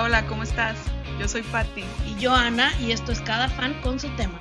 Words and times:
Hola, 0.00 0.20
hola, 0.20 0.26
¿cómo 0.28 0.44
estás? 0.44 0.78
Yo 1.20 1.28
soy 1.28 1.42
Patti, 1.42 1.84
Y 2.06 2.18
yo, 2.18 2.32
Ana, 2.32 2.72
y 2.80 2.92
esto 2.92 3.12
es 3.12 3.20
Cada 3.20 3.50
Fan 3.50 3.82
con 3.82 4.00
su 4.00 4.08
tema. 4.16 4.38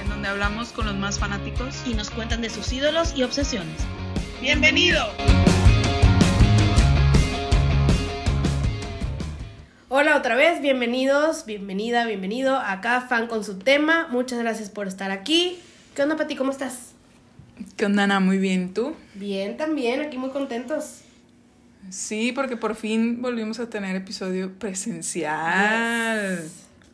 en 0.00 0.08
donde 0.08 0.28
hablamos 0.28 0.68
con 0.70 0.86
los 0.86 0.94
más 0.94 1.18
fanáticos. 1.18 1.82
Y 1.84 1.94
nos 1.94 2.10
cuentan 2.10 2.42
de 2.42 2.48
sus 2.48 2.72
ídolos 2.72 3.14
y 3.16 3.24
obsesiones. 3.24 3.74
¡Bienvenido! 4.40 5.04
Hola 9.88 10.16
otra 10.16 10.36
vez, 10.36 10.60
bienvenidos, 10.60 11.44
bienvenida, 11.44 12.06
bienvenido 12.06 12.56
a 12.56 12.80
Cada 12.80 13.00
Fan 13.00 13.26
con 13.26 13.42
su 13.42 13.58
tema. 13.58 14.06
Muchas 14.12 14.38
gracias 14.38 14.70
por 14.70 14.86
estar 14.86 15.10
aquí. 15.10 15.58
¿Qué 15.96 16.04
onda, 16.04 16.16
Pati? 16.16 16.36
¿Cómo 16.36 16.52
estás? 16.52 16.92
¿Qué 17.76 17.84
onda, 17.84 18.04
Ana? 18.04 18.20
Muy 18.20 18.38
bien, 18.38 18.72
¿tú? 18.72 18.94
Bien, 19.14 19.56
también, 19.56 20.02
aquí 20.02 20.18
muy 20.18 20.30
contentos. 20.30 21.00
Sí, 21.88 22.32
porque 22.32 22.56
por 22.56 22.76
fin 22.76 23.22
volvimos 23.22 23.58
a 23.58 23.68
tener 23.70 23.96
episodio 23.96 24.52
presencial. 24.58 26.40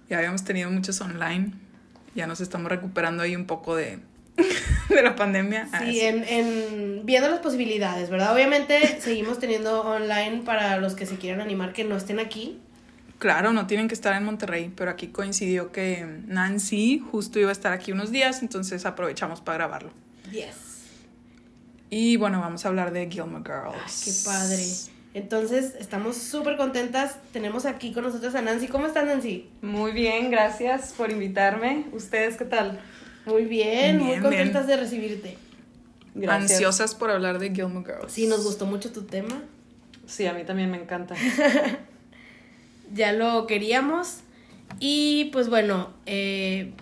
Ya 0.08 0.18
habíamos 0.18 0.44
tenido 0.44 0.70
muchos 0.70 1.00
online. 1.00 1.52
Ya 2.14 2.26
nos 2.26 2.40
estamos 2.40 2.70
recuperando 2.70 3.22
ahí 3.22 3.36
un 3.36 3.46
poco 3.46 3.76
de, 3.76 3.98
de 4.88 5.02
la 5.02 5.16
pandemia. 5.16 5.68
Ah, 5.72 5.80
Sí, 5.80 6.00
en, 6.00 6.24
en 6.24 7.00
viendo 7.04 7.28
las 7.28 7.40
posibilidades, 7.40 8.08
¿verdad? 8.08 8.32
Obviamente 8.32 9.00
seguimos 9.00 9.38
teniendo 9.38 9.82
online 9.82 10.42
para 10.44 10.78
los 10.78 10.94
que 10.94 11.04
se 11.04 11.16
quieran 11.16 11.40
animar 11.40 11.72
que 11.72 11.84
no 11.84 11.96
estén 11.96 12.20
aquí. 12.20 12.58
Claro, 13.18 13.52
no 13.52 13.66
tienen 13.66 13.88
que 13.88 13.94
estar 13.94 14.14
en 14.14 14.24
Monterrey, 14.24 14.70
pero 14.76 14.90
aquí 14.90 15.08
coincidió 15.08 15.72
que 15.72 16.06
Nancy 16.26 17.02
justo 17.10 17.38
iba 17.38 17.48
a 17.48 17.52
estar 17.52 17.72
aquí 17.72 17.92
unos 17.92 18.10
días, 18.10 18.42
entonces 18.42 18.84
aprovechamos 18.84 19.40
para 19.40 19.58
grabarlo. 19.58 19.90
Yes. 20.30 20.75
Y 21.90 22.16
bueno, 22.16 22.40
vamos 22.40 22.64
a 22.64 22.68
hablar 22.68 22.92
de 22.92 23.08
Gilmore 23.10 23.44
Girls. 23.44 23.76
Ay, 23.84 23.92
qué 24.04 24.12
padre. 24.24 24.64
Entonces, 25.14 25.74
estamos 25.78 26.16
súper 26.16 26.56
contentas. 26.56 27.16
Tenemos 27.32 27.64
aquí 27.64 27.92
con 27.92 28.04
nosotros 28.04 28.34
a 28.34 28.42
Nancy. 28.42 28.68
¿Cómo 28.68 28.86
estás, 28.86 29.06
Nancy? 29.06 29.48
Muy 29.62 29.92
bien, 29.92 30.30
gracias 30.30 30.92
por 30.96 31.10
invitarme. 31.10 31.86
¿Ustedes 31.92 32.36
qué 32.36 32.44
tal? 32.44 32.80
Muy 33.24 33.44
bien, 33.44 33.98
muy 33.98 34.18
contentas 34.20 34.66
bien. 34.66 34.78
de 34.78 34.84
recibirte. 34.84 35.38
Gracias. 36.14 36.52
Ansiosas 36.52 36.94
por 36.94 37.10
hablar 37.10 37.38
de 37.38 37.50
Gilmore 37.54 37.86
Girls. 37.86 38.12
Sí, 38.12 38.26
nos 38.26 38.44
gustó 38.44 38.66
mucho 38.66 38.92
tu 38.92 39.02
tema. 39.02 39.42
Sí, 40.06 40.26
a 40.26 40.32
mí 40.32 40.44
también 40.44 40.70
me 40.70 40.80
encanta. 40.80 41.14
ya 42.94 43.12
lo 43.12 43.46
queríamos. 43.46 44.18
Y 44.80 45.30
pues 45.32 45.48
bueno, 45.48 45.90
eh, 46.04 46.72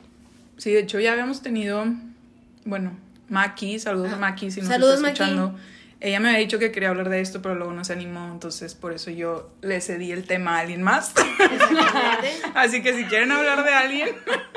Sí, 0.57 0.71
de 0.73 0.81
hecho 0.81 1.01
ya 1.01 1.13
habíamos 1.13 1.43
tenido, 1.43 1.85
bueno, 2.65 2.93
Maki, 3.29 3.79
saludos 3.79 4.13
a 4.13 4.17
Maki 4.17 4.51
si 4.51 4.61
nos 4.61 4.69
Saludos, 4.69 4.97
está 4.97 5.09
Maki. 5.09 5.23
escuchando. 5.23 5.59
Ella 6.01 6.21
me 6.21 6.29
había 6.29 6.41
dicho 6.41 6.59
que 6.59 6.71
quería 6.71 6.91
hablar 6.91 7.09
de 7.09 7.23
esto, 7.23 7.41
pero 7.41 7.55
luego 7.55 7.73
no 7.73 7.83
se 7.83 7.95
animó, 7.95 8.31
entonces 8.31 8.75
por 8.75 8.93
eso 8.93 9.11
yo 9.11 9.51
le 9.63 9.81
cedí 9.81 10.13
el 10.13 10.25
tema 10.25 10.57
a 10.59 10.61
alguien 10.61 10.83
más. 10.83 11.15
Así 12.55 12.83
que 12.83 12.95
si 12.95 13.05
quieren 13.05 13.33
hablar 13.33 13.65
de 13.65 13.73
alguien, 13.73 14.09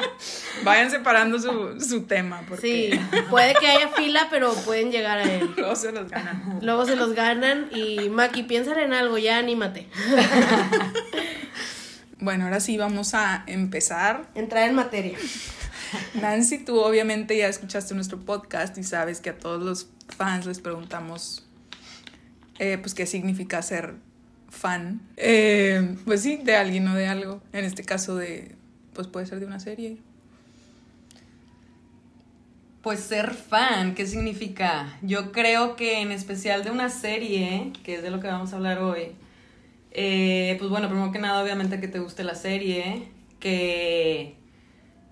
vayan 0.66 0.92
separando 0.92 1.40
su, 1.40 1.80
su 1.80 2.02
tema, 2.04 2.42
porque 2.50 2.92
sí, 2.92 3.22
puede 3.30 3.54
que 3.56 3.68
haya 3.68 3.88
fila, 3.90 4.28
pero 4.30 4.54
pueden 4.66 4.92
llegar 4.92 5.20
a 5.20 5.24
él. 5.24 5.50
luego 5.56 5.76
se 5.78 5.94
los 5.94 6.10
ganan. 6.10 6.60
Luego 6.62 6.86
se 6.86 6.98
los 6.98 7.14
ganan 7.14 7.70
y 7.72 8.10
Maki, 8.10 8.44
piénsale 8.44 8.84
en 8.84 8.92
algo, 8.92 9.18
ya 9.18 9.38
anímate. 9.38 9.88
Bueno, 12.20 12.46
ahora 12.46 12.60
sí 12.60 12.78
vamos 12.78 13.14
a 13.14 13.44
empezar. 13.48 14.26
Entrar 14.36 14.68
en 14.68 14.76
materia. 14.76 15.18
Nancy, 16.22 16.60
tú 16.60 16.80
obviamente 16.80 17.38
ya 17.38 17.48
escuchaste 17.48 17.94
nuestro 17.96 18.20
podcast 18.20 18.78
y 18.78 18.84
sabes 18.84 19.22
que 19.22 19.32
a 19.32 19.38
todos 19.38 19.62
los 19.62 19.90
fans 20.16 20.46
les 20.46 20.60
preguntamos, 20.60 21.46
eh, 22.60 22.78
pues, 22.80 22.94
qué 22.94 23.06
significa 23.06 23.62
ser 23.62 23.96
fan. 24.50 25.02
Eh, 25.18 25.96
pues 26.06 26.22
sí, 26.22 26.38
de 26.38 26.56
alguien 26.56 26.88
o 26.88 26.96
de 26.96 27.08
algo. 27.08 27.42
En 27.54 27.66
este 27.66 27.84
caso 27.84 28.16
de, 28.16 28.56
pues 28.94 29.08
puede 29.08 29.26
ser 29.26 29.40
de 29.40 29.46
una 29.46 29.60
serie. 29.60 29.98
Pues 32.82 33.02
ser 33.02 33.34
fan, 33.34 33.96
¿qué 33.96 34.08
significa? 34.08 34.98
Yo 35.02 35.32
creo 35.32 35.76
que 35.76 36.02
en 36.02 36.12
especial 36.12 36.64
de 36.64 36.72
una 36.72 36.90
serie, 36.90 37.74
que 37.84 37.96
es 37.96 38.04
de 38.04 38.10
lo 38.10 38.22
que 38.22 38.28
vamos 38.28 38.54
a 38.54 38.56
hablar 38.56 38.80
hoy, 38.80 39.12
eh, 39.92 40.56
pues 40.58 40.70
bueno, 40.70 40.88
primero 40.88 41.12
que 41.12 41.20
nada, 41.20 41.44
obviamente 41.44 41.82
que 41.82 41.90
te 41.90 42.00
guste 42.00 42.24
la 42.24 42.36
serie, 42.36 43.10
que, 43.40 44.37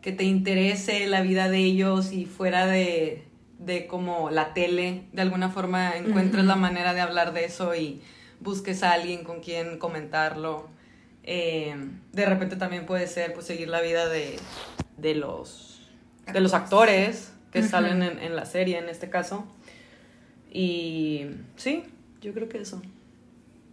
que 0.05 0.11
te 0.11 0.23
interese 0.23 1.07
la 1.07 1.21
vida 1.21 1.49
de 1.49 1.57
ellos 1.57 2.11
y 2.11 2.27
fuera 2.27 2.67
de, 2.67 3.23
de 3.57 3.87
como 3.87 4.29
la 4.29 4.53
tele, 4.53 5.05
de 5.13 5.23
alguna 5.23 5.49
forma 5.49 5.97
encuentres 5.97 6.45
la 6.45 6.55
manera 6.55 6.93
de 6.93 7.01
hablar 7.01 7.33
de 7.33 7.45
eso 7.45 7.73
y 7.73 8.03
busques 8.39 8.83
a 8.83 8.91
alguien 8.91 9.23
con 9.23 9.39
quien 9.39 9.79
comentarlo. 9.79 10.69
Eh, 11.23 11.75
de 12.13 12.25
repente 12.27 12.55
también 12.55 12.85
puede 12.85 13.07
ser 13.07 13.33
pues 13.33 13.47
seguir 13.47 13.67
la 13.67 13.81
vida 13.81 14.07
de, 14.07 14.35
de 14.97 15.15
los 15.15 15.89
de 16.31 16.39
los 16.39 16.53
actores 16.53 17.33
que 17.51 17.63
salen 17.63 18.03
en, 18.03 18.19
en 18.19 18.35
la 18.35 18.45
serie 18.45 18.77
en 18.77 18.89
este 18.89 19.09
caso. 19.09 19.47
Y 20.53 21.25
sí, 21.55 21.83
yo 22.21 22.31
creo 22.31 22.47
que 22.47 22.59
eso. 22.59 22.79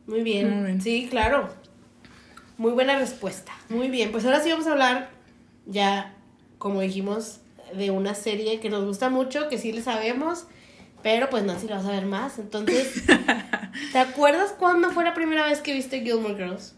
Muy 0.06 0.22
bien. 0.22 0.49
Muy 0.50 0.64
bien. 0.64 0.81
Sí, 0.81 1.09
claro. 1.10 1.50
Muy 2.56 2.72
buena 2.72 2.99
respuesta. 2.99 3.53
Muy 3.69 3.91
bien. 3.91 4.10
Pues 4.12 4.25
ahora 4.25 4.41
sí 4.41 4.50
vamos 4.50 4.66
a 4.66 4.72
hablar 4.72 5.10
ya, 5.66 6.16
como 6.62 6.81
dijimos, 6.81 7.41
de 7.77 7.91
una 7.91 8.15
serie 8.15 8.61
que 8.61 8.71
nos 8.71 8.84
gusta 8.84 9.11
mucho, 9.11 9.49
que 9.49 9.59
sí 9.59 9.73
le 9.73 9.83
sabemos, 9.83 10.47
pero 11.03 11.28
pues 11.28 11.43
Nancy 11.43 11.67
lo 11.67 11.75
va 11.75 11.81
a 11.81 11.83
saber 11.83 12.06
más. 12.06 12.39
Entonces, 12.39 13.03
¿te 13.93 13.99
acuerdas 13.99 14.55
cuándo 14.56 14.91
fue 14.91 15.03
la 15.03 15.12
primera 15.12 15.45
vez 15.45 15.61
que 15.61 15.75
viste 15.75 16.03
Gilmore 16.03 16.37
Girls? 16.37 16.77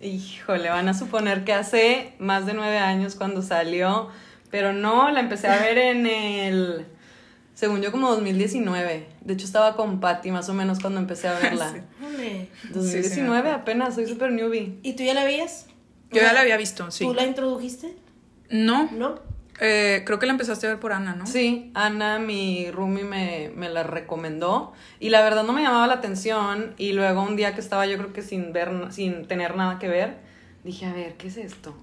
Híjole, 0.00 0.70
van 0.70 0.88
a 0.88 0.94
suponer 0.94 1.44
que 1.44 1.52
hace 1.52 2.14
más 2.18 2.46
de 2.46 2.54
nueve 2.54 2.78
años 2.78 3.14
cuando 3.14 3.42
salió, 3.42 4.08
pero 4.50 4.72
no, 4.72 5.10
la 5.10 5.20
empecé 5.20 5.48
a 5.48 5.60
ver 5.60 5.76
en 5.76 6.06
el, 6.06 6.86
según 7.52 7.82
yo, 7.82 7.92
como 7.92 8.08
2019. 8.08 9.06
De 9.20 9.34
hecho, 9.34 9.44
estaba 9.44 9.76
con 9.76 10.00
Patty 10.00 10.30
más 10.30 10.48
o 10.48 10.54
menos 10.54 10.80
cuando 10.80 10.98
empecé 10.98 11.28
a 11.28 11.34
verla. 11.38 11.70
Sí. 11.74 12.06
Ole. 12.06 12.48
2019 12.70 13.02
Sí, 13.02 13.54
sí, 13.54 13.54
apenas, 13.54 13.96
soy 13.96 14.06
súper 14.06 14.32
newbie. 14.32 14.78
¿Y 14.82 14.94
tú 14.94 15.02
ya 15.02 15.12
la 15.12 15.24
veías? 15.24 15.66
Yo 16.10 16.22
ya 16.22 16.32
la 16.32 16.40
había 16.40 16.56
visto, 16.56 16.90
sí. 16.90 17.04
¿Tú 17.04 17.12
la 17.12 17.26
introdujiste? 17.26 17.94
No, 18.50 18.90
¿No? 18.92 19.14
eh, 19.60 20.02
creo 20.04 20.18
que 20.18 20.26
la 20.26 20.32
empezaste 20.32 20.66
a 20.66 20.70
ver 20.70 20.80
por 20.80 20.92
Ana, 20.92 21.14
¿no? 21.14 21.26
Sí, 21.26 21.70
Ana, 21.74 22.18
mi 22.18 22.70
roomie, 22.70 23.04
me, 23.04 23.50
me 23.54 23.68
la 23.68 23.82
recomendó 23.82 24.72
y 24.98 25.10
la 25.10 25.22
verdad 25.22 25.44
no 25.44 25.52
me 25.52 25.62
llamaba 25.62 25.86
la 25.86 25.94
atención 25.94 26.74
y 26.76 26.92
luego 26.92 27.22
un 27.22 27.36
día 27.36 27.54
que 27.54 27.60
estaba 27.60 27.86
yo 27.86 27.96
creo 27.96 28.12
que 28.12 28.22
sin 28.22 28.52
ver, 28.52 28.70
sin 28.90 29.26
tener 29.26 29.56
nada 29.56 29.78
que 29.78 29.88
ver, 29.88 30.16
dije, 30.64 30.86
a 30.86 30.92
ver, 30.92 31.14
¿qué 31.14 31.28
es 31.28 31.36
esto? 31.36 31.76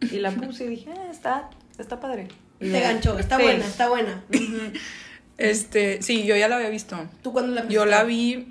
Y 0.00 0.18
la 0.18 0.30
puse 0.30 0.64
y 0.64 0.68
dije, 0.68 0.90
"Ah, 0.96 1.10
está, 1.10 1.50
está 1.78 2.00
padre. 2.00 2.28
Y 2.60 2.70
Te 2.70 2.80
ganchó. 2.80 3.18
Está 3.18 3.36
Sí. 3.38 3.42
buena, 3.42 3.66
está 3.66 3.88
buena. 3.88 4.22
Este, 5.38 6.02
sí, 6.02 6.24
yo 6.26 6.36
ya 6.36 6.48
la 6.48 6.56
había 6.56 6.68
visto. 6.68 6.98
¿Tú 7.22 7.32
cuándo 7.32 7.54
la 7.54 7.62
Yo 7.62 7.68
viste? 7.84 7.86
la 7.86 8.04
vi, 8.04 8.48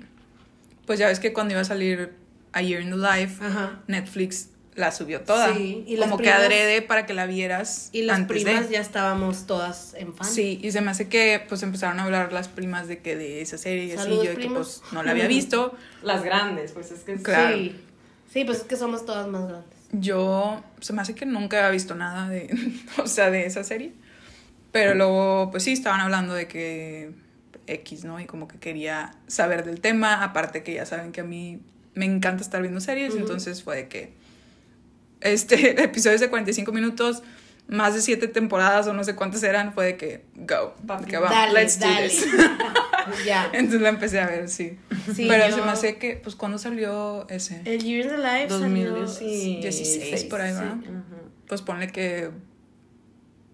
pues 0.86 0.98
ya 0.98 1.06
ves 1.06 1.20
que 1.20 1.32
cuando 1.32 1.52
iba 1.52 1.60
a 1.60 1.64
salir 1.64 2.14
A 2.52 2.62
Year 2.62 2.82
in 2.82 2.90
the 2.90 2.96
Life, 2.96 3.44
Ajá. 3.44 3.80
Netflix 3.86 4.48
la 4.74 4.92
subió 4.92 5.20
toda. 5.22 5.54
Sí, 5.54 5.84
y 5.86 5.96
como 5.96 6.16
primas- 6.16 6.22
que 6.22 6.30
adrede 6.44 6.82
para 6.82 7.04
que 7.06 7.12
la 7.14 7.26
vieras 7.26 7.88
Y 7.92 8.02
las 8.02 8.18
antes 8.20 8.42
primas 8.44 8.68
de. 8.68 8.74
ya 8.74 8.80
estábamos 8.80 9.46
todas 9.46 9.94
en 9.94 10.14
fan. 10.14 10.26
Sí, 10.26 10.60
y 10.62 10.70
se 10.72 10.80
me 10.80 10.90
hace 10.90 11.08
que 11.08 11.44
pues 11.48 11.62
empezaron 11.62 11.98
a 12.00 12.04
hablar 12.04 12.32
las 12.32 12.48
primas 12.48 12.86
de 12.88 12.98
que 13.00 13.16
de 13.16 13.40
esa 13.42 13.58
serie 13.58 13.84
y 13.84 13.92
así, 13.92 14.08
yo 14.08 14.22
de 14.22 14.36
que 14.36 14.48
pues 14.48 14.82
no 14.92 15.02
la 15.02 15.10
había 15.10 15.26
visto. 15.28 15.74
Las 16.02 16.22
grandes, 16.22 16.72
pues 16.72 16.90
es 16.92 17.00
que 17.00 17.16
Claro. 17.16 17.56
Sí. 17.56 17.76
Sí, 18.32 18.44
pues 18.44 18.58
es 18.58 18.64
que 18.64 18.76
somos 18.76 19.04
todas 19.04 19.26
más 19.26 19.48
grandes. 19.48 19.70
Yo 19.92 20.62
se 20.80 20.92
me 20.92 21.02
hace 21.02 21.16
que 21.16 21.26
nunca 21.26 21.58
había 21.58 21.70
visto 21.70 21.96
nada 21.96 22.28
de, 22.28 22.48
o 23.02 23.08
sea, 23.08 23.30
de 23.30 23.46
esa 23.46 23.64
serie. 23.64 23.92
Pero 24.70 24.94
luego, 24.94 25.50
pues 25.50 25.64
sí, 25.64 25.72
estaban 25.72 26.00
hablando 26.00 26.32
de 26.32 26.46
que 26.46 27.10
X, 27.66 28.04
¿no? 28.04 28.20
Y 28.20 28.26
como 28.26 28.46
que 28.46 28.58
quería 28.58 29.16
saber 29.26 29.64
del 29.64 29.80
tema, 29.80 30.22
aparte 30.22 30.62
que 30.62 30.74
ya 30.74 30.86
saben 30.86 31.10
que 31.10 31.22
a 31.22 31.24
mí 31.24 31.58
me 31.94 32.04
encanta 32.04 32.40
estar 32.44 32.62
viendo 32.62 32.80
series, 32.80 33.16
entonces 33.16 33.64
fue 33.64 33.74
de 33.76 33.88
que 33.88 34.12
este 35.20 35.82
episodios 35.84 36.20
de 36.20 36.28
45 36.30 36.72
minutos, 36.72 37.22
más 37.68 37.94
de 37.94 38.02
siete 38.02 38.26
temporadas 38.26 38.86
o 38.88 38.92
no 38.92 39.04
sé 39.04 39.14
cuántas 39.14 39.42
eran, 39.44 39.72
fue 39.74 39.86
de 39.86 39.96
que 39.96 40.24
go, 40.34 40.74
de 40.82 41.06
que 41.06 41.18
va, 41.18 41.30
Dale, 41.30 41.52
let's 41.62 41.78
do 41.78 41.86
this. 42.02 42.26
ya. 43.26 43.48
Entonces 43.52 43.80
la 43.80 43.90
empecé 43.90 44.20
a 44.20 44.26
ver, 44.26 44.48
sí. 44.48 44.76
Sí, 45.14 45.26
Pero 45.28 45.48
yo- 45.48 45.54
se 45.56 45.62
me 45.62 45.70
hace 45.70 45.96
que, 45.96 46.16
pues, 46.16 46.34
¿cuándo 46.36 46.58
salió 46.58 47.28
ese? 47.28 47.62
El 47.64 47.82
Year 47.82 48.06
in 48.06 48.10
the 48.10 48.16
Life 48.18 48.48
salió- 48.50 48.90
2016. 48.94 49.60
16 49.62 50.24
por 50.24 50.40
ahí, 50.40 50.52
¿verdad? 50.52 50.76
Ujú. 50.76 51.02
Pues 51.46 51.62
ponle 51.62 51.88
que 51.88 52.30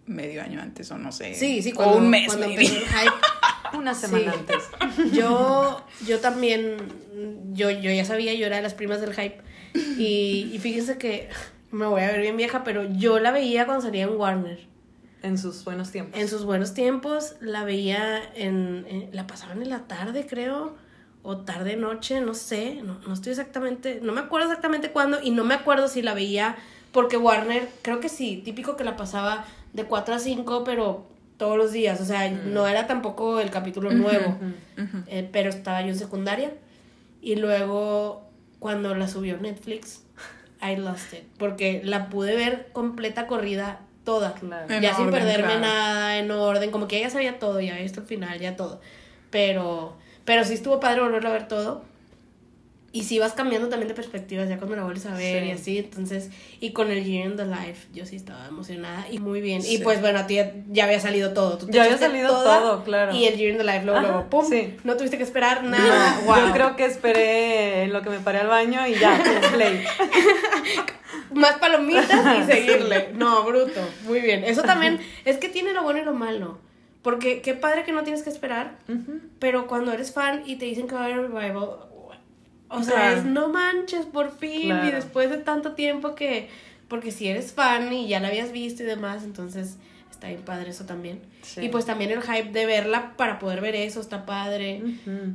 medio 0.07 0.43
año 0.43 0.61
antes 0.62 0.91
o 0.91 0.99
no 0.99 1.11
sé. 1.12 1.35
Sí, 1.35 1.62
sí, 1.62 1.73
o 1.73 1.77
cuando, 1.77 1.97
un 1.99 2.09
mes, 2.09 2.29
cuando 2.29 2.47
maybe. 2.49 2.65
hype. 2.67 3.77
Una 3.77 3.95
Sí. 3.95 4.03
semana 4.07 4.33
antes. 4.33 5.12
Yo, 5.12 5.85
yo 6.07 6.21
también, 6.21 6.77
yo, 7.53 7.71
yo 7.71 7.91
ya 7.91 8.05
sabía, 8.05 8.33
yo 8.35 8.47
era 8.47 8.57
de 8.57 8.62
las 8.62 8.75
primas 8.75 9.01
del 9.01 9.12
hype. 9.15 9.39
Y, 9.99 10.51
y 10.55 10.59
fíjense 10.61 10.97
que 10.97 11.29
me 11.71 11.87
voy 11.87 12.03
a 12.03 12.09
ver 12.09 12.21
bien 12.21 12.37
vieja, 12.37 12.65
pero 12.65 12.85
yo 12.85 13.19
la 13.19 13.31
veía 13.33 13.67
cuando 13.67 13.83
salía 13.85 14.05
en 14.05 14.17
Warner. 14.17 14.61
En 15.23 15.39
sus 15.39 15.65
buenos 15.65 15.91
tiempos. 15.91 16.21
En 16.21 16.29
sus 16.29 16.45
buenos 16.45 16.75
tiempos 16.75 17.35
la 17.41 17.65
veía 17.65 18.23
en, 18.35 18.87
en- 18.89 19.09
la 19.13 19.27
pasaban 19.27 19.63
en 19.63 19.71
la 19.71 19.81
tarde, 19.89 20.27
creo, 20.29 20.75
o 21.23 21.39
tarde 21.39 21.77
noche, 21.77 22.21
no 22.21 22.35
sé, 22.35 22.81
no, 22.85 23.01
no 23.07 23.15
estoy 23.15 23.33
exactamente, 23.33 23.99
no 24.03 24.13
me 24.13 24.21
acuerdo 24.21 24.47
exactamente 24.49 24.91
cuándo 24.93 25.19
y 25.23 25.31
no 25.31 25.43
me 25.43 25.55
acuerdo 25.55 25.89
si 25.89 26.01
la 26.03 26.15
veía 26.15 26.57
porque 26.93 27.17
Warner, 27.17 27.69
creo 27.83 27.99
que 28.01 28.09
sí, 28.09 28.41
típico 28.45 28.77
que 28.77 28.85
la 28.85 28.97
pasaba 28.97 29.45
de 29.73 29.85
4 29.85 30.15
a 30.15 30.19
5, 30.21 30.62
pero 30.65 31.05
todos 31.37 31.59
los 31.59 31.73
días, 31.73 32.01
o 32.01 32.05
sea, 32.05 32.31
no 32.31 32.67
era 32.69 32.87
tampoco 32.87 33.41
el 33.41 33.51
capítulo 33.51 33.91
nuevo, 33.91 34.39
eh, 35.09 35.29
pero 35.33 35.51
estaba 35.51 35.83
yo 35.83 35.89
en 35.89 35.97
secundaria 35.99 36.53
y 37.21 37.35
luego 37.37 38.23
cuando 38.61 38.95
la 38.95 39.09
subió 39.09 39.37
Netflix, 39.39 40.05
I 40.62 40.76
lost 40.76 41.12
it, 41.12 41.25
porque 41.38 41.82
la 41.85 42.08
pude 42.08 42.35
ver 42.35 42.69
completa 42.73 43.26
corrida 43.26 43.81
toda, 44.05 44.35
Claro. 44.35 44.73
En 44.73 44.82
ya 44.82 44.94
sin 44.94 45.08
orden, 45.08 45.20
perderme 45.20 45.47
claro. 45.47 45.61
nada, 45.61 46.19
en 46.19 46.31
orden, 46.31 46.70
como 46.70 46.88
que 46.88 47.00
ya 47.00 47.11
sabía 47.11 47.38
todo, 47.38 47.61
ya 47.61 47.79
esto 47.79 48.00
al 48.00 48.06
final, 48.06 48.38
ya 48.38 48.56
todo. 48.56 48.81
Pero, 49.31 49.97
pero 50.25 50.44
sí 50.44 50.55
estuvo 50.55 50.81
padre 50.81 51.03
volverlo 51.03 51.29
a 51.29 51.32
ver 51.32 51.49
todo. 51.49 51.85
Y 52.97 53.03
sí 53.05 53.19
vas 53.19 53.35
cambiando 53.35 53.69
también 53.69 53.89
de 53.89 53.95
perspectivas 53.95 54.49
ya 54.49 54.57
cuando 54.57 54.75
la 54.77 54.85
vuelves 54.85 55.05
a 55.05 55.15
ver 55.15 55.43
Sí. 55.43 55.49
y 55.49 55.53
así, 55.53 55.79
entonces, 55.79 56.31
y 56.61 56.71
con 56.73 56.91
el 56.91 57.05
Year 57.05 57.27
in 57.27 57.37
the 57.37 57.45
Life, 57.45 57.89
yo 57.93 58.07
sí 58.07 58.17
estaba 58.17 58.47
emocionada 58.49 59.07
y 59.11 59.19
muy 59.19 59.43
bien. 59.43 59.61
Y 59.69 59.79
pues 59.79 60.01
bueno, 60.01 60.21
a 60.21 60.27
ti 60.27 60.37
ya, 60.37 60.53
ya 60.71 60.85
había 60.85 60.99
salido 60.99 61.35
todo. 61.35 61.59
Tú 61.59 61.67
te 61.67 61.73
Ya 61.73 61.85
había 61.85 61.99
salido 61.99 62.29
toda, 62.29 62.59
todo, 62.61 62.85
claro. 62.85 63.15
Y 63.15 63.27
el 63.27 63.37
Year 63.37 63.51
in 63.53 63.59
the 63.59 63.65
Life 63.65 63.83
luego, 63.85 63.99
Ajá, 63.99 64.09
luego, 64.09 64.31
pum, 64.31 64.47
sí. 64.49 64.75
no 64.85 64.97
tuviste 64.97 65.19
que 65.19 65.25
esperar 65.25 65.63
nada. 65.63 66.21
No, 66.21 66.23
wow. 66.27 66.47
Yo 66.47 66.53
creo 66.55 66.77
que 66.77 66.87
esperé 66.87 67.83
en 67.83 67.93
lo 67.93 68.01
que 68.01 68.09
me 68.09 68.19
paré 68.21 68.39
al 68.39 68.47
baño 68.49 68.87
y 68.87 68.95
ya, 68.95 69.23
play. 69.53 69.85
Más 71.35 71.59
palomitas 71.59 72.09
y 72.41 72.45
seguirle. 72.51 73.11
No, 73.15 73.43
bruto. 73.45 73.81
Muy 74.05 74.21
bien. 74.21 74.45
Eso 74.45 74.63
también 74.63 75.01
es 75.25 75.37
que 75.39 75.49
tiene 75.49 75.73
lo 75.73 75.83
bueno 75.83 76.01
y 76.01 76.05
lo 76.05 76.13
malo. 76.15 76.59
Porque 77.03 77.41
qué 77.43 77.55
padre 77.55 77.85
que 77.85 77.93
no 77.93 78.03
tienes 78.05 78.23
que 78.23 78.31
esperar. 78.31 78.79
Pero 79.39 79.67
cuando 79.67 79.93
eres 79.93 80.13
fan 80.13 80.43
y 80.47 80.57
te 80.57 80.65
dicen 80.65 80.89
que 80.89 80.95
va 80.95 81.03
a 81.03 81.05
haber 81.05 81.19
un 81.21 81.33
revival, 81.33 81.69
o 82.69 82.83
sea, 82.83 82.95
Claro. 82.95 83.17
es 83.19 83.25
no 83.25 83.49
manches, 83.49 84.07
por 84.07 84.37
fin. 84.37 84.73
Y 84.87 84.91
después 84.91 85.31
de 85.31 85.39
tanto 85.39 85.73
tiempo 85.73 86.15
que. 86.15 86.49
Porque 86.89 87.11
si 87.11 87.27
eres 87.29 87.53
fan 87.53 87.93
y 87.93 88.07
ya 88.09 88.21
la 88.21 88.29
habías 88.29 88.53
visto 88.53 88.83
y 88.83 88.87
demás, 88.87 89.25
entonces 89.25 89.77
está 90.11 90.29
bien 90.29 90.43
padre 90.43 90.71
eso 90.71 90.85
también. 90.87 91.21
Sí. 91.43 91.63
Y 91.63 91.69
pues 91.69 91.85
también 91.85 92.11
el 92.11 92.23
hype 92.23 92.51
de 92.53 92.65
verla 92.67 93.13
para 93.17 93.39
poder 93.39 93.61
ver 93.61 93.75
eso 93.75 94.01
está 94.01 94.25
padre. 94.25 94.83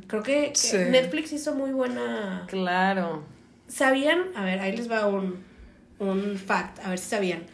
Creo 0.06 0.22
que, 0.22 0.48
que 0.52 0.54
Sí. 0.54 0.76
Netflix 0.90 1.32
hizo 1.32 1.54
muy 1.54 1.72
buena. 1.72 2.44
Claro. 2.48 3.22
¿Sabían? 3.68 4.20
A 4.34 4.44
ver, 4.44 4.60
ahí 4.60 4.76
les 4.76 4.90
va 4.90 5.06
un, 5.06 5.44
un 5.98 6.36
fact, 6.38 6.78
a 6.84 6.88
ver 6.88 6.98
si 6.98 7.08
sabían. 7.10 7.44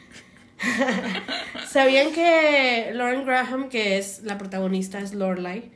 ¿Sabían 1.68 2.12
que 2.12 2.90
Lauren 2.94 3.24
Graham, 3.24 3.68
que 3.68 3.98
es 3.98 4.22
la 4.24 4.38
protagonista, 4.38 4.98
es 5.00 5.14
Lorelai? 5.14 5.70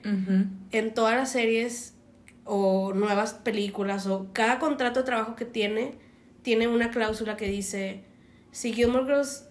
En 0.73 0.95
todas 0.95 1.17
las 1.17 1.31
series 1.33 1.95
o 2.45 2.93
nuevas 2.95 3.35
películas 3.35 4.07
o 4.07 4.27
cada 4.33 4.59
contrato 4.59 5.01
de 5.01 5.07
trabajo 5.07 5.37
que 5.37 5.45
tiene, 5.45 5.95
tiene 6.43 6.67
una 6.69 6.91
cláusula 6.91 7.37
que 7.37 7.47
dice, 7.47 8.05
si 8.51 8.73
Gilmore 8.73 9.05
Girls 9.05 9.45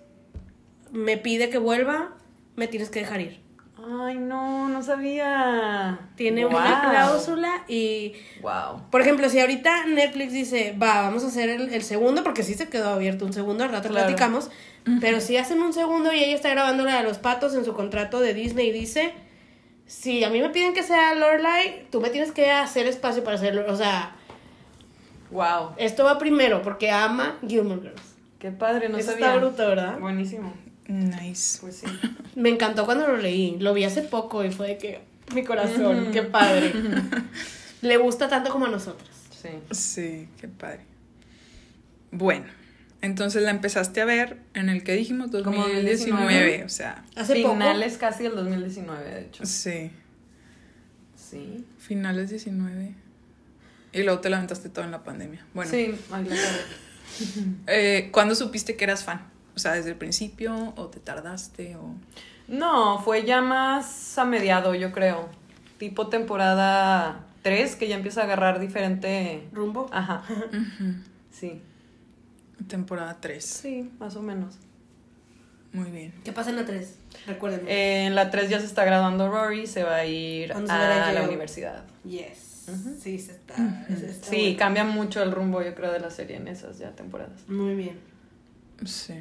me 0.92 1.18
pide 1.18 1.50
que 1.50 1.58
vuelva, 1.58 2.16
me 2.56 2.68
tienes 2.68 2.90
que 2.90 3.00
dejar 3.00 3.22
ir. 3.22 3.40
Ay, 3.84 4.18
no, 4.20 4.70
no 4.70 4.84
sabía. 4.84 6.12
Tiene 6.16 6.46
Wow. 6.46 6.56
una 6.56 6.82
cláusula 6.82 7.64
y 7.68 8.14
Wow. 8.42 8.84
Por 8.92 9.02
ejemplo, 9.02 9.28
si 9.30 9.40
ahorita 9.40 9.88
Netflix 9.88 10.34
dice, 10.34 10.76
va, 10.80 11.02
vamos 11.02 11.24
a 11.24 11.28
hacer 11.28 11.50
el, 11.50 11.74
el 11.74 11.82
segundo, 11.82 12.24
porque 12.24 12.44
sí 12.44 12.54
se 12.54 12.70
quedó 12.70 12.90
abierto 12.90 13.26
un 13.26 13.34
segundo, 13.34 13.64
al 13.64 13.72
rato 13.72 13.90
Claro. 13.90 14.06
platicamos, 14.06 14.52
pero 15.00 15.20
si 15.22 15.38
hacen 15.38 15.62
un 15.62 15.74
segundo 15.74 16.12
y 16.14 16.24
ella 16.24 16.36
está 16.36 16.50
grabando 16.50 16.84
la 16.86 16.98
de 16.98 17.04
los 17.04 17.18
patos 17.20 17.56
en 17.56 17.66
su 17.66 17.74
contrato 17.74 18.20
de 18.20 18.34
Disney 18.34 18.70
y 18.70 18.72
dice, 18.72 19.14
si 19.86 20.24
a 20.24 20.30
mí 20.30 20.40
me 20.42 20.50
piden 20.50 20.74
que 20.74 20.84
sea 20.84 21.14
Lorelai, 21.16 21.88
tú 21.92 22.00
me 22.02 22.10
tienes 22.10 22.32
que 22.32 22.50
hacer 22.52 22.88
espacio 22.88 23.24
para 23.24 23.36
hacerlo. 23.38 23.66
O 23.72 23.76
sea, 23.76 24.16
Wow. 25.32 25.72
esto 25.78 26.04
va 26.04 26.18
primero, 26.18 26.62
porque 26.62 26.92
ama 26.92 27.38
Gilmore 27.48 27.82
Girls. 27.82 28.02
Qué 28.40 28.52
padre, 28.52 28.90
no 28.90 28.98
Eso 28.98 29.12
sabía. 29.12 29.28
está 29.28 29.38
bruto, 29.40 29.68
¿verdad? 29.68 30.00
Buenísimo. 30.00 30.54
Nice. 30.88 31.60
Pues 31.62 31.78
sí. 31.78 31.86
Me 32.36 32.50
encantó 32.50 32.86
cuando 32.86 33.08
lo 33.08 33.18
leí, 33.18 33.58
lo 33.60 33.74
vi 33.74 33.84
hace 33.86 34.02
poco 34.02 34.44
y 34.44 34.52
fue 34.52 34.68
de 34.70 34.78
que, 34.78 35.02
mi 35.34 35.44
corazón, 35.44 36.10
qué 36.12 36.24
padre. 36.24 36.74
Le 37.82 37.98
gusta 37.98 38.28
tanto 38.30 38.52
como 38.52 38.66
a 38.66 38.70
nosotros. 38.70 39.10
Sí. 39.32 39.50
Sí, 39.72 40.30
qué 40.40 40.48
padre. 40.48 40.82
Bueno, 42.12 42.46
entonces 43.02 43.42
la 43.44 43.52
empezaste 43.52 44.02
a 44.02 44.06
ver 44.06 44.38
en 44.54 44.70
el 44.70 44.84
que 44.84 44.94
dijimos 44.94 45.28
Como 45.32 45.42
2019, 45.64 46.24
2019. 46.24 46.64
o 46.66 46.70
sea, 46.70 47.04
Hace 47.16 47.34
Finales 47.36 47.98
casi 47.98 48.24
del 48.24 48.36
2019, 48.36 49.10
de 49.10 49.22
hecho. 49.22 49.46
sí, 49.46 49.92
Sí. 51.16 51.66
finales 51.80 52.30
19. 52.30 52.94
Y 53.94 54.04
luego 54.04 54.20
te 54.22 54.30
lamentaste 54.30 54.70
todo 54.70 54.86
en 54.86 54.92
la 54.92 55.04
pandemia. 55.04 55.46
Bueno, 55.54 55.72
Sí, 55.72 55.94
eh, 57.68 58.10
¿cuándo 58.12 58.36
supiste 58.36 58.76
que 58.76 58.84
eras 58.86 59.04
fan? 59.04 59.22
O 59.56 59.60
sea, 59.60 59.74
¿desde 59.74 59.90
el 59.92 59.96
principio 59.98 60.74
o 60.78 60.88
te 60.88 61.00
tardaste 61.00 61.76
o...? 61.76 61.96
No, 62.48 63.00
fue 63.02 63.24
ya 63.26 63.42
más 63.42 64.18
a 64.18 64.26
mediado, 64.26 64.76
yo 64.76 64.92
creo. 64.92 65.30
Tipo 65.78 66.08
temporada 66.08 67.26
3, 67.44 67.76
que 67.76 67.88
ya 67.88 67.96
empieza 67.96 68.22
a 68.22 68.24
agarrar 68.26 68.60
diferente. 68.60 69.44
poco. 69.50 69.56
Rumbo. 69.56 69.90
Ajá. 69.92 70.24
Ujú. 70.30 70.94
Sí. 71.32 71.62
Temporada 72.68 73.18
3. 73.20 73.44
Sí, 73.44 73.92
más 74.00 74.16
o 74.16 74.22
menos. 74.22 74.56
Muy 75.74 75.90
bien. 75.90 76.14
¿Qué 76.24 76.34
pasa 76.34 76.50
en 76.50 76.58
la 76.58 76.66
3? 76.66 76.96
Recuérdenme. 77.28 77.72
Eh, 77.72 78.06
en 78.08 78.16
la 78.16 78.30
3 78.30 78.50
ya 78.50 78.60
se 78.60 78.66
está 78.66 78.84
graduando 78.84 79.30
Rory, 79.30 79.68
se 79.68 79.84
va 79.84 79.96
a 79.98 80.06
ir 80.06 80.52
¿Cuándo 80.52 80.72
se 80.72 80.78
va 80.78 81.08
a 81.08 81.14
la 81.14 81.24
universidad. 81.24 81.84
Yes. 82.04 82.66
Sí, 83.02 83.20
se 83.20 83.32
está. 83.34 83.56
se 83.88 84.10
está 84.10 84.30
Sí, 84.30 84.42
bueno. 84.42 84.58
cambia 84.60 84.84
mucho 84.84 85.24
el 85.24 85.32
rumbo, 85.32 85.62
yo 85.62 85.74
creo, 85.76 85.92
de 85.92 86.00
la 86.00 86.10
serie 86.10 86.38
en 86.38 86.48
esas 86.48 86.78
ya 86.78 86.92
temporadas. 86.92 87.48
Muy 87.48 87.76
bien. 87.76 88.00
Sí. 88.86 89.16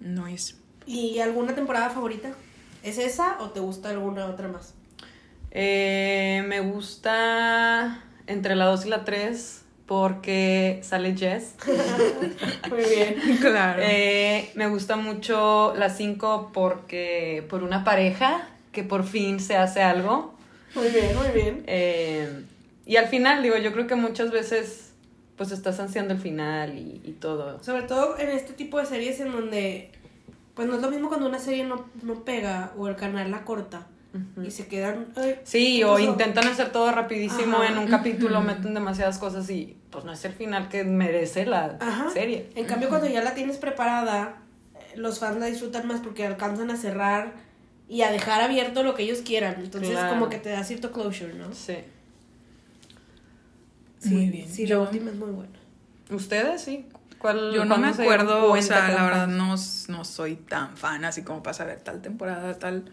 Nice. 0.00 0.54
¿Y 0.86 1.18
alguna 1.20 1.54
temporada 1.54 1.90
favorita? 1.90 2.30
¿Es 2.82 2.98
esa 2.98 3.38
o 3.40 3.50
te 3.50 3.60
gusta 3.60 3.90
alguna 3.90 4.26
otra 4.26 4.48
más? 4.48 4.74
Eh, 5.50 6.44
me 6.46 6.60
gusta 6.60 8.04
entre 8.26 8.54
la 8.56 8.66
2 8.66 8.86
y 8.86 8.88
la 8.90 9.04
3 9.04 9.62
porque 9.86 10.80
sale 10.82 11.16
Jess. 11.16 11.54
Muy 12.68 12.84
bien. 12.84 13.38
Claro. 13.40 13.82
Eh, 13.82 14.50
me 14.54 14.68
gusta 14.68 14.96
mucho 14.96 15.74
la 15.76 15.90
5 15.90 16.50
porque 16.52 17.44
por 17.48 17.62
una 17.62 17.84
pareja 17.84 18.48
que 18.72 18.82
por 18.82 19.04
fin 19.04 19.40
se 19.40 19.56
hace 19.56 19.82
algo. 19.82 20.34
Muy 20.74 20.88
bien, 20.88 21.16
muy 21.16 21.28
bien. 21.28 21.64
Eh, 21.66 22.44
y 22.84 22.96
al 22.96 23.06
final, 23.06 23.42
digo, 23.42 23.56
yo 23.56 23.72
creo 23.72 23.86
que 23.86 23.94
muchas 23.94 24.30
veces 24.30 24.92
pues 25.36 25.52
estás 25.52 25.78
ansiando 25.80 26.14
el 26.14 26.20
final 26.20 26.76
y, 26.76 27.00
y 27.04 27.12
todo. 27.12 27.62
Sobre 27.62 27.82
todo 27.82 28.18
en 28.18 28.30
este 28.30 28.52
tipo 28.52 28.78
de 28.78 28.86
series 28.86 29.20
en 29.20 29.32
donde, 29.32 29.90
pues 30.54 30.66
no 30.68 30.74
es 30.74 30.82
lo 30.82 30.90
mismo 30.90 31.08
cuando 31.08 31.26
una 31.28 31.38
serie 31.38 31.64
no, 31.64 31.86
no 32.02 32.24
pega 32.24 32.72
o 32.76 32.88
el 32.88 32.96
canal 32.96 33.30
la 33.30 33.44
corta 33.44 33.86
y 34.44 34.50
se 34.50 34.66
quedan. 34.66 35.06
"Ay, 35.16 35.36
Sí, 35.44 35.78
¿qué 35.78 35.84
o 35.84 35.92
pasó?". 35.94 36.02
intentan 36.04 36.46
hacer 36.48 36.70
todo 36.72 36.90
rapidísimo 36.92 37.58
Ajá. 37.58 37.72
en 37.72 37.78
un 37.78 37.86
capítulo, 37.88 38.40
meten 38.40 38.74
demasiadas 38.74 39.18
cosas 39.18 39.48
y 39.50 39.76
pues 39.90 40.04
no 40.04 40.12
es 40.12 40.24
el 40.24 40.32
final 40.32 40.68
que 40.68 40.84
merece 40.84 41.46
la 41.46 41.76
Ajá. 41.80 42.10
serie. 42.10 42.50
En 42.54 42.66
cambio, 42.66 42.88
cuando 42.88 43.06
ya 43.08 43.22
la 43.22 43.34
tienes 43.34 43.56
preparada, 43.58 44.36
eh, 44.74 44.96
los 44.96 45.18
fans 45.18 45.38
la 45.38 45.46
disfrutan 45.46 45.86
más 45.86 46.00
porque 46.00 46.26
alcanzan 46.26 46.70
a 46.70 46.76
cerrar 46.76 47.32
y 47.88 48.02
a 48.02 48.10
dejar 48.10 48.40
abierto 48.40 48.82
lo 48.82 48.94
que 48.94 49.04
ellos 49.04 49.20
quieran. 49.24 49.56
Entonces, 49.60 49.90
Claro. 49.92 50.08
como 50.14 50.28
que 50.28 50.38
te 50.38 50.50
da 50.50 50.64
cierto 50.64 50.90
closure, 50.92 51.34
¿no? 51.34 51.52
Sí. 51.54 51.76
Sí, 53.98 54.10
Muy 54.14 54.28
bien. 54.28 54.48
Sí, 54.48 54.66
la 54.66 54.78
última 54.80 55.10
es 55.10 55.16
muy 55.16 55.30
buena. 55.30 55.52
¿Ustedes 56.10 56.62
sí? 56.62 56.86
¿Cuál, 57.18 57.52
Yo 57.54 57.64
no 57.64 57.78
me 57.78 57.88
acuerdo, 57.88 58.52
o 58.52 58.62
sea, 58.62 58.88
la 58.90 59.04
verdad 59.04 59.26
no, 59.26 59.54
no 59.88 60.04
soy 60.04 60.36
tan 60.36 60.76
fan 60.76 61.04
así 61.04 61.22
como 61.22 61.42
para 61.42 61.54
saber 61.54 61.80
tal 61.80 62.02
temporada, 62.02 62.58
tal. 62.58 62.92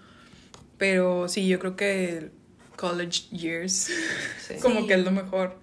Pero 0.84 1.30
sí, 1.30 1.48
yo 1.48 1.60
creo 1.60 1.78
que 1.78 2.30
College 2.76 3.22
Years 3.32 3.90
Sí. 4.48 4.56
como 4.62 4.82
Sí. 4.82 4.88
que 4.88 4.96
es 4.96 5.04
lo 5.06 5.12
mejor. 5.12 5.56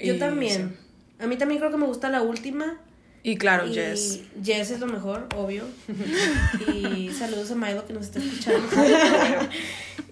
Yo 0.00 0.14
Y 0.14 0.18
también. 0.18 0.76
A 1.20 1.28
mí 1.28 1.36
también 1.36 1.60
creo 1.60 1.70
que 1.70 1.76
me 1.76 1.86
gusta 1.86 2.08
la 2.10 2.20
última. 2.22 2.80
Y 3.22 3.36
claro, 3.36 3.68
y 3.68 3.72
Jess. 3.74 4.22
Jess 4.42 4.72
es 4.72 4.80
lo 4.80 4.86
mejor, 4.88 5.28
obvio. 5.36 5.62
y 6.74 7.10
saludos 7.12 7.52
a 7.52 7.54
Milo 7.54 7.86
que 7.86 7.92
nos 7.92 8.06
está 8.06 8.18
escuchando. 8.18 8.66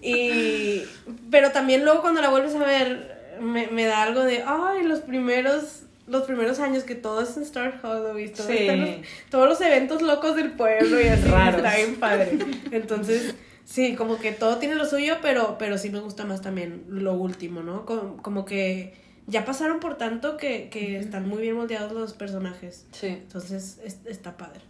y, 0.01 0.83
pero 1.29 1.51
también 1.51 1.83
luego 1.83 2.01
cuando 2.01 2.21
la 2.21 2.29
vuelves 2.29 2.55
a 2.55 2.59
ver, 2.65 3.35
me, 3.41 3.67
me 3.67 3.83
da 3.83 4.03
algo 4.03 4.21
de, 4.23 4.43
ay, 4.47 4.83
los 4.83 5.01
primeros... 5.01 5.79
Los 6.05 6.23
primeros 6.23 6.59
años 6.59 6.83
que 6.83 6.95
todo 6.95 7.21
es 7.21 7.37
en 7.37 7.43
Star 7.43 7.79
Hollow 7.81 8.19
y 8.19 8.27
todo 8.29 8.47
Sí. 8.47 8.67
los- 8.75 8.89
todos 9.29 9.47
los 9.47 9.61
eventos 9.61 10.01
locos 10.01 10.35
del 10.35 10.51
pueblo 10.51 10.99
y 10.99 11.07
así 11.07 11.27
está 11.29 11.75
bien 11.77 11.95
padre. 11.95 12.37
Entonces, 12.71 13.35
sí, 13.65 13.95
como 13.95 14.17
que 14.17 14.31
todo 14.31 14.57
tiene 14.57 14.75
lo 14.75 14.85
suyo, 14.85 15.15
pero, 15.21 15.57
pero 15.57 15.77
sí 15.77 15.89
me 15.89 15.99
gusta 15.99 16.25
más 16.25 16.41
también 16.41 16.83
lo 16.89 17.13
último, 17.13 17.61
¿no? 17.63 17.85
Como, 17.85 18.17
como 18.17 18.45
que 18.45 18.93
ya 19.27 19.45
pasaron 19.45 19.79
por 19.79 19.97
tanto 19.97 20.37
que, 20.37 20.69
que 20.69 20.97
están 20.97 21.27
muy 21.27 21.41
bien 21.41 21.55
moldeados 21.55 21.91
los 21.93 22.13
personajes. 22.13 22.85
Sí. 22.91 23.07
Entonces, 23.07 23.79
es- 23.83 23.99
está 24.05 24.37
padre. 24.37 24.61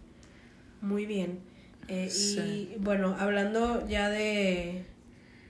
Muy 0.81 1.05
bien. 1.05 1.39
Eh, 1.87 2.09
Sí. 2.09 2.71
Y 2.75 2.77
bueno, 2.79 3.15
hablando 3.19 3.85
ya 3.87 4.09
de, 4.09 4.85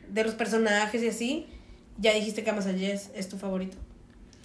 de 0.09 0.23
los 0.23 0.35
personajes 0.35 1.01
y 1.03 1.07
así, 1.09 1.47
ya 1.99 2.13
dijiste 2.13 2.43
que 2.43 2.49
amas 2.49 2.65
a 2.67 2.73
Jess, 2.73 3.11
¿es 3.13 3.29
tu 3.29 3.37
favorito? 3.37 3.77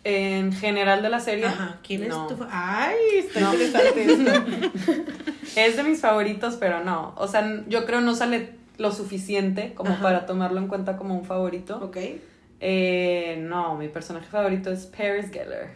En 0.04 0.52
general 0.52 1.02
de 1.02 1.08
la 1.10 1.20
serie. 1.20 1.46
Ajá, 1.46 1.80
¿quién 1.86 2.02
es 2.04 2.08
tu 2.10 2.36
Ay, 2.50 2.96
está 3.18 3.40
No. 3.40 3.52
interesante 3.54 4.04
esto. 4.04 5.02
Es 5.56 5.76
de 5.76 5.82
mis 5.82 6.00
favoritos, 6.00 6.54
pero 6.56 6.84
no. 6.84 7.14
O 7.16 7.26
sea, 7.26 7.64
yo 7.68 7.84
creo 7.84 8.00
no 8.00 8.14
sale 8.14 8.57
lo 8.78 8.92
suficiente 8.92 9.74
como 9.74 9.90
Ajá. 9.92 10.02
para 10.02 10.26
tomarlo 10.26 10.58
en 10.58 10.68
cuenta 10.68 10.96
como 10.96 11.14
un 11.14 11.24
favorito. 11.24 11.78
ok. 11.82 11.96
Eh, 12.60 13.38
no, 13.40 13.76
mi 13.76 13.88
personaje 13.88 14.26
favorito 14.26 14.70
es 14.72 14.86
Paris 14.86 15.30
Geller. 15.30 15.68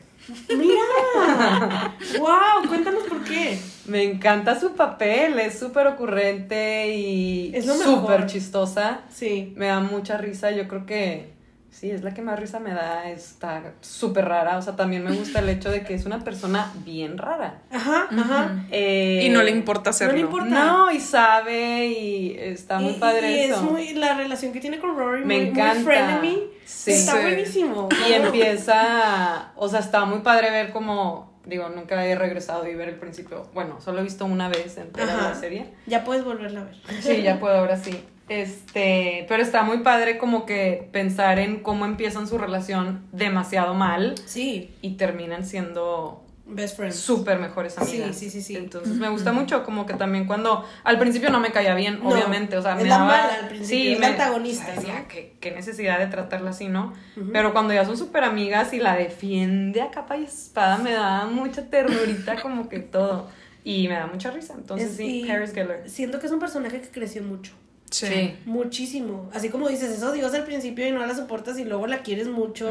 ¡Mira! 0.56 1.94
¡Wow! 2.18 2.68
Cuéntanos 2.68 3.04
por 3.04 3.22
qué. 3.24 3.58
Me 3.86 4.04
encanta 4.04 4.58
su 4.58 4.72
papel, 4.74 5.38
es 5.38 5.58
súper 5.58 5.86
ocurrente 5.88 6.94
y 6.94 7.54
súper 7.62 8.26
chistosa. 8.26 9.00
Sí. 9.10 9.52
Me 9.56 9.66
da 9.66 9.80
mucha 9.80 10.16
risa, 10.18 10.50
yo 10.52 10.68
creo 10.68 10.86
que 10.86 11.31
sí, 11.72 11.90
es 11.90 12.04
la 12.04 12.14
que 12.14 12.22
más 12.22 12.38
risa 12.38 12.60
me 12.60 12.72
da, 12.72 13.10
está 13.10 13.72
súper 13.80 14.26
rara. 14.26 14.56
O 14.58 14.62
sea, 14.62 14.76
también 14.76 15.02
me 15.02 15.10
gusta 15.10 15.40
el 15.40 15.48
hecho 15.48 15.68
de 15.70 15.82
que 15.82 15.94
es 15.94 16.06
una 16.06 16.20
persona 16.22 16.70
bien 16.84 17.18
rara. 17.18 17.62
Ajá, 17.72 18.06
ajá. 18.16 18.64
Eh, 18.70 19.22
Y 19.24 19.30
no 19.30 19.42
le 19.42 19.50
importa 19.50 19.90
hacerlo. 19.90 20.12
no 20.12 20.18
le 20.18 20.24
importa. 20.24 20.48
No, 20.64 20.90
y 20.92 21.00
sabe 21.00 21.86
y 21.88 22.36
está 22.38 22.78
muy 22.78 22.92
Y- 22.92 22.98
padre 23.00 23.32
y 23.32 23.38
eso. 23.50 23.56
es 23.56 23.62
muy 23.62 23.94
la 23.94 24.14
relación 24.14 24.52
que 24.52 24.60
tiene 24.60 24.78
con 24.78 24.96
Rory 24.96 25.24
Me 25.24 25.38
muy, 25.38 25.46
encanta. 25.48 25.74
muy 25.74 25.82
frenemy 25.84 26.42
Sí. 26.64 26.92
está 26.92 27.12
Sí. 27.16 27.18
buenísimo 27.22 27.88
Y 28.08 28.12
empieza, 28.12 29.52
o 29.56 29.68
sea, 29.68 29.80
está 29.80 30.04
muy 30.04 30.20
padre 30.20 30.50
ver 30.50 30.70
como, 30.72 31.32
digo, 31.44 31.68
nunca 31.68 32.04
he 32.06 32.14
regresado 32.14 32.68
y 32.68 32.74
ver 32.74 32.88
el 32.88 32.96
principio. 32.96 33.48
Bueno, 33.54 33.80
solo 33.80 34.00
he 34.00 34.02
visto 34.04 34.24
una 34.24 34.48
vez 34.48 34.76
entera 34.78 35.12
Ajá. 35.14 35.28
la 35.30 35.34
serie. 35.34 35.72
ya 35.86 36.04
puedes 36.04 36.24
volverla 36.24 36.60
a 36.60 36.64
ver 36.64 36.76
Sí, 37.00 37.22
ya 37.22 37.40
puedo, 37.40 37.56
ahora 37.56 37.76
sí. 37.76 38.04
Este, 38.40 39.26
pero 39.28 39.42
está 39.42 39.62
muy 39.62 39.78
padre 39.78 40.18
como 40.18 40.46
que 40.46 40.88
pensar 40.92 41.38
en 41.38 41.62
cómo 41.62 41.84
empiezan 41.84 42.26
su 42.26 42.38
relación 42.38 43.04
demasiado 43.12 43.74
mal 43.74 44.14
sí 44.24 44.74
y 44.82 44.92
terminan 44.96 45.44
siendo 45.44 46.24
best 46.44 46.76
friends 46.76 46.96
súper 46.96 47.38
mejores 47.38 47.74
Sí, 47.74 47.80
amigas. 47.98 48.16
sí, 48.16 48.28
sí, 48.30 48.42
sí. 48.42 48.56
Entonces 48.56 48.96
me 48.96 49.08
gusta 49.08 49.32
mucho 49.32 49.64
como 49.64 49.86
que 49.86 49.94
también 49.94 50.26
cuando 50.26 50.64
al 50.84 50.98
principio 50.98 51.30
no 51.30 51.40
me 51.40 51.50
caía 51.52 51.74
bien, 51.74 52.00
No, 52.02 52.08
obviamente, 52.10 52.56
o 52.56 52.62
sea, 52.62 52.74
me 52.74 52.84
la 52.84 52.96
daba- 52.98 53.06
mala 53.06 53.34
al 53.34 53.48
principio, 53.48 53.66
sí, 53.68 53.92
es 53.92 53.98
me- 54.00 54.06
antagonista, 54.06 54.72
decía, 54.72 55.00
¿no? 55.00 55.08
¿qué, 55.08 55.36
qué 55.40 55.50
necesidad 55.52 55.98
de 55.98 56.08
tratarla 56.08 56.50
así, 56.50 56.68
¿no? 56.68 56.92
Pero 57.32 57.52
cuando 57.52 57.72
ya 57.72 57.84
son 57.84 57.96
súper 57.96 58.24
amigas 58.24 58.72
y 58.74 58.80
la 58.80 58.96
defiende 58.96 59.80
a 59.82 59.90
capa 59.90 60.16
y 60.16 60.24
espada, 60.24 60.78
me 60.78 60.92
da 60.92 61.26
mucha 61.26 61.68
ternurita 61.70 62.40
como 62.42 62.68
que 62.68 62.80
todo. 62.80 63.28
Y 63.64 63.86
me 63.86 63.94
da 63.94 64.08
mucha 64.08 64.32
risa. 64.32 64.54
Entonces 64.58 64.90
Es- 64.90 64.96
sí, 64.96 65.24
Paris 65.28 65.52
Geller. 65.54 65.88
siento 65.88 66.18
que 66.18 66.26
es 66.26 66.32
un 66.32 66.40
personaje 66.40 66.80
que 66.80 66.88
creció 66.88 67.22
mucho 67.22 67.52
Sí. 67.92 68.34
muchísimo 68.46 69.30
así 69.34 69.48
como 69.50 69.68
dices 69.68 69.90
es 69.90 70.02
odiosa 70.02 70.36
al 70.38 70.44
principio 70.44 70.86
y 70.86 70.92
no 70.92 71.04
la 71.06 71.14
soportas 71.14 71.58
y 71.58 71.64
luego 71.64 71.86
la 71.86 71.98
quieres 71.98 72.26
mucho 72.28 72.70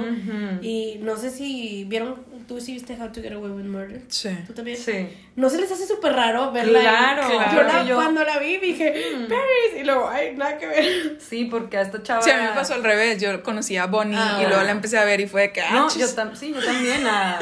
y 0.62 0.98
no 1.02 1.16
sé 1.18 1.30
si 1.32 1.84
vieron 1.86 2.16
tú 2.48 2.60
sí 2.60 2.74
viste 2.74 2.98
How 3.00 3.10
to 3.12 3.22
Get 3.22 3.34
Away 3.34 3.52
with 3.52 3.66
Murder 3.66 4.02
Sí. 4.08 4.30
tú 4.48 4.54
también 4.54 4.78
Sí. 4.78 5.08
no 5.36 5.50
se 5.50 5.60
les 5.60 5.72
hace 5.72 5.86
súper 5.88 6.14
raro 6.14 6.52
verla? 6.52 6.80
Claro, 6.82 7.30
yo, 7.54 7.64
la- 7.64 7.84
Yo- 7.86 7.96
cuando 7.96 8.24
la 8.24 8.40
vi 8.40 8.58
dije 8.58 8.94
Paris 9.30 9.80
y 9.80 9.84
luego 9.84 10.10
ay 10.10 10.36
nada 10.36 10.58
que 10.58 10.68
ver 10.68 11.18
Sí, 11.20 11.46
porque 11.46 11.78
a 11.78 11.82
esta 11.82 12.02
chava. 12.04 12.22
Sí, 12.22 12.32
a 12.32 12.38
mí 12.38 12.44
me 12.44 12.50
pasó 12.54 12.74
al 12.74 12.84
revés. 12.84 13.22
Yo 13.22 13.42
conocí 13.44 13.78
a 13.78 13.86
Bonnie 13.86 14.18
Ah. 14.18 14.40
y 14.44 14.48
luego 14.48 14.64
la 14.64 14.72
empecé 14.72 14.98
a 14.98 15.06
ver 15.06 15.22
y 15.22 15.28
fue 15.28 15.44
de 15.44 15.52
que. 15.54 15.62
ah, 15.62 15.70
No, 15.72 15.84
yo 15.96 16.08
sí, 16.36 16.54
yo 16.54 16.64
también 16.66 17.06
a 17.08 17.40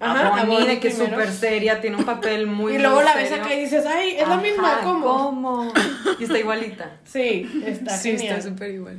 Ajá, 0.00 0.40
a 0.40 0.44
Bonnie, 0.46 0.66
de 0.66 0.80
que 0.80 0.88
es 0.88 0.96
súper 0.96 1.30
seria, 1.30 1.80
tiene 1.80 1.96
un 1.98 2.04
papel 2.04 2.46
muy 2.46 2.74
y 2.74 2.78
luego 2.78 3.02
la 3.02 3.14
ves 3.14 3.30
acá 3.32 3.54
y 3.54 3.60
dices 3.60 3.84
ay 3.86 4.12
es 4.16 4.26
la 4.26 4.34
Ajá, 4.34 4.42
misma 4.42 4.80
¿cómo? 4.82 5.04
¿Cómo? 5.06 5.72
Y 6.18 6.24
está 6.24 6.38
igualita. 6.38 6.96
sí 7.04 7.62
está 7.66 7.96
Sí, 7.96 8.12
genial 8.16 8.38
está 8.38 8.50
súper 8.50 8.70
igual. 8.70 8.98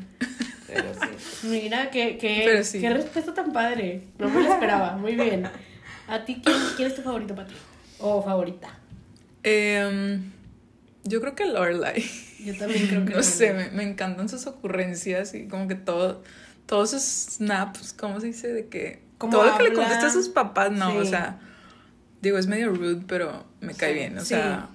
Pero 0.68 0.84
sí. 0.94 1.48
mira 1.48 1.90
qué 1.90 2.18
qué, 2.18 2.64
sí. 2.64 2.80
qué 2.80 2.90
respuesta 2.92 3.34
tan 3.34 3.52
padre 3.52 4.04
no 4.20 4.30
me 4.30 4.44
lo 4.44 4.54
esperaba 4.54 4.96
muy 4.96 5.16
bien 5.16 5.50
a 6.08 6.24
ti 6.24 6.40
quién, 6.44 6.56
quién 6.78 6.88
es 6.88 6.96
tu 6.96 7.02
favorito 7.02 7.34
para 7.36 7.48
ti 7.48 7.56
o 8.00 8.22
favorita 8.22 8.70
Em, 9.44 10.32
yo 11.04 11.20
creo 11.20 11.34
que 11.36 11.46
Lorelai. 11.48 12.04
yo 12.46 12.56
también 12.58 12.88
creo 12.88 13.06
que 13.06 13.14
No 13.16 13.24
sé, 13.24 13.54
me, 13.54 13.70
me 13.72 13.84
encantan 13.84 14.30
sus 14.30 14.46
ocurrencias 14.48 15.34
y 15.34 15.48
como 15.48 15.68
que 15.68 15.76
todo, 15.76 16.22
todos 16.68 16.92
sus 16.92 17.02
snaps, 17.02 17.94
¿cómo 17.94 18.20
se 18.20 18.28
dice? 18.28 18.54
De 18.54 18.68
que 18.68 19.02
Cómo 19.22 19.32
todo 19.38 19.46
lo 19.46 19.58
que 19.58 19.64
le 19.64 19.74
contesta 19.74 20.08
a 20.08 20.10
sus 20.10 20.30
papás, 20.30 20.72
no, 20.72 20.96
o 20.96 21.06
sea, 21.06 21.40
digo, 22.22 22.38
es 22.40 22.48
medio 22.48 22.70
rude, 22.70 23.02
pero 23.08 23.46
me 23.62 23.74
cae 23.76 23.94
Sí. 23.94 24.00
bien, 24.00 24.18
o 24.18 24.22
Sí. 24.22 24.28
sea, 24.28 24.68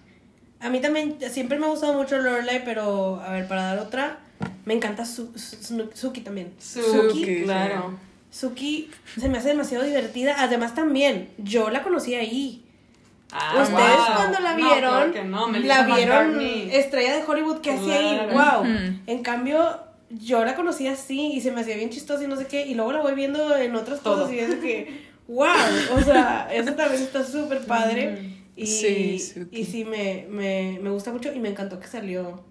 A 0.58 0.70
mí 0.70 0.80
también 0.80 1.18
siempre 1.30 1.58
me 1.58 1.66
ha 1.66 1.68
gustado 1.68 1.92
mucho 1.92 2.16
Lorelai, 2.18 2.64
pero 2.64 3.20
a 3.20 3.30
ver, 3.32 3.46
para 3.46 3.62
dar 3.64 3.78
otra, 3.78 4.18
me 4.64 4.72
encanta 4.72 5.04
Su- 5.04 5.32
Su- 5.36 5.90
Suki 5.92 6.22
también. 6.22 6.54
Suki, 6.58 7.42
claro. 7.44 7.98
Suki 8.30 8.90
se 9.20 9.28
me 9.28 9.36
hace 9.38 9.48
demasiado 9.48 9.84
divertida. 9.84 10.36
Además 10.38 10.74
también, 10.74 11.28
yo 11.36 11.68
la 11.70 11.82
conocí 11.82 12.14
ahí. 12.14 12.64
Ah, 13.32 13.52
Ustedes 13.62 13.96
wow. 13.96 14.14
cuando 14.16 14.40
la 14.40 14.50
No, 14.52 14.56
vieron, 14.56 14.80
claro 14.80 15.12
que 15.12 15.24
no, 15.24 15.48
la 15.50 15.82
vieron 15.84 16.26
McCartney. 16.28 16.70
estrella 16.74 17.16
de 17.16 17.24
Hollywood 17.24 17.60
que 17.60 17.72
hacía 17.72 17.94
ahí, 17.98 18.20
Claro. 18.30 18.60
wow. 18.62 18.66
En 19.06 19.22
cambio, 19.22 19.78
yo 20.10 20.44
la 20.44 20.54
conocí 20.54 20.86
así 20.86 21.32
y 21.34 21.40
se 21.40 21.50
me 21.50 21.60
hacía 21.62 21.76
bien 21.76 21.90
chistosa 21.90 22.24
y 22.24 22.26
no 22.28 22.36
sé 22.36 22.46
qué, 22.46 22.66
y 22.66 22.74
luego 22.74 22.92
la 22.92 23.00
voy 23.02 23.14
viendo 23.14 23.56
en 23.56 23.74
otras 23.74 24.00
Todo. 24.00 24.22
cosas 24.22 24.32
y 24.34 24.38
es 24.38 24.48
de 24.50 24.58
que, 24.60 25.00
wow, 25.28 25.46
o 25.96 26.00
sea, 26.00 26.48
eso 26.52 26.72
también 26.74 27.02
está 27.02 27.24
súper 27.24 27.64
padre. 27.66 28.34
Y 28.58 28.66
Sí, 28.66 29.18
Suki. 29.18 29.60
y 29.60 29.64
sí, 29.66 29.84
me, 29.84 30.26
me, 30.30 30.78
me 30.80 30.88
gusta 30.90 31.12
mucho 31.12 31.30
y 31.32 31.38
me 31.40 31.50
encantó 31.50 31.78
que 31.78 31.86
salió, 31.88 32.42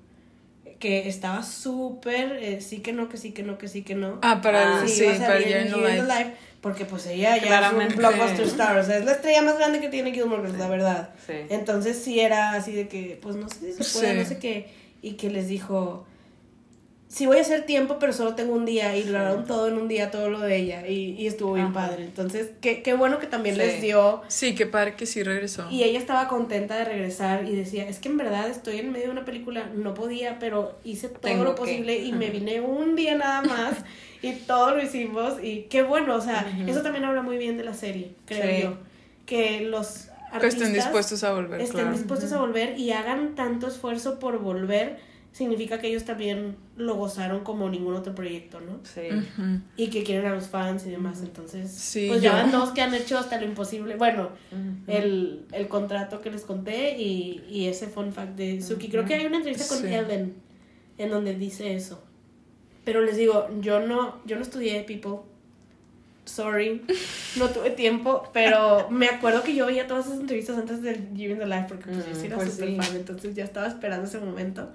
que 0.80 1.08
estaba 1.08 1.42
súper, 1.42 2.34
eh, 2.42 2.62
sí 2.62 2.80
que 2.80 2.94
no, 2.94 3.10
que 3.10 3.18
sí 3.18 3.32
que 3.32 3.42
no, 3.42 3.58
que 3.58 3.68
sí 3.68 3.82
que 3.84 3.96
no. 3.96 4.20
Ah, 4.22 4.40
para 4.42 4.82
Ah, 4.82 4.88
Sí, 4.88 4.94
sí, 4.94 5.06
para 5.20 5.40
Year 5.40 5.66
in 5.66 5.72
the 5.74 5.78
Life. 5.80 6.04
Life, 6.04 6.34
porque 6.62 6.86
pues 6.86 7.08
ella 7.08 7.38
ya 7.38 7.48
Claramente. 7.48 7.94
es 7.94 7.94
un 7.94 7.98
blockbuster 7.98 8.46
star, 8.48 8.78
o 8.78 8.84
sea, 8.84 8.98
es 8.98 9.06
la 9.06 9.14
estrella 9.14 9.42
más 9.42 9.58
grande 9.58 9.80
que 9.80 9.90
tiene 9.90 10.12
Gilmore 10.12 10.44
Girls, 10.44 10.60
la 10.60 10.68
verdad. 10.68 11.10
Sí. 11.26 11.34
Entonces 11.50 11.98
sí 11.98 12.20
era 12.20 12.52
así 12.52 12.74
de 12.74 12.88
que, 12.88 13.18
pues 13.22 13.36
no 13.36 13.48
sé 13.50 13.74
si 13.74 13.84
se 13.84 14.00
puede, 14.00 14.14
Sí. 14.14 14.20
no 14.20 14.26
sé 14.26 14.38
qué, 14.40 14.68
y 15.02 15.14
que 15.14 15.30
les 15.32 15.48
dijo, 15.48 16.06
sí 17.16 17.26
voy 17.28 17.38
a 17.38 17.42
hacer 17.42 17.66
tiempo, 17.66 17.96
pero 17.98 18.12
solo 18.12 18.36
tengo 18.36 18.54
un 18.54 18.66
día, 18.66 18.98
y 18.98 19.06
lograron 19.06 19.46
todo 19.46 19.70
en 19.70 19.76
un 19.76 19.88
día, 19.88 20.12
todo 20.12 20.30
lo 20.30 20.42
de 20.42 20.58
ella, 20.58 20.86
y, 20.86 21.12
y 21.18 21.28
estuvo 21.28 21.54
bien 21.54 21.68
Ajá. 21.68 21.88
padre. 21.88 22.04
Entonces, 22.04 22.50
qué, 22.60 22.84
qué 22.84 22.94
bueno 22.94 23.20
que 23.20 23.28
también 23.28 23.56
Sí. 23.56 23.62
les 23.62 23.82
dio, 23.82 24.22
Sí, 24.28 24.54
qué 24.54 24.66
padre 24.66 24.96
que 24.96 25.06
sí 25.06 25.24
regresó. 25.24 25.66
y 25.72 25.84
ella 25.84 25.98
estaba 25.98 26.28
contenta 26.28 26.76
de 26.76 26.84
regresar, 26.84 27.48
y 27.48 27.56
decía, 27.56 27.88
es 27.88 28.00
que 28.00 28.10
en 28.10 28.18
verdad 28.18 28.50
estoy 28.50 28.80
en 28.80 28.92
medio 28.92 29.06
de 29.06 29.12
una 29.12 29.24
película, 29.24 29.70
no 29.74 29.94
podía, 29.94 30.40
pero 30.40 30.78
hice 30.84 31.08
todo 31.08 31.22
Tengo 31.22 31.44
lo 31.46 31.56
que". 31.56 31.62
posible, 31.62 31.98
y 32.00 32.12
me 32.12 32.30
vine 32.32 32.60
un 32.60 32.98
día 32.98 33.16
nada 33.16 33.42
más, 33.44 33.76
y 34.22 34.34
todo 34.34 34.76
lo 34.76 34.84
hicimos, 34.84 35.36
y 35.42 35.68
qué 35.70 35.84
bueno, 35.84 36.16
o 36.18 36.22
sea, 36.22 36.46
eso 36.68 36.82
también 36.82 37.06
habla 37.06 37.22
muy 37.22 37.38
bien 37.38 37.56
de 37.58 37.64
la 37.64 37.74
serie, 37.74 38.12
creo 38.26 38.44
Sí. 38.58 38.62
yo, 38.64 38.78
que 39.26 39.62
los 39.62 39.88
que 40.42 40.48
estén 40.48 40.64
artistas 40.64 40.74
dispuestos 40.74 41.24
a 41.24 41.32
volver, 41.32 41.62
estén 41.62 41.80
claro. 41.84 41.96
dispuestos 41.98 42.34
a 42.34 42.40
volver 42.42 42.78
y 42.78 42.92
hagan 42.92 43.36
tanto 43.36 43.68
esfuerzo 43.68 44.20
por 44.20 44.40
volver, 44.40 44.98
significa 45.36 45.80
que 45.80 45.88
ellos 45.90 46.06
también 46.06 46.56
lo 46.78 46.96
gozaron 46.96 47.44
como 47.44 47.70
ningún 47.70 47.94
otro 47.94 48.16
proyecto, 48.16 48.62
¿no? 48.62 48.80
Sí. 48.84 49.02
Y 49.76 49.90
que 49.90 50.02
quieren 50.04 50.26
a 50.28 50.34
los 50.34 50.48
fans 50.48 50.86
y 50.86 50.92
demás, 50.92 51.20
entonces, 51.22 51.70
Sí, 51.72 52.06
pues 52.08 52.22
ya 52.22 52.32
van 52.32 52.52
dos 52.52 52.70
que 52.72 52.82
han 52.82 52.94
hecho 52.94 53.18
hasta 53.18 53.38
lo 53.38 53.46
imposible, 53.46 53.98
bueno, 53.98 54.30
el, 54.88 55.44
el 55.52 55.68
contrato 55.68 56.22
que 56.22 56.32
les 56.32 56.44
conté 56.44 56.98
y, 56.98 57.44
y 57.50 57.66
ese 57.68 57.88
fun 57.88 58.14
fact 58.14 58.38
de 58.38 58.62
Suki, 58.62 58.88
creo 58.88 59.04
que 59.04 59.16
hay 59.16 59.26
una 59.26 59.36
entrevista 59.38 59.68
con 59.68 59.80
Sí. 59.80 59.88
Ellen 59.94 60.36
en 60.98 61.10
donde 61.10 61.36
dice 61.36 61.76
eso, 61.76 62.02
pero 62.86 63.02
les 63.02 63.18
digo, 63.18 63.50
yo 63.60 63.82
no, 63.86 64.22
yo 64.26 64.38
no 64.38 64.42
estudié 64.42 64.84
People, 64.84 65.26
sorry, 66.24 66.82
no 67.38 67.50
tuve 67.50 67.72
tiempo, 67.72 68.24
pero 68.34 68.90
me 68.90 69.08
acuerdo 69.10 69.44
que 69.44 69.54
yo 69.54 69.66
veía 69.66 69.86
todas 69.86 70.06
esas 70.08 70.20
entrevistas 70.22 70.58
antes 70.58 70.82
del 70.82 71.10
Giving 71.14 71.40
the 71.40 71.46
Life 71.46 71.66
porque 71.68 71.90
pues 71.92 72.06
yo 72.06 72.12
Mm, 72.14 72.16
sí 72.22 72.26
era 72.28 72.36
pues 72.38 72.54
súper 72.54 72.70
sí. 72.70 72.76
fan, 72.78 72.96
entonces 72.96 73.36
ya 73.36 73.44
estaba 73.44 73.68
esperando 73.68 74.08
ese 74.08 74.20
momento 74.20 74.70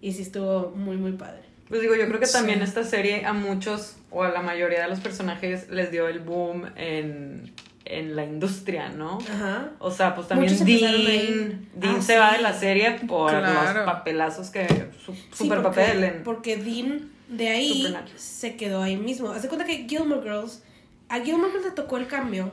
y 0.00 0.12
sí 0.12 0.22
estuvo 0.22 0.70
muy 0.74 0.96
muy 0.96 1.12
padre. 1.12 1.42
Pues 1.68 1.80
digo, 1.82 1.94
yo 1.94 2.06
creo 2.08 2.18
que 2.20 2.26
también 2.26 2.58
Sí. 2.58 2.64
esta 2.64 2.82
serie 2.84 3.24
a 3.24 3.32
muchos 3.32 3.96
o 4.10 4.24
a 4.24 4.28
la 4.30 4.42
mayoría 4.42 4.82
de 4.82 4.88
los 4.88 4.98
personajes 5.00 5.68
les 5.70 5.90
dio 5.92 6.08
el 6.08 6.18
boom 6.18 6.66
en, 6.76 7.52
en 7.84 8.16
la 8.16 8.24
industria, 8.24 8.88
¿no? 8.88 9.18
Ajá. 9.32 9.70
O 9.78 9.90
sea, 9.92 10.14
pues 10.16 10.26
también 10.26 10.52
Muchos 10.52 10.66
Dean. 10.66 11.68
Dean 11.74 11.96
Ah, 11.98 12.02
se 12.02 12.18
va 12.18 12.32
de 12.32 12.42
la 12.42 12.52
serie 12.52 12.92
por 13.06 13.30
Claro. 13.30 13.72
los 13.78 13.84
papelazos 13.84 14.50
que 14.50 14.66
su, 15.04 15.12
Sí, 15.14 15.22
super 15.32 15.62
porque, 15.62 15.80
papel 15.80 16.04
en 16.04 16.22
porque 16.24 16.56
Dean 16.56 17.08
de 17.28 17.48
ahí 17.48 17.96
se 18.16 18.56
quedó 18.56 18.82
ahí 18.82 18.96
mismo. 18.96 19.30
Haz 19.30 19.42
de 19.42 19.48
cuenta 19.48 19.64
que 19.64 19.86
Gilmore 19.88 20.22
Girls, 20.22 20.64
a 21.08 21.20
Gilmore 21.20 21.52
Girls 21.52 21.66
le 21.66 21.72
tocó 21.72 21.98
el 21.98 22.08
cambio 22.08 22.50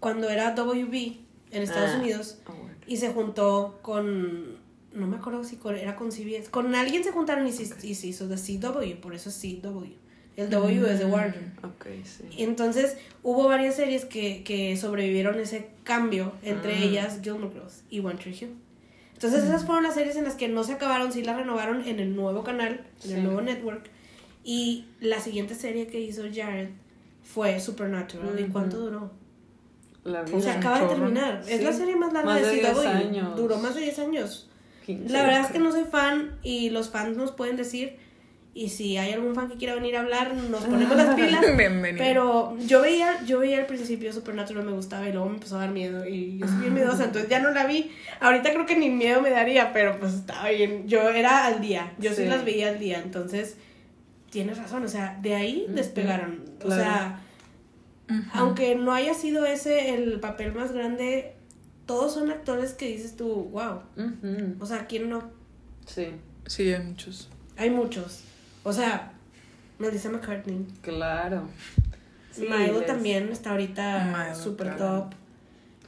cuando 0.00 0.28
era 0.28 0.52
WB 0.56 1.16
en 1.52 1.62
Estados 1.62 1.90
Ah. 1.94 1.98
Unidos 2.00 2.38
Oh, 2.46 2.52
bueno. 2.54 2.74
y 2.88 2.96
se 2.96 3.10
juntó 3.10 3.78
con 3.82 4.58
no 4.94 5.06
me 5.06 5.16
acuerdo 5.16 5.44
si 5.44 5.56
con- 5.56 5.76
era 5.76 5.96
con 5.96 6.10
CBS 6.12 6.50
con 6.50 6.74
alguien 6.74 7.04
se 7.04 7.12
juntaron 7.12 7.46
y 7.46 7.52
se, 7.52 7.64
y 7.86 7.94
se 7.94 8.06
hizo 8.06 8.26
de 8.28 8.36
CW 8.36 9.00
por 9.00 9.14
eso 9.14 9.28
es 9.30 9.36
CW 9.40 9.84
el 10.36 10.50
W 10.50 10.90
es 10.92 10.98
de 11.00 11.04
Warner 11.04 11.52
Ok, 11.62 11.86
sí. 12.04 12.24
y 12.36 12.42
entonces 12.44 12.96
hubo 13.22 13.48
varias 13.48 13.74
series 13.76 14.04
que, 14.04 14.42
que 14.44 14.76
sobrevivieron 14.76 15.38
ese 15.40 15.68
cambio 15.84 16.32
entre 16.42 16.76
Mm. 16.78 16.82
ellas 16.84 17.18
Gilmore 17.22 17.52
Girls 17.52 17.82
y 17.90 18.00
One 18.00 18.14
Tree 18.16 18.34
Hill 18.40 18.54
entonces 19.14 19.44
esas 19.44 19.64
fueron 19.66 19.82
las 19.82 19.94
series 19.94 20.14
en 20.16 20.24
las 20.24 20.34
que 20.36 20.48
no 20.48 20.62
se 20.64 20.72
acabaron 20.74 21.12
sí 21.12 21.22
las 21.22 21.36
renovaron 21.36 21.82
en 21.86 21.98
el 22.00 22.14
nuevo 22.16 22.44
canal 22.44 22.84
en 23.04 23.08
Sí. 23.10 23.12
el 23.14 23.24
nuevo 23.24 23.40
network 23.40 23.90
Y 24.44 24.86
la 25.00 25.20
siguiente 25.20 25.54
serie 25.54 25.88
que 25.88 26.00
hizo 26.00 26.22
Jared 26.34 26.70
fue 27.22 27.60
Supernatural. 27.60 28.38
¿Y 28.40 28.44
cuánto 28.44 28.78
duró? 28.78 29.10
La 30.04 30.22
O 30.22 30.24
vida. 30.24 30.40
sea, 30.40 30.54
acaba 30.58 30.80
de 30.80 30.86
terminar. 30.86 31.42
Es 31.46 31.62
la 31.62 31.72
serie 31.72 31.96
más 31.96 32.12
larga 32.14 32.30
Más 32.32 32.40
de 32.42 32.48
de 32.56 32.62
CW. 32.62 32.80
10 32.80 32.86
años. 32.86 33.36
Duró 33.36 33.58
más 33.58 33.74
de 33.74 33.80
10 33.82 33.98
años. 33.98 34.47
15. 34.96 35.12
La 35.12 35.22
verdad 35.22 35.40
es 35.42 35.46
que 35.48 35.58
no 35.58 35.70
soy 35.70 35.84
fan 35.84 36.38
y 36.42 36.70
los 36.70 36.88
fans 36.90 37.16
nos 37.16 37.32
pueden 37.32 37.56
decir. 37.56 37.96
Y 38.54 38.70
si 38.70 38.96
hay 38.96 39.12
algún 39.12 39.34
fan 39.34 39.48
que 39.48 39.56
quiera 39.56 39.74
venir 39.74 39.96
a 39.96 40.00
hablar, 40.00 40.34
nos 40.34 40.64
ponemos 40.64 40.96
las 40.96 41.14
pilas. 41.14 41.40
Bienvenido. 41.56 42.02
Pero 42.04 42.56
yo 42.66 42.80
veía, 42.80 43.22
yo 43.26 43.38
veía 43.38 43.58
al 43.58 43.66
principio 43.66 44.12
Supernatural 44.12 44.64
me 44.64 44.72
gustaba 44.72 45.06
y 45.08 45.12
luego 45.12 45.28
me 45.28 45.34
empezó 45.34 45.56
a 45.56 45.60
dar 45.60 45.70
miedo 45.70 46.06
y 46.08 46.38
yo 46.38 46.48
soy 46.48 46.62
bien 46.62 46.74
miedosa, 46.74 47.04
entonces 47.04 47.30
ya 47.30 47.38
no 47.38 47.50
la 47.50 47.66
vi. 47.66 47.92
Ahorita 48.20 48.50
creo 48.50 48.64
que 48.66 48.76
ni 48.76 48.88
miedo 48.88 49.20
me 49.20 49.30
daría, 49.30 49.72
pero 49.74 50.00
pues 50.00 50.14
estaba 50.14 50.48
bien. 50.48 50.88
Yo 50.88 51.08
era 51.10 51.44
al 51.46 51.60
día, 51.60 51.92
yo 51.98 52.10
sí, 52.10 52.22
Sí. 52.22 52.28
las 52.28 52.44
veía 52.44 52.70
al 52.70 52.78
día, 52.78 53.00
entonces 53.04 53.58
tienes 54.30 54.56
razón, 54.58 54.84
o 54.84 54.88
sea, 54.88 55.18
de 55.20 55.34
ahí 55.34 55.66
despegaron. 55.68 56.44
O 56.62 56.66
claro. 56.66 56.82
sea, 56.82 57.20
aunque 58.32 58.74
no 58.74 58.92
haya 58.92 59.12
sido 59.14 59.44
ese 59.44 59.94
el 59.94 60.18
papel 60.18 60.52
más 60.52 60.72
grande, 60.72 61.34
todos 61.88 62.14
son 62.14 62.30
actores 62.30 62.74
que 62.74 62.86
dices 62.86 63.16
tú, 63.16 63.48
wow. 63.50 63.80
O 64.60 64.66
sea, 64.66 64.86
¿quién 64.86 65.10
no? 65.10 65.30
Sí, 65.86 66.08
Sí, 66.46 66.72
hay 66.72 66.82
muchos. 66.84 67.28
Hay 67.56 67.70
muchos. 67.70 68.20
O 68.62 68.72
sea, 68.72 69.12
Melissa 69.80 70.08
McCartney. 70.10 70.64
claro. 70.82 71.48
Sí, 72.30 72.46
Milo 72.48 72.82
también 72.82 73.28
está 73.30 73.50
ahorita 73.50 74.04
Milo, 74.26 74.34
super 74.36 74.76
claro. 74.76 75.02
top. 75.08 75.14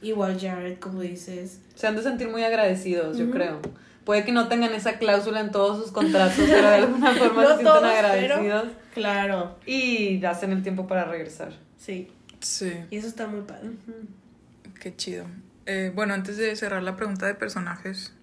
Igual 0.01 0.37
Jared, 0.39 0.79
como 0.79 0.99
dices. 1.01 1.61
Se 1.75 1.87
han 1.87 1.95
de 1.95 2.01
sentir 2.03 2.27
muy 2.27 2.43
agradecidos, 2.43 3.17
yo 3.17 3.31
creo. 3.31 3.59
Puede 4.03 4.25
que 4.25 4.31
no 4.31 4.47
tengan 4.49 4.73
esa 4.73 4.97
cláusula 4.97 5.39
en 5.39 5.51
todos 5.51 5.81
sus 5.81 5.91
contratos, 5.91 6.35
pero 6.37 6.67
de 6.69 6.75
alguna 6.75 7.13
forma 7.13 7.43
No 7.43 7.49
se 7.49 7.55
sienten 7.55 7.65
todos, 7.65 7.83
agradecidos 7.83 8.67
Claro, 8.95 9.57
y 9.65 10.25
hacen 10.25 10.51
el 10.51 10.61
tiempo 10.63 10.87
para 10.87 11.05
regresar. 11.05 11.53
sí. 11.77 12.09
Sí, 12.41 12.73
Y 12.89 12.97
eso 12.97 13.07
está 13.07 13.27
muy 13.27 13.41
padre. 13.41 13.69
qué 14.81 14.95
chido. 14.95 15.25
Eh, 15.65 15.91
bueno, 15.93 16.13
antes 16.13 16.37
de 16.37 16.55
cerrar 16.55 16.83
la 16.83 16.95
pregunta 16.95 17.27
de 17.27 17.35
personajes, 17.35 18.13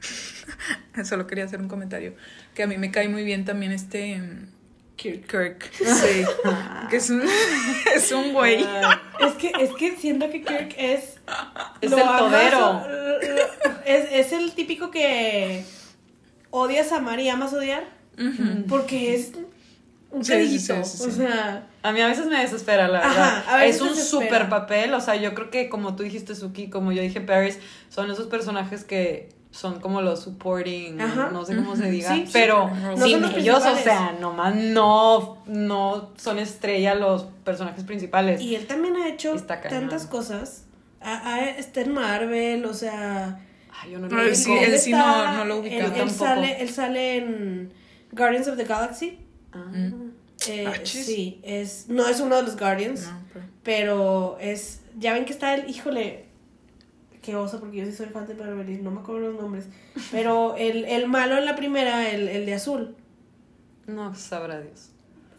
solo 1.05 1.27
quería 1.27 1.45
hacer 1.45 1.61
un 1.61 1.69
comentario. 1.69 2.15
Que 2.55 2.65
a 2.65 2.67
mí 2.67 2.79
me 2.79 2.91
cae 2.91 3.09
muy 3.09 3.25
bien 3.25 3.45
también 3.45 3.73
este 3.73 4.19
mm, 4.19 4.49
Kirk. 4.97 5.27
Kirk. 5.27 5.73
Sí. 5.73 6.25
que 6.91 6.97
es 6.97 7.11
un, 7.11 7.23
es 7.95 8.13
un 8.13 8.33
güey. 8.33 8.65
Ay, 8.65 8.99
Es 9.21 9.35
que, 9.35 9.53
es 9.61 9.71
que 9.75 9.97
siento 9.97 10.31
que 10.31 10.43
Kirk 10.43 10.75
es. 10.77 11.19
Es 11.81 11.91
lo 11.91 11.99
el 11.99 12.05
todero. 12.05 12.87
Es, 13.85 14.07
es 14.13 14.33
el 14.33 14.53
típico 14.53 14.91
que 14.91 15.65
odias 16.51 16.93
amar 16.93 17.21
y 17.21 17.31
amas 17.31 17.55
odiar. 17.55 17.85
Porque 18.69 19.15
es 19.15 19.33
un 20.11 20.25
Sí, 20.25 20.33
sí, 20.49 20.59
sí, 20.59 20.67
sí, 20.67 20.73
O 20.73 20.85
sí. 20.85 21.11
sea. 21.13 21.67
A 21.83 21.93
mí 21.93 22.01
a 22.01 22.07
veces 22.09 22.27
me 22.27 22.39
desespera, 22.41 22.89
la 22.89 22.99
Ajá, 23.01 23.09
verdad. 23.09 23.45
a 23.55 23.65
es 23.67 23.81
un 23.81 23.95
super 23.95 24.49
papel, 24.49 24.93
o 24.95 25.01
sea, 25.01 25.17
yo 25.17 25.35
creo 25.35 25.51
que 25.51 25.69
como 25.69 25.97
tú 25.97 26.03
dijiste 26.03 26.35
Suki, 26.35 26.69
como 26.71 26.93
yo 26.93 27.03
dije 27.03 27.21
Paris, 27.21 27.59
son 27.89 28.11
esos 28.11 28.27
personajes 28.27 28.85
que 28.85 29.29
son 29.51 29.81
como 29.81 30.03
los 30.03 30.21
supporting, 30.23 31.01
Ajá. 31.01 31.31
no 31.33 31.45
sé 31.45 31.57
cómo 31.57 31.75
se 31.77 31.91
diga, 31.91 32.13
Sí, 32.15 32.25
sí, 32.27 32.31
pero 32.33 32.69
no 32.71 32.97
sin 33.07 33.25
ellos, 33.25 33.65
o 33.65 33.77
sea, 33.77 34.17
nomás 34.21 34.55
no, 34.55 35.39
no 35.47 36.11
son 36.17 36.39
estrella 36.39 36.95
los 36.95 37.25
personajes 37.45 37.85
principales. 37.85 38.41
Y 38.41 38.55
él 38.57 38.67
también 38.67 38.97
ha 38.97 39.09
hecho 39.09 39.35
tantas 39.69 40.07
cosas. 40.07 40.65
Ha- 41.01 41.35
ha- 41.35 41.49
está 41.51 41.81
en 41.83 41.93
Marvel, 41.95 42.65
o 42.67 42.75
sea. 42.75 43.41
Ay, 43.81 43.93
yo 43.93 43.99
no 44.01 44.09
lo 44.09 44.21
él 44.23 44.35
sí, 44.37 44.53
él 44.53 44.79
sí 44.79 44.91
no- 44.91 44.99
está- 44.99 45.33
no 45.35 45.45
lo 45.45 45.59
ubica. 45.59 45.77
Él, 45.77 45.83
él 45.85 45.93
Tampoco. 45.93 46.25
sale, 46.25 46.61
él 46.63 46.69
sale 46.71 47.17
en 47.19 47.73
Guardians 48.13 48.49
of 48.49 48.57
the 48.57 48.65
Galaxy. 48.65 49.19
Ah. 49.53 49.73
Eh, 50.49 50.67
Ah, 50.69 50.75
sí, 50.85 51.41
es, 51.43 51.87
no 51.89 52.07
es 52.09 52.21
uno 52.21 52.37
de 52.37 52.43
los 52.45 52.57
Guardians, 52.57 53.03
No, 53.07 53.21
pero- 53.33 53.45
pero 53.65 54.39
es, 54.41 54.83
ya 54.99 55.13
ven 55.15 55.25
que 55.25 55.33
está 55.33 55.55
el, 55.55 55.69
híjole, 55.69 56.27
qué 57.23 57.35
oso, 57.35 57.59
porque 57.59 57.79
yo 57.79 57.85
sí 57.85 57.93
soy 57.93 58.07
fan 58.07 58.27
de 58.29 58.35
Marvel 58.35 58.69
y 58.71 58.77
no 58.77 58.91
me 58.93 59.01
acuerdo 59.01 59.33
los 59.33 59.41
nombres, 59.41 59.65
pero 60.13 60.57
el, 60.57 60.85
el 60.85 61.09
malo 61.09 61.37
en 61.37 61.45
la 61.45 61.57
primera, 61.57 62.09
el, 62.11 62.29
el 62.29 62.47
de 62.47 62.55
azul, 62.55 62.95
No 63.87 64.15
sabrá 64.15 64.61
Dios. 64.61 64.91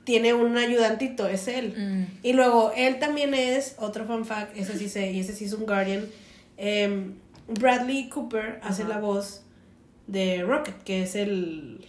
tiene 0.03 0.33
un 0.33 0.57
ayudantito, 0.57 1.27
es 1.27 1.47
él. 1.47 1.73
Mm. 1.77 2.17
Y 2.25 2.33
luego, 2.33 2.73
él 2.75 2.99
también 2.99 3.33
es, 3.33 3.75
otro 3.79 4.05
fun 4.05 4.25
fact, 4.25 4.57
ese 4.57 4.77
sí 4.77 4.89
sé, 4.89 5.11
y 5.13 5.21
ese 5.21 5.33
sí 5.33 5.45
es 5.45 5.53
un 5.53 5.65
Guardian, 5.65 6.05
em, 6.57 7.13
Bradley 7.47 8.09
Cooper 8.09 8.59
hace 8.63 8.83
la 8.83 8.99
voz 8.99 9.43
de 10.07 10.43
Rocket, 10.43 10.83
que 10.83 11.03
es 11.03 11.15
el, 11.15 11.87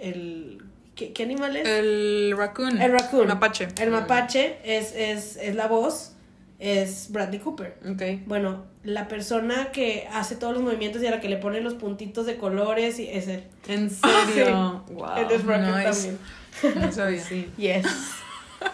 el, 0.00 0.58
¿qué, 0.96 1.12
qué 1.12 1.22
animal 1.22 1.56
es? 1.56 1.68
El 1.68 2.34
raccoon. 2.36 2.80
El 2.82 2.90
raccoon. 2.90 3.28
Mapache. 3.28 3.68
El 3.80 3.90
mapache 3.90 4.58
es, 4.64 4.92
es, 4.96 5.36
es 5.36 5.54
la 5.54 5.68
voz, 5.68 6.14
es 6.58 7.12
Bradley 7.12 7.38
Cooper. 7.38 7.76
Ok. 7.88 8.26
Bueno, 8.26 8.64
la 8.82 9.06
persona 9.06 9.70
que 9.72 10.08
hace 10.12 10.34
todos 10.36 10.54
los 10.54 10.62
movimientos 10.62 11.00
y 11.02 11.06
a 11.06 11.10
la 11.12 11.20
que 11.20 11.28
le 11.28 11.36
pone 11.36 11.60
los 11.60 11.74
puntitos 11.74 12.26
de 12.26 12.36
colores 12.36 12.98
y 12.98 13.08
es 13.08 13.28
él. 13.28 13.44
¿En 13.68 13.90
serio? 14.34 14.84
Wow. 14.90 15.16
Él 15.18 15.26
es 15.30 15.44
nice. 15.44 16.18
también. 16.64 16.80
No 16.86 16.92
sabía. 16.92 17.22
Sí, 17.28 17.50
Yes. 17.58 17.86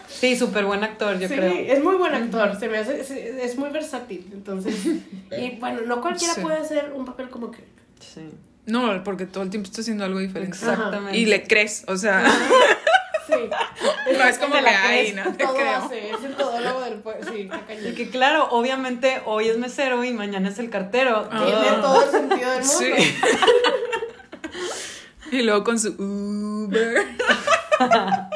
sí 0.07 0.37
súper 0.37 0.63
buen 0.65 0.81
actor, 0.83 1.19
yo 1.19 1.27
sí, 1.27 1.35
creo. 1.35 1.51
es 1.53 1.83
muy 1.83 1.97
buen 1.97 2.13
actor, 2.15 2.57
se 2.57 2.69
me 2.69 2.77
hace, 2.77 3.01
es, 3.01 3.11
es 3.11 3.57
muy 3.57 3.69
versátil, 3.69 4.25
entonces. 4.31 4.85
y 5.37 5.57
bueno, 5.59 5.81
no 5.85 5.99
cualquiera 6.01 6.33
Sí. 6.35 6.41
puede 6.41 6.57
hacer 6.57 6.93
un 6.95 7.03
papel 7.03 7.29
como 7.29 7.51
que. 7.51 7.65
Sí. 7.99 8.29
No, 8.65 9.03
porque 9.03 9.25
todo 9.25 9.43
el 9.43 9.49
tiempo 9.49 9.67
está 9.67 9.81
haciendo 9.81 10.05
algo 10.05 10.19
diferente. 10.19 10.55
Exactamente. 10.57 11.17
Y 11.17 11.25
le 11.25 11.43
crees, 11.43 11.83
o 11.87 11.97
sea. 11.97 12.23
Sí. 13.25 13.35
No 14.17 14.23
es 14.25 14.37
como 14.37 14.53
que, 14.53 14.59
ay, 14.67 15.13
crees, 15.13 15.15
no 15.25 15.33
te 15.33 15.45
todo 15.45 15.55
creo. 15.55 15.77
hace, 15.77 16.09
es 16.09 16.23
el 16.25 16.35
todólogo 16.35 16.81
del 16.81 16.95
pueblo. 16.95 17.31
Sí, 17.31 17.43
está 17.43 17.61
cañón. 17.65 17.87
Y 17.87 17.95
que 17.95 18.09
claro, 18.09 18.49
obviamente 18.51 19.21
hoy 19.25 19.47
es 19.47 19.57
mesero 19.57 20.03
y 20.03 20.11
mañana 20.11 20.49
es 20.49 20.59
el 20.59 20.69
cartero. 20.69 21.29
Ah. 21.31 21.41
Tiene 21.45 21.81
Todo. 21.81 22.03
el 22.03 22.11
sentido 22.11 22.51
del 22.51 22.65
mundo. 22.65 22.79
Sí. 22.79 23.15
y 25.37 25.41
luego 25.43 25.63
con 25.63 25.79
su 25.79 25.95
Uber. 25.97 27.05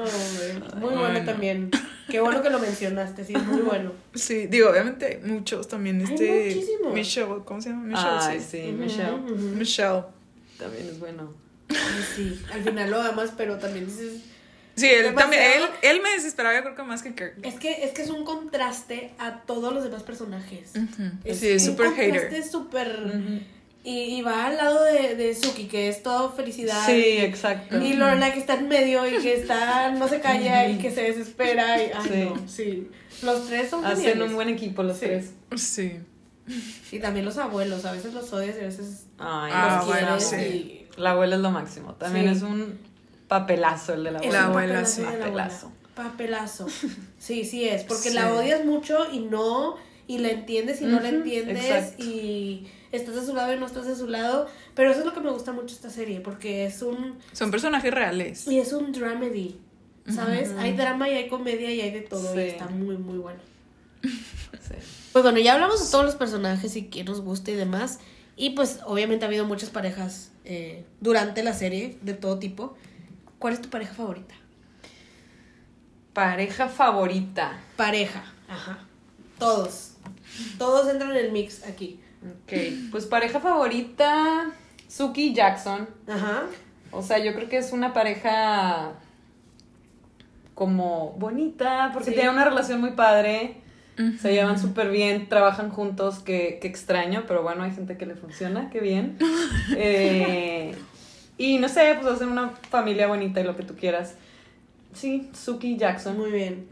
Oh, 0.00 0.80
muy 0.80 0.80
Bueno. 0.80 1.00
bueno 1.00 1.24
también. 1.24 1.70
Qué 2.10 2.20
bueno 2.20 2.42
que 2.42 2.50
lo 2.50 2.58
mencionaste, 2.58 3.24
sí, 3.24 3.34
es 3.34 3.44
muy 3.44 3.60
bueno. 3.62 3.92
Sí, 4.14 4.46
digo, 4.46 4.70
obviamente 4.70 5.20
muchos 5.24 5.68
también. 5.68 6.00
Este. 6.00 6.46
muchísimos. 6.54 6.94
Michelle, 6.94 7.34
¿cómo 7.44 7.60
se 7.60 7.70
llama? 7.70 7.84
Michelle, 7.84 8.18
Ay, 8.20 8.40
sí. 8.40 8.46
sí, 8.66 8.72
Michelle. 8.72 9.16
Michelle. 9.18 10.02
También 10.58 10.88
es 10.88 10.98
bueno. 10.98 11.32
Sí, 12.16 12.40
al 12.52 12.64
final 12.64 12.90
lo 12.90 13.02
amas, 13.02 13.32
pero 13.36 13.58
también 13.58 13.86
dices. 13.86 14.22
Sí, 14.74 14.86
él 14.88 15.14
también. 15.14 15.42
Él, 15.42 15.62
él 15.82 16.00
me 16.02 16.10
desesperaba, 16.12 16.54
yo 16.56 16.62
creo 16.62 16.74
que 16.76 16.82
más 16.84 17.02
que 17.02 17.14
Kirk. 17.14 17.34
Es 17.42 17.56
que, 17.56 17.84
es 17.84 17.90
que 17.90 18.02
es 18.02 18.10
un 18.10 18.24
contraste 18.24 19.12
a 19.18 19.40
todos 19.42 19.72
los 19.74 19.82
demás 19.84 20.02
personajes. 20.04 20.72
Es 21.24 21.40
Sí, 21.40 21.48
es 21.48 21.62
un 21.64 21.70
super 21.70 21.86
contraste 21.88 22.20
hater. 22.28 22.44
súper. 22.44 23.12
Y, 23.84 24.16
y 24.16 24.22
va 24.22 24.46
al 24.46 24.56
lado 24.56 24.84
de, 24.84 25.14
de 25.14 25.34
Suki, 25.34 25.64
que 25.66 25.88
es 25.88 26.02
todo 26.02 26.32
felicidad. 26.32 26.84
Sí, 26.86 26.92
y- 26.92 27.18
exacto. 27.20 27.80
Y 27.80 27.94
Lorna 27.94 28.32
que 28.32 28.40
está 28.40 28.54
en 28.54 28.68
medio 28.68 29.06
y 29.06 29.18
que 29.22 29.34
está, 29.34 29.90
no 29.92 30.08
se 30.08 30.20
calla 30.20 30.68
y 30.68 30.78
que 30.78 30.90
se 30.90 31.02
desespera. 31.02 31.82
Y, 31.82 31.90
ay, 31.94 32.08
Sí. 32.10 32.24
no, 32.34 32.48
sí. 32.48 32.88
Los 33.22 33.46
tres 33.46 33.70
son 33.70 33.84
Hacen 33.84 33.98
geniales. 34.04 34.28
un 34.28 34.34
buen 34.34 34.48
equipo 34.48 34.82
los 34.82 34.98
Sí. 34.98 35.06
tres. 35.06 35.30
Sí. 35.56 35.92
Y 36.92 36.98
también 36.98 37.24
los 37.26 37.36
abuelos, 37.38 37.84
a 37.84 37.92
veces 37.92 38.14
los 38.14 38.32
odias 38.32 38.56
y 38.56 38.60
a 38.60 38.64
veces 38.64 39.04
Ay, 39.18 39.50
Ah, 39.54 39.76
los 39.78 39.86
bueno, 39.86 40.16
quieres. 40.18 40.28
sí. 40.28 40.36
y- 40.96 41.00
La 41.00 41.10
abuela 41.12 41.36
es 41.36 41.42
lo 41.42 41.50
máximo. 41.50 41.94
También 41.94 42.26
Sí. 42.26 42.32
es 42.36 42.42
un 42.42 42.78
papelazo 43.28 43.94
el 43.94 44.04
de 44.04 44.10
la 44.12 44.18
abuela. 44.18 44.32
La 44.40 44.44
abuela, 44.46 44.72
papelazo 44.74 44.94
sí. 44.96 45.02
Papelazo. 45.18 45.72
Papelazo. 45.94 46.66
Sí, 47.18 47.44
sí 47.44 47.68
es, 47.68 47.82
porque 47.84 48.08
Sí. 48.10 48.14
la 48.14 48.32
odias 48.32 48.64
mucho 48.64 49.06
y 49.12 49.18
no, 49.20 49.76
y 50.06 50.18
la 50.18 50.28
entiendes 50.30 50.80
y 50.80 50.84
no 50.86 51.00
la 51.00 51.08
entiendes 51.10 51.64
exacto. 51.64 52.02
y 52.04 52.66
estás 52.92 53.14
de 53.14 53.24
su 53.24 53.34
lado 53.34 53.52
y 53.54 53.58
no 53.58 53.66
estás 53.66 53.86
de 53.86 53.94
su 53.96 54.06
lado, 54.08 54.48
pero 54.74 54.90
eso 54.90 55.00
es 55.00 55.06
lo 55.06 55.14
que 55.14 55.20
me 55.20 55.30
gusta 55.30 55.52
mucho 55.52 55.74
esta 55.74 55.90
serie, 55.90 56.20
porque 56.20 56.66
es 56.66 56.82
un, 56.82 57.18
Son 57.32 57.50
personajes 57.50 57.92
reales. 57.92 58.46
y 58.46 58.58
es 58.58 58.72
un 58.72 58.92
dramedy, 58.92 59.58
¿sabes? 60.08 60.52
Hay 60.58 60.74
drama 60.76 61.08
y 61.08 61.14
hay 61.14 61.28
comedia 61.28 61.70
y 61.72 61.80
hay 61.80 61.90
de 61.90 62.00
todo 62.02 62.34
y 62.38 62.44
está 62.44 62.66
muy, 62.66 62.96
muy 62.96 63.18
bueno. 63.18 63.40
Sí. 64.60 64.74
Pues 65.12 65.22
bueno, 65.22 65.38
ya 65.38 65.54
hablamos 65.54 65.84
de 65.84 65.90
todos 65.90 66.04
los 66.04 66.14
personajes 66.14 66.74
y 66.76 66.88
quién 66.88 67.06
nos 67.06 67.20
gusta 67.20 67.50
y 67.50 67.54
demás. 67.54 68.00
Y 68.36 68.50
pues 68.50 68.80
obviamente 68.86 69.24
ha 69.24 69.28
habido 69.28 69.44
muchas 69.46 69.70
parejas 69.70 70.30
eh, 70.44 70.84
durante 71.00 71.42
la 71.42 71.52
serie 71.52 71.98
de 72.02 72.14
todo 72.14 72.38
tipo. 72.38 72.76
¿Cuál 73.38 73.54
es 73.54 73.62
tu 73.62 73.68
pareja 73.70 73.94
favorita? 73.94 74.34
Pareja 76.12 76.68
favorita. 76.68 77.58
Pareja, 77.76 78.24
ajá. 78.48 78.78
Todos. 79.38 79.92
Todos 80.58 80.88
entran 80.88 81.12
en 81.12 81.26
el 81.26 81.32
mix 81.32 81.64
aquí. 81.64 82.00
Ok. 82.22 82.52
Pues 82.90 83.06
pareja 83.06 83.40
favorita. 83.40 84.46
Suki 84.88 85.28
y 85.28 85.34
Jackson. 85.34 85.88
Ajá. 86.08 86.44
O 86.90 87.02
sea, 87.02 87.18
yo 87.18 87.34
creo 87.34 87.48
que 87.48 87.58
es 87.58 87.72
una 87.72 87.92
pareja 87.92 88.92
como 90.54 91.12
bonita, 91.18 91.90
porque 91.92 92.08
Sí. 92.10 92.14
tienen 92.14 92.32
una 92.32 92.44
relación 92.44 92.80
muy 92.80 92.92
padre, 92.92 93.56
se 94.20 94.32
llevan 94.32 94.58
súper 94.60 94.90
bien, 94.90 95.28
trabajan 95.28 95.70
juntos, 95.70 96.20
que, 96.20 96.58
que 96.60 96.68
extraño, 96.68 97.24
pero 97.26 97.42
bueno, 97.42 97.64
hay 97.64 97.72
gente 97.72 97.96
que 97.96 98.06
le 98.06 98.14
funciona, 98.14 98.70
qué 98.70 98.80
bien. 98.80 99.18
Eh, 99.76 100.74
Y 101.36 101.58
no 101.58 101.68
sé, 101.68 101.96
pues 102.00 102.14
hacen 102.14 102.28
una 102.30 102.50
familia 102.70 103.06
bonita 103.06 103.40
y 103.40 103.44
lo 103.44 103.56
que 103.56 103.62
tú 103.62 103.74
quieras. 103.76 104.16
Sí, 104.92 105.30
Suki 105.34 105.74
y 105.74 105.76
Jackson. 105.76 106.16
Muy 106.16 106.32
bien, 106.32 106.66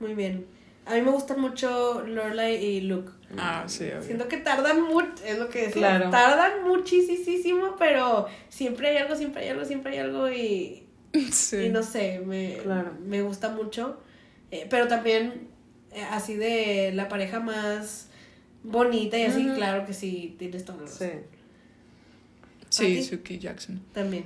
muy 0.00 0.14
bien. 0.14 0.44
A 0.86 0.94
mí 0.94 1.02
me 1.02 1.10
gustan 1.10 1.40
mucho 1.40 2.02
Lorelai 2.06 2.64
y 2.64 2.80
Luke. 2.82 3.10
Ah, 3.36 3.64
sí, 3.66 3.84
obvio. 3.84 4.02
Siento 4.02 4.28
que 4.28 4.36
tardan 4.36 4.82
mucho, 4.82 5.10
es 5.24 5.36
lo 5.38 5.48
que 5.48 5.66
decía, 5.66 5.72
Claro. 5.98 6.10
tardan 6.10 6.62
muchísimo, 6.64 7.74
pero 7.78 8.26
siempre 8.48 8.88
hay 8.90 8.98
algo, 8.98 9.16
siempre 9.16 9.42
hay 9.42 9.48
algo, 9.48 9.64
siempre 9.64 9.92
hay 9.92 9.98
algo 9.98 10.30
y, 10.30 10.84
Sí. 11.32 11.56
y 11.56 11.68
no 11.70 11.82
sé, 11.82 12.20
me, 12.24 12.58
Claro. 12.62 12.92
me 13.04 13.20
gusta 13.22 13.48
mucho. 13.48 14.00
Eh, 14.52 14.66
pero 14.70 14.86
también 14.86 15.48
eh, 15.92 16.04
así 16.12 16.34
de 16.34 16.92
la 16.94 17.08
pareja 17.08 17.40
más 17.40 18.08
bonita 18.62 19.18
y 19.18 19.24
así, 19.24 19.44
claro 19.56 19.84
que 19.86 19.92
sí, 19.92 20.36
tienes 20.38 20.64
todo 20.64 20.86
Sí. 20.86 21.06
Sí. 22.68 23.02
Suki 23.02 23.38
Jackson. 23.38 23.80
También. 23.92 24.24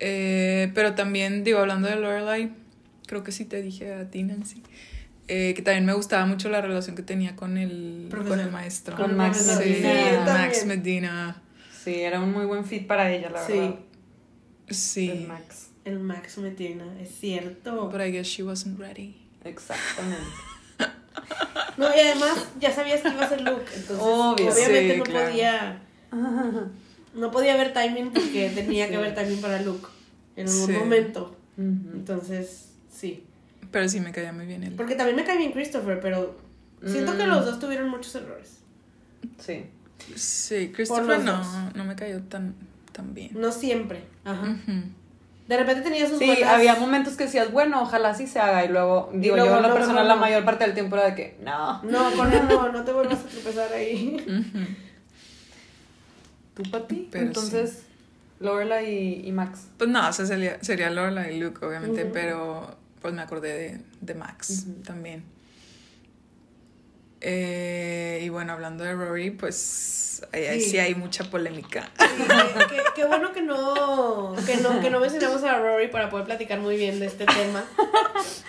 Eh, 0.00 0.70
pero 0.74 0.94
también, 0.94 1.44
digo, 1.44 1.60
hablando 1.60 1.88
de 1.88 1.96
Lorelai, 1.96 2.50
creo 3.06 3.22
que 3.22 3.32
sí 3.32 3.44
te 3.44 3.62
dije 3.62 3.94
a 3.94 4.10
ti, 4.10 4.22
Nancy, 4.22 4.62
eh, 5.28 5.54
que 5.54 5.62
también 5.62 5.84
me 5.86 5.92
gustaba 5.94 6.26
mucho 6.26 6.48
la 6.48 6.60
relación 6.60 6.94
que 6.96 7.02
tenía 7.02 7.34
con 7.36 7.56
el, 7.58 8.06
Profesor. 8.10 8.36
con 8.38 8.46
el 8.46 8.52
maestro. 8.52 8.96
Con 8.96 9.16
Max 9.16 9.38
Sí, 9.38 9.80
Medina. 9.82 10.24
Max. 10.26 10.66
Medina. 10.66 11.42
Sí, 11.84 11.94
era 12.00 12.20
un 12.20 12.32
muy 12.32 12.44
buen 12.46 12.64
fit 12.64 12.86
para 12.86 13.10
ella, 13.12 13.30
la 13.30 13.46
Sí. 13.46 13.52
verdad. 13.52 13.74
Sí. 14.70 15.10
El 15.10 15.26
Max. 15.28 15.68
El 15.84 15.98
Max 16.00 16.38
Medina, 16.38 16.84
es 17.00 17.10
cierto. 17.20 17.90
But 17.90 18.00
I 18.00 18.10
guess 18.10 18.26
she 18.26 18.42
wasn't 18.42 18.78
ready. 18.78 19.16
Exactamente. 19.44 20.22
No, 21.76 21.88
y 21.88 21.98
además 21.98 22.46
ya 22.60 22.72
sabías 22.72 23.00
que 23.00 23.08
iba 23.08 23.24
a 23.24 23.28
ser 23.28 23.40
Luke, 23.40 23.64
entonces 23.74 23.98
Obvio. 24.00 24.52
obviamente 24.52 24.92
Sí, 24.92 24.98
no 24.98 25.04
claro. 25.04 25.26
podía 25.26 25.82
no 27.14 27.30
podía 27.32 27.54
haber 27.54 27.72
timing 27.72 28.12
porque 28.12 28.50
tenía 28.54 28.88
que 28.88 28.96
haber 28.96 29.14
timing 29.14 29.40
para 29.40 29.60
Luke 29.62 29.86
en 30.36 30.48
algún 30.48 30.66
Sí. 30.66 30.72
momento. 30.72 31.36
Entonces, 31.56 32.68
sí. 32.92 33.24
Pero 33.74 33.88
sí 33.88 33.98
me 34.00 34.12
caía 34.12 34.32
muy 34.32 34.46
bien 34.46 34.62
él. 34.62 34.72
Porque 34.76 34.94
también 34.94 35.16
me 35.16 35.24
cae 35.24 35.36
bien 35.36 35.50
Christopher, 35.52 35.98
pero 36.00 36.36
siento 36.86 37.16
que 37.18 37.24
Mm. 37.26 37.28
los 37.28 37.44
dos 37.44 37.58
tuvieron 37.58 37.88
muchos 37.90 38.14
errores. 38.14 38.60
Sí. 39.38 39.66
Sí, 40.14 40.70
Christopher 40.74 41.18
no, 41.20 41.38
dos. 41.38 41.46
no 41.74 41.84
me 41.84 41.96
cayó 41.96 42.22
tan, 42.22 42.54
tan 42.92 43.14
bien. 43.14 43.30
No 43.34 43.50
siempre. 43.50 44.04
Ajá. 44.24 44.56
De 45.48 45.56
repente 45.58 45.82
tenía 45.82 46.08
sus 46.08 46.18
Sí, 46.20 46.26
buenas- 46.26 46.48
había 46.48 46.76
momentos 46.76 47.16
que 47.16 47.24
decías, 47.24 47.50
bueno, 47.50 47.82
ojalá 47.82 48.14
sí 48.14 48.26
se 48.28 48.38
haga. 48.38 48.64
Y 48.64 48.68
luego, 48.68 49.10
digo, 49.12 49.34
luego, 49.36 49.50
yo 49.50 49.56
en 49.56 49.62
lo 49.62 49.68
no, 49.68 49.74
no, 49.74 49.80
personal, 49.80 50.02
no, 50.04 50.08
la 50.08 50.14
no. 50.14 50.20
mayor 50.20 50.44
parte 50.44 50.64
del 50.64 50.74
tiempo 50.74 50.94
era 50.96 51.06
de 51.06 51.14
que, 51.16 51.36
no. 51.44 51.82
No, 51.82 52.12
con 52.12 52.32
él 52.32 52.42
no, 52.48 52.70
no 52.70 52.84
te 52.84 52.92
vuelvas 52.94 53.18
a 53.18 53.28
tropezar 53.28 53.72
ahí. 53.72 54.24
¿Tú, 56.54 56.62
Pati? 56.70 57.08
Pero 57.10 57.26
Entonces, 57.26 57.82
Lorela 58.40 58.82
y, 58.82 59.26
y 59.26 59.32
Max. 59.32 59.66
Pues 59.78 59.90
no, 59.90 60.08
o 60.08 60.12
sea, 60.12 60.24
sería, 60.26 60.62
sería 60.62 60.90
Lorelai 60.90 61.36
y 61.36 61.40
Luke, 61.40 61.64
obviamente, 61.64 62.04
pero 62.06 62.76
pues 63.04 63.12
me 63.12 63.20
acordé 63.20 63.52
de, 63.52 63.80
de 64.00 64.14
Max 64.14 64.64
también. 64.82 65.24
Eh, 67.20 68.22
y 68.24 68.30
bueno, 68.30 68.54
hablando 68.54 68.82
de 68.82 68.94
Rory, 68.94 69.30
pues 69.30 70.22
ahí, 70.32 70.58
Sí. 70.62 70.70
sí 70.70 70.78
hay 70.78 70.94
mucha 70.94 71.24
polémica. 71.24 71.90
Sí, 71.98 72.76
qué, 72.94 73.04
bueno 73.04 73.30
que 73.34 73.42
no, 73.42 74.34
que 74.46 74.56
no, 74.56 74.80
que 74.80 74.88
no 74.88 75.00
mencionamos 75.00 75.42
a 75.44 75.58
Rory 75.58 75.88
para 75.88 76.08
poder 76.08 76.24
platicar 76.24 76.60
muy 76.60 76.76
bien 76.78 76.98
de 76.98 77.04
este 77.04 77.26
tema. 77.26 77.62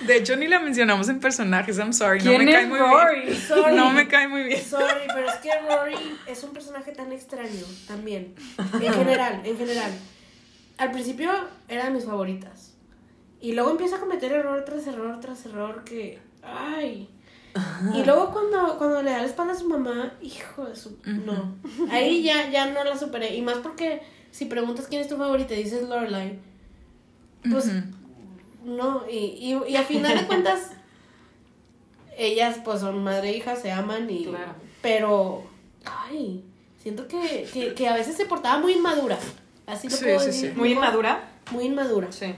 De 0.07 0.15
hecho, 0.15 0.37
ni 0.37 0.47
la 0.47 0.61
mencionamos 0.61 1.09
en 1.09 1.19
personajes, 1.19 1.77
I'm 1.77 1.91
sorry, 1.91 2.19
no 2.19 2.31
¿Quién 2.31 2.45
me 2.45 2.51
es 2.51 2.57
cae 2.57 2.65
muy 2.67 2.79
Rory? 2.79 3.21
bien. 3.25 3.37
Sorry. 3.41 3.75
No 3.75 3.91
me 3.91 4.07
cae 4.07 4.29
muy 4.29 4.43
bien. 4.43 4.63
Sorry, 4.63 5.01
pero 5.13 5.27
es 5.29 5.35
que 5.35 5.49
Rory 5.67 6.17
es 6.27 6.43
un 6.43 6.53
personaje 6.53 6.93
tan 6.93 7.11
extraño 7.11 7.65
también. 7.89 8.35
En 8.57 8.93
general, 8.93 9.41
en 9.43 9.57
general. 9.57 9.91
Al 10.77 10.91
principio 10.91 11.29
era 11.67 11.83
de 11.83 11.91
mis 11.91 12.05
favoritas. 12.05 12.71
Y 13.41 13.53
luego 13.53 13.71
empieza 13.71 13.97
a 13.97 13.99
cometer 13.99 14.31
error 14.31 14.63
tras 14.65 14.87
error 14.87 15.19
tras 15.19 15.45
error 15.45 15.83
que. 15.83 16.19
¡Ay! 16.43 17.09
Y 17.93 18.03
luego 18.03 18.31
cuando, 18.31 18.77
cuando 18.77 19.01
le 19.01 19.11
da 19.11 19.19
la 19.19 19.25
espalda 19.25 19.53
a 19.53 19.57
su 19.57 19.69
mamá, 19.69 20.13
hijo 20.21 20.65
de 20.65 20.75
su... 20.75 20.97
No. 21.05 21.55
Ahí 21.89 22.21
ya, 22.21 22.49
ya 22.49 22.69
no 22.71 22.83
la 22.83 22.97
superé. 22.97 23.33
Y 23.35 23.41
más 23.41 23.59
porque 23.59 24.01
si 24.31 24.43
preguntas 24.45 24.87
quién 24.89 25.01
es 25.01 25.07
tu 25.07 25.15
favorita 25.15 25.53
y 25.53 25.63
dices 25.63 25.87
Lorelai, 25.87 26.37
pues 27.49 27.71
no. 28.65 29.03
Y, 29.09 29.17
y, 29.17 29.71
y 29.71 29.75
a 29.77 29.83
final 29.83 30.17
de 30.17 30.25
cuentas, 30.27 30.71
ellas 32.17 32.57
pues 32.63 32.81
son 32.81 33.03
madre 33.03 33.29
e 33.29 33.37
hija, 33.37 33.55
se 33.55 33.71
aman 33.71 34.09
y... 34.09 34.25
Claro. 34.25 34.53
Pero, 34.81 35.43
ay, 35.85 36.43
siento 36.81 37.07
que, 37.07 37.47
que, 37.53 37.73
que 37.73 37.87
a 37.87 37.93
veces 37.95 38.15
se 38.17 38.25
portaba 38.25 38.59
muy 38.59 38.73
inmadura. 38.73 39.17
Así 39.65 39.87
lo 39.89 39.95
Sí, 39.95 40.03
puedo 40.03 40.19
sí, 40.19 40.25
decir. 40.27 40.49
sí. 40.51 40.57
Muy 40.59 40.73
inmadura. 40.73 41.23
Muy 41.51 41.65
inmadura. 41.65 42.11
Sí, 42.11 42.35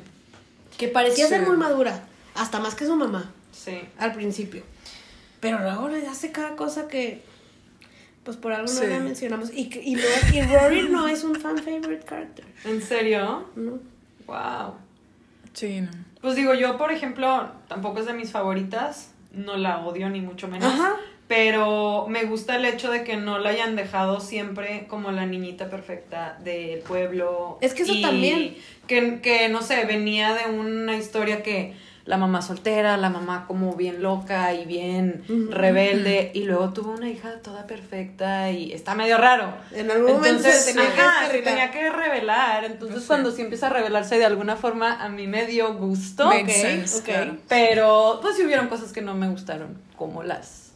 Que 0.78 0.88
parecía 0.88 1.26
Sí. 1.26 1.32
ser 1.32 1.42
muy 1.48 1.58
madura. 1.58 2.04
Hasta 2.36 2.60
más 2.60 2.76
que 2.76 2.86
su 2.86 2.96
mamá 2.96 3.32
sí. 3.52 3.80
al 3.98 4.14
principio. 4.14 4.64
Pero 5.40 5.60
luego 5.60 5.88
le 5.90 6.06
hace 6.08 6.32
cada 6.32 6.56
cosa 6.56 6.88
que, 6.88 7.24
pues 8.24 8.38
por 8.38 8.52
algo 8.54 8.72
no 8.72 8.84
la 8.84 9.00
mencionamos. 9.00 9.52
Y, 9.54 9.70
que- 9.70 9.82
y, 9.84 9.96
luego- 9.96 10.16
y 10.34 10.42
Rory 10.42 10.90
no 10.90 11.08
es 11.08 11.24
un 11.24 11.36
fan 11.36 11.58
favorite 11.58 12.06
character. 12.08 12.46
¿En 12.66 12.82
serio? 12.82 13.50
¿no? 13.56 13.80
Wow. 14.28 14.74
Sí, 15.54 15.82
no. 15.82 15.90
Pues 16.22 16.36
digo, 16.36 16.54
yo, 16.54 16.78
por 16.78 16.92
ejemplo, 16.92 17.50
tampoco 17.68 18.00
es 18.00 18.06
de 18.06 18.14
mis 18.14 18.32
favoritas. 18.32 19.12
No 19.32 19.56
la 19.58 19.80
odio, 19.80 20.10
ni 20.10 20.22
mucho 20.22 20.48
menos. 20.48 20.72
Ajá. 20.74 20.96
Pero 21.28 22.06
me 22.08 22.24
gusta 22.24 22.56
el 22.56 22.66
hecho 22.66 22.90
de 22.90 23.04
que 23.04 23.18
no 23.18 23.38
la 23.38 23.50
hayan 23.50 23.76
dejado 23.76 24.20
siempre 24.22 24.86
como 24.88 25.12
la 25.12 25.26
niñita 25.26 25.70
perfecta 25.70 26.38
del 26.44 26.80
pueblo. 26.80 27.58
Es 27.62 27.74
que 27.74 27.84
eso 27.84 27.94
Y 27.94 28.02
también. 28.02 28.56
Que, 28.88 29.20
que, 29.20 29.50
no 29.50 29.62
sé, 29.62 29.84
venía 29.86 30.34
de 30.34 30.50
una 30.50 30.96
historia 30.96 31.44
que 31.44 31.74
la 32.06 32.16
mamá 32.16 32.42
soltera, 32.42 32.96
la 32.96 33.10
mamá 33.10 33.44
como 33.48 33.76
bien 33.76 34.02
loca 34.02 34.54
y 34.54 34.66
bien 34.66 35.26
rebelde, 35.52 36.32
y 36.34 36.44
luego 36.44 36.72
tuvo 36.72 36.92
una 36.92 37.10
hija 37.10 37.42
toda 37.44 37.68
perfecta 37.68 38.50
y 38.50 38.72
está 38.72 38.96
medio 38.96 39.18
raro. 39.18 39.54
En 39.74 39.92
algún 39.92 40.14
momento 40.14 40.38
Entonces, 40.38 40.64
se 40.64 40.74
tenía 40.74 40.90
que 40.94 41.32
se 41.32 41.42
tenía 41.42 41.72
que 41.72 41.90
revelar. 41.90 42.64
Entonces, 42.64 42.96
Pues 42.96 43.08
cuando 43.08 43.32
sí 43.32 43.42
empieza 43.42 43.68
a 43.68 43.72
revelarse 43.72 44.18
de 44.18 44.24
alguna 44.24 44.56
forma, 44.56 45.04
a 45.04 45.10
mí 45.10 45.28
me 45.28 45.46
dio 45.48 45.74
gusto. 45.74 46.28
Makes 46.28 46.44
ok, 46.44 46.50
sense, 46.62 46.98
ok. 47.00 47.04
claro. 47.04 47.38
Pero, 47.50 48.20
pues 48.22 48.38
sí 48.38 48.44
hubieron 48.46 48.68
cosas 48.70 48.94
que 48.94 49.02
no 49.02 49.14
me 49.14 49.28
gustaron, 49.28 49.78
como 49.98 50.24
las, 50.24 50.67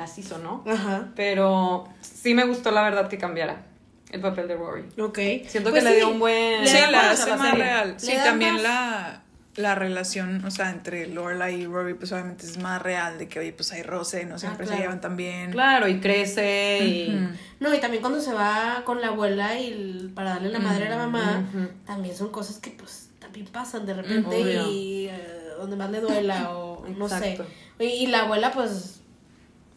las 0.00 0.18
hizo, 0.18 0.38
¿no? 0.38 0.64
Ajá. 0.66 1.08
Pero 1.14 1.88
sí 2.00 2.34
me 2.34 2.44
gustó, 2.44 2.70
la 2.70 2.82
verdad, 2.82 3.08
que 3.08 3.18
cambiara 3.18 3.66
el 4.10 4.20
papel 4.20 4.48
de 4.48 4.56
Rory. 4.56 4.84
Ok. 5.00 5.18
Siento 5.46 5.70
Pues 5.70 5.84
que 5.84 5.90
le 5.90 5.96
dio 5.96 6.08
un 6.08 6.18
buen... 6.18 6.66
Sí, 6.66 6.78
la 6.90 7.10
hace 7.10 7.30
más 7.36 7.50
serie. 7.50 7.64
real. 7.64 7.94
Sí, 7.98 8.12
también 8.24 8.54
más- 8.54 8.62
la, 8.62 9.22
la 9.56 9.74
relación, 9.76 10.44
o 10.44 10.50
sea, 10.50 10.70
entre 10.70 11.06
Lorelai 11.06 11.60
y 11.62 11.66
Rory, 11.66 11.94
pues 11.94 12.10
obviamente 12.12 12.46
es 12.46 12.58
más 12.58 12.80
real, 12.82 13.18
de 13.18 13.28
que, 13.28 13.38
oye, 13.38 13.52
pues 13.52 13.70
hay 13.72 13.82
roce, 13.82 14.24
no 14.24 14.38
siempre 14.38 14.64
claro. 14.64 14.76
se 14.78 14.82
llevan 14.82 15.00
tan 15.00 15.16
bien. 15.16 15.52
Claro, 15.52 15.86
y 15.86 16.00
crece 16.00 16.78
y... 16.84 17.28
No, 17.60 17.72
y 17.74 17.78
también 17.78 18.00
cuando 18.00 18.20
se 18.20 18.32
va 18.32 18.82
con 18.84 19.00
la 19.00 19.08
abuela 19.08 19.58
y 19.60 19.68
el- 19.72 20.12
para 20.14 20.30
darle 20.30 20.48
la 20.50 20.58
madre 20.60 20.86
a 20.86 20.90
la 20.90 20.96
mamá, 20.96 21.44
también 21.86 22.16
son 22.16 22.30
cosas 22.30 22.58
que 22.58 22.70
pues 22.70 23.10
también 23.20 23.46
pasan 23.46 23.84
de 23.86 23.94
repente 23.94 24.42
Obvio. 24.42 24.70
y 24.72 25.08
eh, 25.08 25.38
donde 25.58 25.76
más 25.76 25.90
le 25.90 26.00
duela 26.00 26.50
o 26.56 26.84
no 26.88 27.08
sé. 27.08 27.32
Exacto. 27.34 27.46
Y, 27.78 27.84
y 27.84 28.06
la 28.08 28.22
abuela 28.22 28.50
pues, 28.52 28.99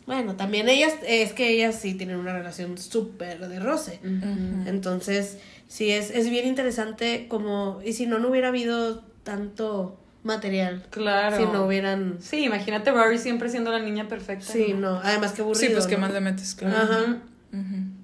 bueno, 0.06 0.36
también 0.36 0.70
ellas, 0.70 0.94
es 1.08 1.34
que 1.34 1.50
ellas 1.50 1.80
sí 1.80 1.94
tienen 1.94 2.18
una 2.18 2.34
relación 2.34 2.78
súper 2.78 3.48
de 3.48 3.60
roce. 3.60 4.00
Entonces, 4.66 5.38
sí, 5.68 5.92
es, 5.92 6.12
es 6.12 6.30
bien 6.30 6.48
interesante 6.48 7.28
como, 7.28 7.80
y 7.86 7.94
si 7.94 8.06
no, 8.06 8.20
no 8.20 8.30
hubiera 8.30 8.50
habido 8.50 9.04
tanto 9.24 9.98
material. 10.24 10.86
Claro. 10.90 11.38
Si 11.38 11.44
no 11.46 11.66
hubieran... 11.66 12.18
Sí, 12.22 12.46
imagínate 12.46 12.92
Rory 12.92 13.18
siempre 13.18 13.50
siendo 13.50 13.72
la 13.72 13.80
niña 13.80 14.08
perfecta. 14.08 14.46
Sí, 14.46 14.74
no, 14.74 15.00
además 15.04 15.34
que 15.34 15.42
aburrido. 15.42 15.68
Sí, 15.68 15.74
pues 15.74 15.88
qué 15.88 15.96
¿no? 15.96 16.02
más 16.02 16.14
le 16.14 16.22
metes, 16.22 16.56
claro. 16.56 16.78
Ajá. 16.78 17.18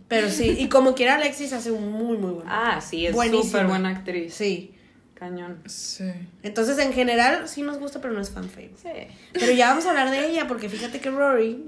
Pero 0.08 0.30
sí, 0.30 0.56
y 0.60 0.70
como 0.70 0.96
quiera 0.96 1.16
Alexis 1.16 1.54
hace 1.54 1.72
un 1.72 1.92
muy, 1.92 2.18
muy 2.18 2.32
bueno. 2.32 2.50
Ah, 2.52 2.82
sí, 2.82 3.06
es 3.06 3.16
súper 3.16 3.68
buena 3.68 3.90
actriz. 3.90 4.34
Sí. 4.34 4.74
Cañón. 5.20 5.60
Sí. 5.66 6.10
Entonces, 6.44 6.78
en 6.80 6.94
general, 6.94 7.48
sí 7.50 7.62
nos 7.62 7.78
gusta, 7.78 8.00
pero 8.00 8.14
no 8.14 8.22
es 8.22 8.30
fan 8.30 8.50
favorite. 8.50 8.78
Sí. 8.82 9.16
Pero 9.34 9.52
ya 9.52 9.68
vamos 9.70 9.86
a 9.86 9.90
hablar 9.90 10.10
de 10.12 10.30
ella, 10.30 10.48
porque 10.48 10.70
fíjate 10.70 11.02
que 11.02 11.10
Rory 11.12 11.66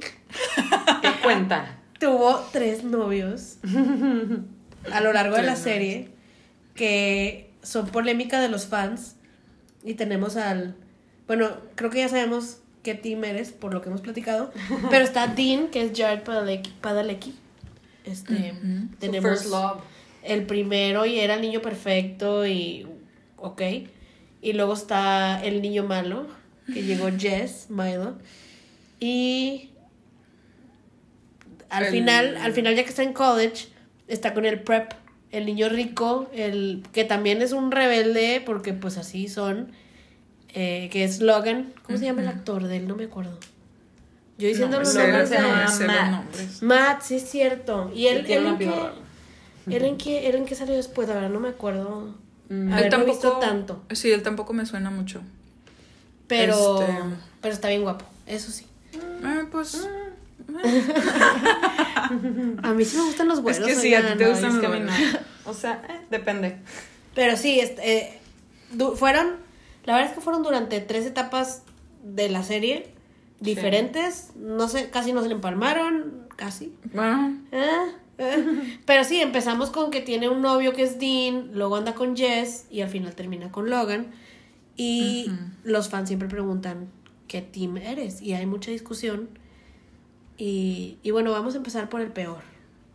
¿Qué 1.02 1.12
cuenta? 1.22 1.78
tuvo 2.00 2.48
tres 2.52 2.84
novios 2.84 3.58
a 4.92 5.02
lo 5.02 5.14
largo 5.14 5.36
de 5.36 5.44
la 5.44 5.56
serie 5.56 6.10
que 6.74 7.52
son 7.62 7.88
polémica 7.88 8.40
de 8.42 8.50
los 8.50 8.66
fans. 8.66 9.16
Y 9.84 9.96
tenemos 9.96 10.36
al. 10.38 10.76
Bueno, 11.28 11.50
creo 11.76 11.90
que 11.90 12.00
ya 12.00 12.10
sabemos 12.10 12.60
qué 12.84 12.96
team 12.96 13.24
eres 13.24 13.52
por 13.52 13.74
lo 13.74 13.82
que 13.82 13.90
hemos 13.90 14.02
platicado. 14.02 14.52
Pero 14.90 15.04
está 15.04 15.28
Dean, 15.28 15.68
que 15.68 15.84
es 15.84 15.92
Jared 15.98 16.24
Padalecki. 16.24 16.72
Padalecki. 16.82 17.36
Este, 18.04 18.56
tenemos 19.00 19.30
First 19.30 19.52
Love. 19.52 19.82
el 20.24 20.46
primero 20.46 21.06
y 21.06 21.20
era 21.20 21.36
el 21.36 21.42
niño 21.42 21.62
perfecto 21.62 22.46
y. 22.48 22.88
Ok. 23.42 23.62
Y 24.42 24.54
luego 24.54 24.74
está 24.74 25.44
el 25.44 25.62
niño 25.62 25.84
malo, 25.84 26.28
que 26.74 26.84
llegó 26.84 27.10
Jess, 27.18 27.68
Milo. 27.70 28.16
Y. 29.00 29.70
Al 31.70 31.86
El- 31.86 31.92
final, 31.92 32.38
al 32.38 32.54
final, 32.54 32.76
ya 32.76 32.84
que 32.84 32.90
está 32.90 33.04
en 33.04 33.14
college, 33.14 33.68
está 34.08 34.34
con 34.34 34.46
el 34.46 34.62
prep, 34.62 34.92
el 35.32 35.46
niño 35.46 35.70
rico, 35.70 36.30
el 36.34 36.84
que 36.92 37.04
también 37.06 37.42
es 37.42 37.54
un 37.54 37.72
rebelde, 37.72 38.42
porque 38.46 38.74
pues 38.74 38.98
así 38.98 39.28
son, 39.30 39.72
eh, 40.54 40.90
que 40.92 41.04
es 41.06 41.22
Logan. 41.22 41.72
¿Cómo 41.84 41.98
se 41.98 42.06
llama 42.06 42.22
el 42.24 42.28
actor 42.28 42.68
de 42.68 42.78
él? 42.78 42.88
No 42.88 42.96
me 42.96 43.06
acuerdo. 43.06 43.38
Yo 44.38 44.48
diciendo 44.48 44.80
No, 44.80 44.86
se 44.86 45.00
llama 45.08 45.20
los 45.20 45.80
Matt. 45.82 46.12
nombres. 46.12 46.62
Matt, 46.64 47.02
sí 47.04 47.16
es 47.16 47.30
cierto. 47.30 47.92
Y 47.96 48.08
él, 48.08 48.26
él 48.28 48.46
en 48.48 48.58
qué, 48.58 48.74
él 49.68 49.84
en 49.86 49.98
qué, 49.98 50.28
él 50.30 50.36
en 50.36 50.46
qué 50.46 50.56
salió 50.56 50.76
después, 50.76 51.08
la 51.08 51.14
verdad 51.16 51.30
no 51.30 51.40
me 51.40 51.50
acuerdo. 51.50 52.14
Mm. 52.54 52.74
Haberlo 52.74 52.98
Él 53.00 53.06
visto 53.06 53.32
tanto. 53.38 53.82
Sí, 53.92 54.12
él 54.12 54.24
tampoco 54.24 54.52
me 54.54 54.66
suena 54.66 54.90
mucho. 54.92 55.22
Pero, 56.28 56.82
Este- 56.82 56.94
pero 57.42 57.54
está 57.54 57.70
bien 57.70 57.82
guapo, 57.84 58.06
eso 58.28 58.52
sí. 58.52 58.66
Eh, 58.94 59.46
pues. 59.52 59.88
A 62.64 62.74
mí 62.74 62.86
sí 62.86 62.98
me 62.98 63.04
gustan 63.04 63.28
los 63.28 63.42
buenos. 63.42 63.66
que 63.66 63.76
sí, 63.76 63.94
a 63.94 64.00
ti 64.02 64.06
oigan. 64.06 64.18
te 64.18 64.26
Ay, 64.26 64.32
gustan 64.32 64.50
es 64.50 64.56
los 64.56 64.62
que 64.62 64.68
no. 64.70 64.76
buenos. 64.76 64.96
O 65.46 65.54
sea, 65.56 65.82
eh, 65.90 66.02
depende. 66.12 66.58
Pero 67.16 67.36
sí, 67.36 67.60
este, 67.60 67.98
eh, 67.98 68.20
fueron, 68.96 69.38
la 69.86 69.94
verdad 69.96 70.12
es 70.12 70.16
que 70.16 70.22
fueron 70.22 70.44
durante 70.44 70.80
tres 70.82 71.06
etapas 71.06 71.64
de 72.04 72.30
la 72.30 72.44
serie 72.44 72.94
diferentes. 73.40 74.30
No 74.36 74.68
sé, 74.68 74.90
casi 74.92 75.14
no 75.14 75.22
se 75.24 75.30
le 75.30 75.34
empalmaron, 75.34 76.28
casi. 76.36 76.76
Bueno, 76.94 77.38
ah. 77.54 77.86
Pero 78.86 79.04
sí, 79.04 79.22
empezamos 79.22 79.70
con 79.70 79.92
que 79.92 80.02
tiene 80.02 80.30
un 80.30 80.42
novio 80.42 80.74
que 80.74 80.84
es 80.84 81.00
Dean, 81.00 81.52
luego 81.54 81.76
anda 81.76 81.94
con 81.94 82.16
Jess 82.16 82.66
y 82.70 82.82
al 82.82 82.90
final 82.90 83.16
termina 83.16 83.52
con 83.52 83.70
Logan. 83.70 84.12
Y 84.78 85.30
los 85.64 85.90
fans 85.90 86.10
siempre 86.10 86.28
preguntan 86.28 86.90
qué 87.28 87.42
team 87.42 87.78
eres 87.78 88.22
y 88.22 88.34
hay 88.34 88.46
mucha 88.46 88.72
discusión. 88.72 89.30
Y, 90.38 90.98
y 91.04 91.12
bueno, 91.12 91.32
vamos 91.32 91.54
a 91.54 91.58
empezar 91.58 91.90
por 91.90 92.02
el 92.02 92.12
peor. 92.12 92.42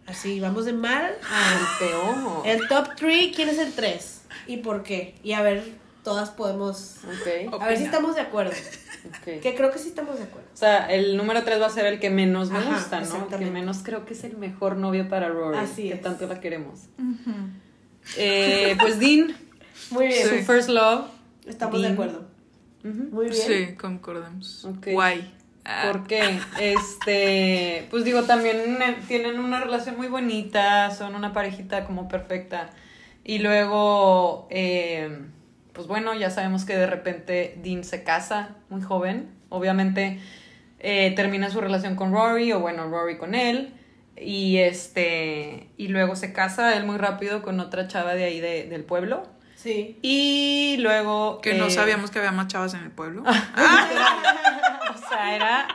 Así, 0.06 0.40
vamos 0.40 0.64
de 0.64 0.72
mal 0.72 1.14
a 1.28 1.52
El 1.80 1.88
peor. 1.88 2.46
el 2.46 2.68
top 2.68 2.94
3, 2.96 3.34
¿quién 3.34 3.48
es 3.48 3.58
el 3.58 3.72
3? 3.72 4.22
¿Y 4.46 4.58
por 4.58 4.82
qué? 4.84 5.14
Y 5.24 5.32
a 5.32 5.42
ver, 5.42 5.64
todas 6.06 6.30
podemos... 6.30 6.98
A 7.60 7.66
ver 7.66 7.76
si 7.76 7.82
estamos 7.82 8.14
de 8.14 8.20
acuerdo. 8.20 8.52
Que 9.24 9.54
creo 9.56 9.72
que 9.72 9.80
sí 9.80 9.88
estamos 9.88 10.18
de 10.18 10.22
acuerdo. 10.22 10.48
O 10.54 10.56
sea, 10.56 10.86
el 10.86 11.16
número 11.16 11.42
3 11.42 11.60
va 11.60 11.66
a 11.66 11.70
ser 11.70 11.86
el 11.86 11.98
que 11.98 12.10
menos 12.10 12.52
me 12.52 12.58
Ajá, 12.58 12.74
gusta, 12.74 13.00
¿no? 13.00 13.26
El 13.28 13.38
que 13.40 13.50
menos 13.50 13.78
creo 13.82 14.06
que 14.06 14.14
es 14.14 14.22
el 14.22 14.36
mejor 14.36 14.76
novio 14.76 15.08
para 15.08 15.28
Rory. 15.28 15.58
Así 15.58 15.88
que 15.88 15.94
es. 15.94 16.02
tanto 16.02 16.28
la 16.28 16.38
queremos. 16.38 16.82
Eh, 18.16 18.76
pues 18.78 19.00
Dean, 19.00 19.36
Muy 19.90 20.06
bien, 20.06 20.28
su 20.28 20.34
first 20.44 20.68
love. 20.68 21.06
estamos 21.44 21.82
de 21.82 21.88
acuerdo. 21.88 22.24
Muy 22.84 23.28
bien. 23.28 23.36
sí, 23.36 23.74
concordamos. 23.74 24.64
Ok. 24.64 24.86
Guay. 24.92 25.34
¿Por 25.90 26.06
qué? 26.06 26.38
Este, 26.60 27.88
pues 27.90 28.04
digo, 28.04 28.22
también 28.22 28.78
tienen 29.08 29.40
una 29.40 29.60
relación 29.60 29.96
muy 29.96 30.06
bonita, 30.06 30.88
son 30.92 31.16
una 31.16 31.32
parejita 31.32 31.84
como 31.84 32.06
perfecta. 32.06 32.70
Y 33.24 33.40
luego, 33.40 34.46
eh, 34.50 35.10
pues 35.76 35.86
bueno, 35.86 36.12
ya 36.14 36.30
sabemos 36.30 36.64
que 36.64 36.74
de 36.76 36.86
repente 36.88 37.54
Dean 37.62 37.84
se 37.84 38.02
casa 38.02 38.56
muy 38.70 38.80
joven. 38.82 39.30
Obviamente 39.50 40.18
eh, 40.80 41.12
termina 41.14 41.50
su 41.50 41.60
relación 41.60 41.94
con 41.94 42.12
Rory, 42.12 42.50
o 42.52 42.58
bueno, 42.60 42.88
Rory 42.88 43.16
con 43.18 43.34
él. 43.36 43.72
Y 44.18 44.56
este, 44.56 45.68
y 45.76 45.88
luego 45.88 46.16
se 46.16 46.32
casa 46.32 46.74
él 46.76 46.84
muy 46.86 46.96
rápido 46.96 47.42
con 47.42 47.60
otra 47.60 47.86
chava 47.86 48.14
de 48.14 48.24
ahí 48.24 48.40
de- 48.40 48.64
del 48.66 48.82
pueblo. 48.84 49.22
Sí. 49.56 49.98
Y 50.02 50.76
luego. 50.80 51.40
Que 51.42 51.54
no 51.54 51.66
eh, 51.66 51.70
sabíamos 51.70 52.10
que 52.10 52.18
había 52.20 52.32
más 52.32 52.48
chavas 52.48 52.72
en 52.74 52.80
el 52.82 52.90
pueblo. 52.90 53.22
O 54.94 55.08
sea, 55.08 55.36
era 55.36 55.68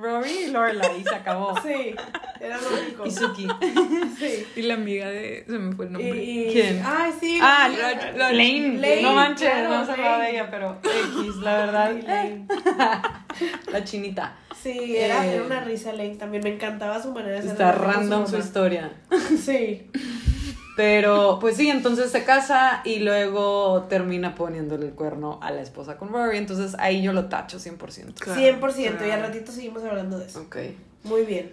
Rory 0.00 0.30
y 0.30 0.46
Lorelai 0.50 1.00
y 1.00 1.04
se 1.04 1.14
acabó. 1.14 1.54
Sí, 1.62 1.94
era 2.40 2.58
lo 2.60 2.68
único. 2.82 3.06
Y 3.06 3.10
Suki. 3.10 3.48
Sí. 4.18 4.46
y 4.56 4.62
la 4.62 4.74
amiga 4.74 5.08
de. 5.08 5.44
Se 5.46 5.58
me 5.58 5.74
fue 5.74 5.86
el 5.86 5.92
nombre. 5.92 6.22
y- 6.24 6.52
¿Quién? 6.52 6.82
Ay, 6.84 7.12
sí. 7.20 7.38
Ah, 7.42 7.68
la- 7.68 7.92
la- 7.94 8.12
la- 8.12 8.32
Lane. 8.32 8.78
Lane, 8.78 9.02
No 9.02 9.12
manches, 9.12 9.48
claro, 9.50 9.68
no 9.70 9.86
se 9.86 9.92
hablaba 9.92 10.18
de 10.22 10.30
ella, 10.30 10.50
pero 10.50 10.78
X, 10.82 11.36
la 11.36 11.56
verdad. 11.56 11.92
Sí, 11.94 12.02
Lane. 12.06 12.46
La 13.70 13.84
chinita. 13.84 14.36
Sí, 14.62 14.96
era, 14.96 15.26
Eh, 15.26 15.34
era 15.34 15.42
una 15.44 15.60
risa 15.60 15.92
Lane. 15.92 16.16
También 16.16 16.42
me 16.42 16.50
encantaba 16.54 17.02
su 17.02 17.12
manera 17.12 17.36
de 17.36 17.42
ser. 17.42 17.50
Está 17.52 17.72
random 17.72 18.24
su 18.26 18.32
mamá. 18.32 18.44
historia. 18.44 18.92
Sí. 19.44 19.90
Pero, 20.76 21.38
pues 21.40 21.56
sí, 21.56 21.68
entonces 21.70 22.10
se 22.12 22.22
casa 22.24 22.82
y 22.84 22.98
luego 22.98 23.86
termina 23.88 24.34
poniéndole 24.34 24.86
el 24.86 24.92
cuerno 24.92 25.38
a 25.42 25.50
la 25.50 25.62
esposa 25.62 25.96
con 25.96 26.10
Rory. 26.10 26.36
Entonces 26.38 26.76
ahí 26.78 27.02
yo 27.02 27.12
lo 27.12 27.26
tacho 27.26 27.58
100%. 27.58 28.14
Claro, 28.14 28.40
100%. 28.40 28.78
Y 28.78 28.86
al 28.86 28.96
claro. 28.98 29.22
ratito 29.22 29.52
seguimos 29.52 29.82
hablando 29.84 30.18
de 30.18 30.26
eso. 30.26 30.42
Ok. 30.42 30.56
Muy 31.04 31.22
bien. 31.24 31.52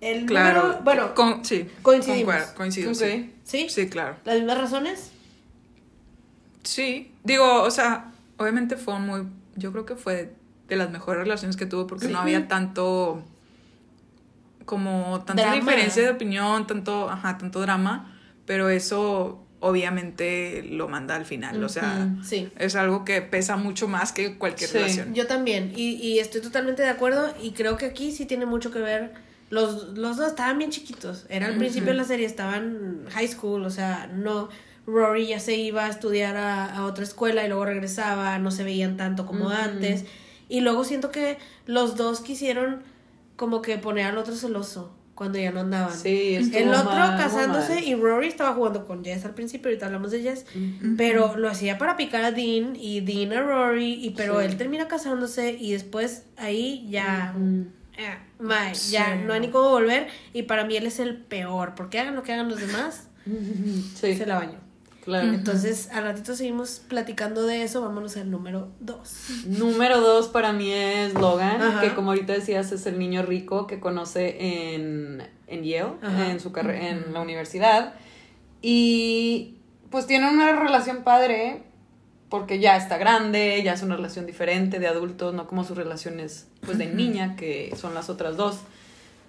El 0.00 0.26
Claro. 0.26 0.62
número- 0.62 0.80
bueno, 0.82 1.14
Con- 1.14 1.44
sí. 1.44 1.68
coincidimos. 1.82 2.34
concuerdo, 2.34 2.54
coincido, 2.54 2.90
Ok. 2.90 2.96
sí. 2.96 3.34
¿sí? 3.44 3.66
Sí, 3.68 3.88
claro. 3.90 4.16
¿Las 4.24 4.36
mismas 4.36 4.58
razones? 4.58 5.10
Sí. 6.62 7.12
Digo, 7.24 7.62
o 7.62 7.70
sea, 7.70 8.12
obviamente 8.36 8.76
fue 8.76 8.98
muy. 8.98 9.26
Yo 9.56 9.72
creo 9.72 9.84
que 9.86 9.96
fue 9.96 10.32
de 10.68 10.76
las 10.76 10.90
mejores 10.90 11.22
relaciones 11.22 11.56
que 11.56 11.66
tuvo 11.66 11.86
porque 11.86 12.06
Sí. 12.06 12.12
no 12.12 12.20
había 12.20 12.48
tanto. 12.48 13.22
Como 14.66 15.22
tanta 15.26 15.42
Drama. 15.42 15.56
diferencia 15.56 16.02
de 16.02 16.10
opinión, 16.10 16.66
tanto, 16.66 17.08
ajá, 17.10 17.38
tanto 17.38 17.60
drama. 17.60 18.16
Pero 18.50 18.68
eso 18.68 19.46
obviamente 19.60 20.64
lo 20.68 20.88
manda 20.88 21.14
al 21.14 21.24
final. 21.24 21.62
O 21.62 21.68
sea. 21.68 22.08
Sí. 22.24 22.48
es 22.58 22.74
algo 22.74 23.04
que 23.04 23.22
pesa 23.22 23.56
mucho 23.56 23.86
más 23.86 24.10
que 24.12 24.36
cualquier 24.38 24.68
Sí. 24.70 24.78
relación. 24.78 25.14
Yo 25.14 25.28
también, 25.28 25.72
y, 25.76 25.90
y 25.94 26.18
estoy 26.18 26.40
totalmente 26.40 26.82
de 26.82 26.88
acuerdo, 26.88 27.32
y 27.40 27.52
creo 27.52 27.76
que 27.76 27.86
aquí 27.86 28.10
sí 28.10 28.26
tiene 28.26 28.46
mucho 28.46 28.72
que 28.72 28.80
ver. 28.80 29.12
Los, 29.50 29.96
los 29.96 30.16
dos 30.16 30.26
estaban 30.30 30.58
bien 30.58 30.72
chiquitos. 30.72 31.26
Era 31.28 31.46
al 31.46 31.58
principio 31.58 31.90
de 31.92 31.98
la 31.98 32.02
serie, 32.04 32.26
estaban 32.26 33.04
high 33.10 33.28
school, 33.28 33.64
o 33.64 33.70
sea, 33.70 34.10
no. 34.12 34.48
Rory 34.86 35.28
ya 35.28 35.38
se 35.38 35.54
iba 35.54 35.84
a 35.84 35.88
estudiar 35.88 36.36
a, 36.36 36.74
a 36.74 36.84
otra 36.86 37.04
escuela 37.04 37.44
y 37.44 37.48
luego 37.48 37.64
regresaba, 37.66 38.36
no 38.40 38.50
se 38.50 38.64
veían 38.64 38.96
tanto 38.96 39.26
como 39.26 39.50
antes. 39.50 40.04
Y 40.48 40.60
luego 40.62 40.82
siento 40.82 41.12
que 41.12 41.38
los 41.66 41.94
dos 41.96 42.20
quisieron 42.20 42.82
como 43.36 43.62
que 43.62 43.78
poner 43.78 44.06
al 44.06 44.18
otro 44.18 44.34
celoso 44.34 44.92
cuando 45.20 45.38
ya 45.38 45.50
no 45.52 45.60
andaban. 45.60 45.92
Sí, 45.94 46.36
El 46.54 46.70
otro 46.72 46.94
mal, 46.94 47.18
casándose 47.18 47.84
y 47.84 47.94
Rory 47.94 48.28
estaba 48.28 48.54
jugando 48.54 48.86
con 48.86 49.04
Jess 49.04 49.26
al 49.26 49.34
principio, 49.34 49.68
ahorita 49.68 49.84
hablamos 49.84 50.12
de 50.12 50.22
Jess, 50.22 50.46
pero 50.96 51.36
lo 51.36 51.50
hacía 51.50 51.76
para 51.76 51.98
picar 51.98 52.24
a 52.24 52.30
Dean 52.32 52.74
y 52.74 53.02
Dean 53.02 53.34
a 53.34 53.42
Rory, 53.42 54.02
y 54.02 54.10
pero 54.16 54.40
Sí. 54.40 54.46
él 54.46 54.56
termina 54.56 54.88
casándose 54.88 55.52
y 55.60 55.72
después 55.72 56.24
ahí 56.38 56.86
ya, 56.88 57.34
eh, 57.98 58.16
mae, 58.38 58.72
ya 58.72 59.14
no 59.16 59.34
hay 59.34 59.40
ni 59.40 59.48
cómo 59.48 59.68
volver 59.68 60.06
y 60.32 60.44
para 60.44 60.64
mí 60.64 60.74
él 60.78 60.86
es 60.86 60.98
el 61.00 61.18
peor, 61.18 61.74
porque 61.74 61.98
hagan 62.00 62.16
lo 62.16 62.22
que 62.22 62.32
hagan 62.32 62.48
los 62.48 62.58
demás, 62.58 63.08
Sí, 64.00 64.14
se 64.16 64.24
la 64.24 64.38
bañó. 64.38 64.69
Claro. 65.10 65.32
Entonces 65.34 65.88
al 65.92 66.04
ratito 66.04 66.34
seguimos 66.34 66.80
platicando 66.88 67.44
de 67.46 67.62
eso, 67.62 67.80
vámonos 67.82 68.16
al 68.16 68.30
número 68.30 68.68
dos. 68.80 69.26
Número 69.46 70.00
dos 70.00 70.28
para 70.28 70.52
mí 70.52 70.72
es 70.72 71.14
Logan, 71.14 71.60
Ajá. 71.60 71.80
que 71.80 71.94
como 71.94 72.10
ahorita 72.12 72.32
decías 72.32 72.72
es 72.72 72.86
el 72.86 72.98
niño 72.98 73.22
rico 73.22 73.66
que 73.66 73.80
conoce 73.80 74.74
en, 74.74 75.22
en 75.46 75.64
Yale, 75.64 75.94
Ajá. 76.02 76.30
en 76.30 76.40
su 76.40 76.52
carre- 76.52 76.88
en 76.90 77.12
la 77.12 77.20
universidad. 77.20 77.94
Y 78.62 79.56
pues 79.90 80.06
tienen 80.06 80.30
una 80.34 80.52
relación 80.52 81.02
padre 81.02 81.62
porque 82.28 82.60
ya 82.60 82.76
está 82.76 82.96
grande, 82.96 83.60
ya 83.64 83.72
es 83.72 83.82
una 83.82 83.96
relación 83.96 84.24
diferente 84.26 84.78
de 84.78 84.86
adultos, 84.86 85.34
no 85.34 85.48
como 85.48 85.64
sus 85.64 85.76
relaciones 85.76 86.46
pues 86.64 86.78
de 86.78 86.86
niña, 86.86 87.34
que 87.36 87.74
son 87.76 87.94
las 87.94 88.08
otras 88.08 88.36
dos. 88.36 88.58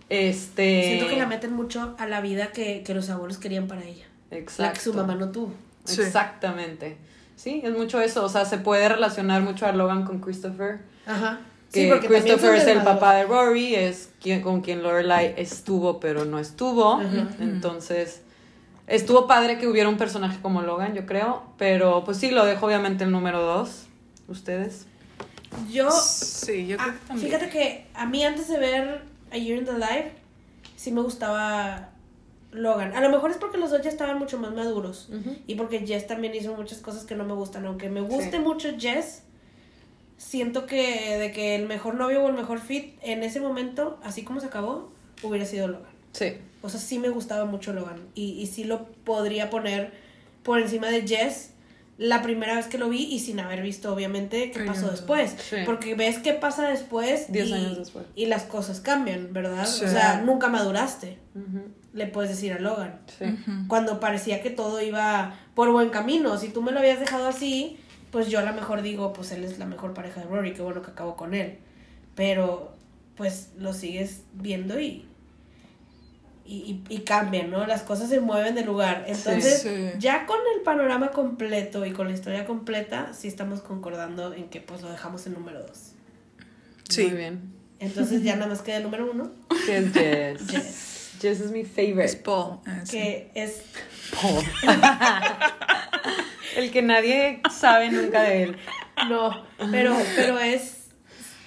Este 0.09 0.83
Siento 0.83 1.07
que 1.07 1.15
la 1.15 1.25
meten 1.25 1.53
mucho 1.53 1.95
a 1.97 2.05
la 2.05 2.19
vida 2.21 2.51
que, 2.51 2.83
que 2.83 2.93
los 2.93 3.09
abuelos 3.09 3.37
querían 3.37 3.67
para 3.67 3.83
ella, 3.85 4.05
la 4.29 4.37
Exacto. 4.37 4.73
que 4.73 4.79
su 4.81 4.93
mamá 4.93 5.15
no 5.15 5.31
tuvo. 5.31 5.53
Sí. 5.85 6.01
Exactamente. 6.01 6.97
Sí, 7.35 7.61
es 7.63 7.71
mucho 7.75 7.99
eso, 8.01 8.23
o 8.23 8.29
sea, 8.29 8.45
se 8.45 8.57
puede 8.59 8.87
relacionar 8.87 9.41
mucho 9.41 9.65
a 9.65 9.71
Logan 9.71 10.05
con 10.05 10.19
Christopher. 10.19 10.79
Ajá. 11.07 11.39
que 11.73 11.87
porque 11.87 12.07
Christopher 12.07 12.55
es 12.55 12.67
el 12.67 12.81
papá 12.83 13.15
de 13.15 13.23
Rory, 13.23 13.73
es 13.75 14.09
quien, 14.21 14.41
con 14.41 14.61
quien 14.61 14.83
Lorelai 14.83 15.33
estuvo 15.37 15.99
pero 15.99 16.25
no 16.25 16.37
estuvo. 16.37 16.95
Ajá. 16.95 17.27
Entonces, 17.39 18.21
estuvo 18.87 19.25
padre 19.25 19.57
que 19.57 19.67
hubiera 19.67 19.87
un 19.89 19.97
personaje 19.97 20.37
como 20.41 20.61
Logan, 20.61 20.93
yo 20.93 21.05
creo, 21.05 21.43
pero 21.57 22.03
pues 22.03 22.17
sí, 22.17 22.29
lo 22.31 22.45
dejo 22.45 22.65
obviamente 22.67 23.03
el 23.05 23.11
número 23.11 23.41
dos. 23.41 23.85
¿Ustedes? 24.27 24.85
Yo 25.69 25.89
Sí, 25.91 26.67
yo 26.67 26.77
creo 26.77 26.89
Ah, 26.89 26.93
que 26.93 27.07
también. 27.07 27.27
fíjate 27.27 27.49
que 27.49 27.87
a 27.93 28.05
mí 28.05 28.23
antes 28.23 28.47
de 28.47 28.57
ver 28.59 29.01
A 29.31 29.37
Year 29.37 29.57
in 29.59 29.65
the 29.65 29.73
Life, 29.73 30.11
sí 30.77 30.91
me 30.91 31.01
gustaba 31.01 31.89
Logan. 32.51 32.93
A 32.95 33.01
lo 33.01 33.09
mejor 33.09 33.31
es 33.31 33.37
porque 33.37 33.57
los 33.57 33.71
dos 33.71 33.81
ya 33.81 33.89
estaban 33.89 34.17
mucho 34.19 34.37
más 34.37 34.53
maduros. 34.53 35.09
Y 35.47 35.55
porque 35.55 35.85
Jess 35.85 36.07
también 36.07 36.35
hizo 36.35 36.53
muchas 36.55 36.79
cosas 36.79 37.05
que 37.05 37.15
no 37.15 37.23
me 37.25 37.33
gustan. 37.33 37.65
Aunque 37.65 37.89
me 37.89 38.01
guste 38.01 38.31
Sí. 38.37 38.39
mucho 38.39 38.69
Jess, 38.77 39.23
siento 40.17 40.65
que 40.65 41.17
de 41.17 41.31
que 41.31 41.55
el 41.55 41.67
mejor 41.67 41.95
novio 41.95 42.23
o 42.23 42.27
el 42.27 42.33
mejor 42.35 42.59
fit 42.59 42.95
en 43.01 43.23
ese 43.23 43.39
momento, 43.39 43.99
así 44.03 44.23
como 44.23 44.39
se 44.39 44.47
acabó, 44.47 44.91
hubiera 45.23 45.45
sido 45.45 45.67
Logan. 45.67 45.91
Sí. 46.13 46.33
O 46.61 46.69
sea, 46.69 46.79
sí 46.79 46.99
me 46.99 47.09
gustaba 47.09 47.45
mucho 47.45 47.73
Logan. 47.73 47.99
Y, 48.15 48.33
y 48.33 48.47
sí 48.47 48.63
lo 48.65 48.85
podría 49.03 49.49
poner 49.49 49.91
por 50.43 50.59
encima 50.59 50.87
de 50.89 51.07
Jess. 51.07 51.49
la 51.97 52.23
primera 52.23 52.55
vez 52.55 52.65
que 52.65 52.79
lo 52.79 52.89
vi 52.89 53.03
y 53.03 53.19
sin 53.19 53.39
haber 53.39 53.61
visto, 53.61 53.93
obviamente, 53.93 54.49
qué 54.49 54.61
pasó 54.63 54.89
después. 54.89 55.35
Sí. 55.49 55.57
Porque 55.67 55.93
ves 55.93 56.17
qué 56.17 56.33
pasa 56.33 56.67
después. 56.67 57.31
Diez 57.31 57.49
y- 57.49 57.53
años 57.53 57.77
después. 57.77 58.05
Y 58.15 58.25
las 58.25 58.41
cosas 58.43 58.79
cambian, 58.79 59.33
¿verdad? 59.33 59.67
Sí. 59.67 59.85
O 59.85 59.87
sea, 59.87 60.19
nunca 60.25 60.47
maduraste, 60.47 61.19
le 61.93 62.07
puedes 62.07 62.29
decir 62.31 62.53
a 62.53 62.59
Logan. 62.59 62.99
Sí. 63.19 63.25
Cuando 63.67 63.99
parecía 63.99 64.41
que 64.41 64.49
todo 64.49 64.81
iba 64.81 65.35
por 65.55 65.71
buen 65.71 65.89
camino. 65.89 66.37
Si 66.37 66.49
tú 66.49 66.61
me 66.61 66.71
lo 66.71 66.79
habías 66.79 66.99
dejado 66.99 67.27
así, 67.27 67.77
pues 68.11 68.27
yo 68.29 68.39
a 68.39 68.43
lo 68.43 68.53
mejor 68.53 68.81
digo, 68.81 69.13
pues 69.13 69.31
él 69.31 69.43
es 69.43 69.59
la 69.59 69.65
mejor 69.65 69.93
pareja 69.93 70.21
de 70.21 70.27
Rory, 70.27 70.53
qué 70.53 70.61
bueno 70.61 70.81
que 70.81 70.91
acabó 70.91 71.15
con 71.15 71.33
él. 71.33 71.57
Pero, 72.15 72.73
pues 73.15 73.49
lo 73.57 73.73
sigues 73.73 74.21
viendo 74.33 74.79
y. 74.79 75.05
Y, 76.43 76.83
y, 76.89 76.95
y 76.95 76.99
cambian, 77.01 77.49
¿no? 77.51 77.65
Las 77.65 77.83
cosas 77.83 78.09
se 78.09 78.19
mueven 78.19 78.55
de 78.55 78.65
lugar. 78.65 79.05
Entonces, 79.07 79.61
Sí. 79.61 79.97
ya 79.99 80.25
con 80.25 80.39
el 80.55 80.61
panorama 80.63 81.11
completo 81.11 81.85
y 81.85 81.91
con 81.93 82.07
la 82.07 82.13
historia 82.13 82.45
completa, 82.45 83.13
sí 83.13 83.27
estamos 83.29 83.61
concordando 83.61 84.33
en 84.33 84.49
que 84.49 84.59
pues 84.59 84.81
lo 84.81 84.89
dejamos 84.91 85.25
en 85.27 85.33
número 85.33 85.61
dos. 85.61 85.91
Sí. 86.89 87.03
Muy 87.07 87.15
bien. 87.17 87.53
Entonces 87.79 88.23
ya 88.23 88.35
nada 88.37 88.47
más 88.47 88.61
queda 88.63 88.77
el 88.77 88.83
número 88.83 89.09
uno, 89.09 89.31
¿Qué 89.65 89.77
es 89.77 89.93
Jess? 90.49 91.00
Jess, 91.21 91.39
es 91.41 91.51
mi 91.51 91.61
Es 91.61 91.67
favorite. 91.69 92.15
Paul. 92.23 92.59
eh, 92.67 92.81
sí. 92.83 92.91
que 92.97 93.31
es 93.35 93.61
Paul. 94.19 94.43
El 96.55 96.71
que 96.71 96.81
nadie 96.81 97.41
sabe 97.49 97.91
nunca 97.91 98.23
de 98.23 98.43
él. 98.43 98.57
no, 99.09 99.45
pero 99.71 99.95
pero 100.15 100.37
es 100.39 100.87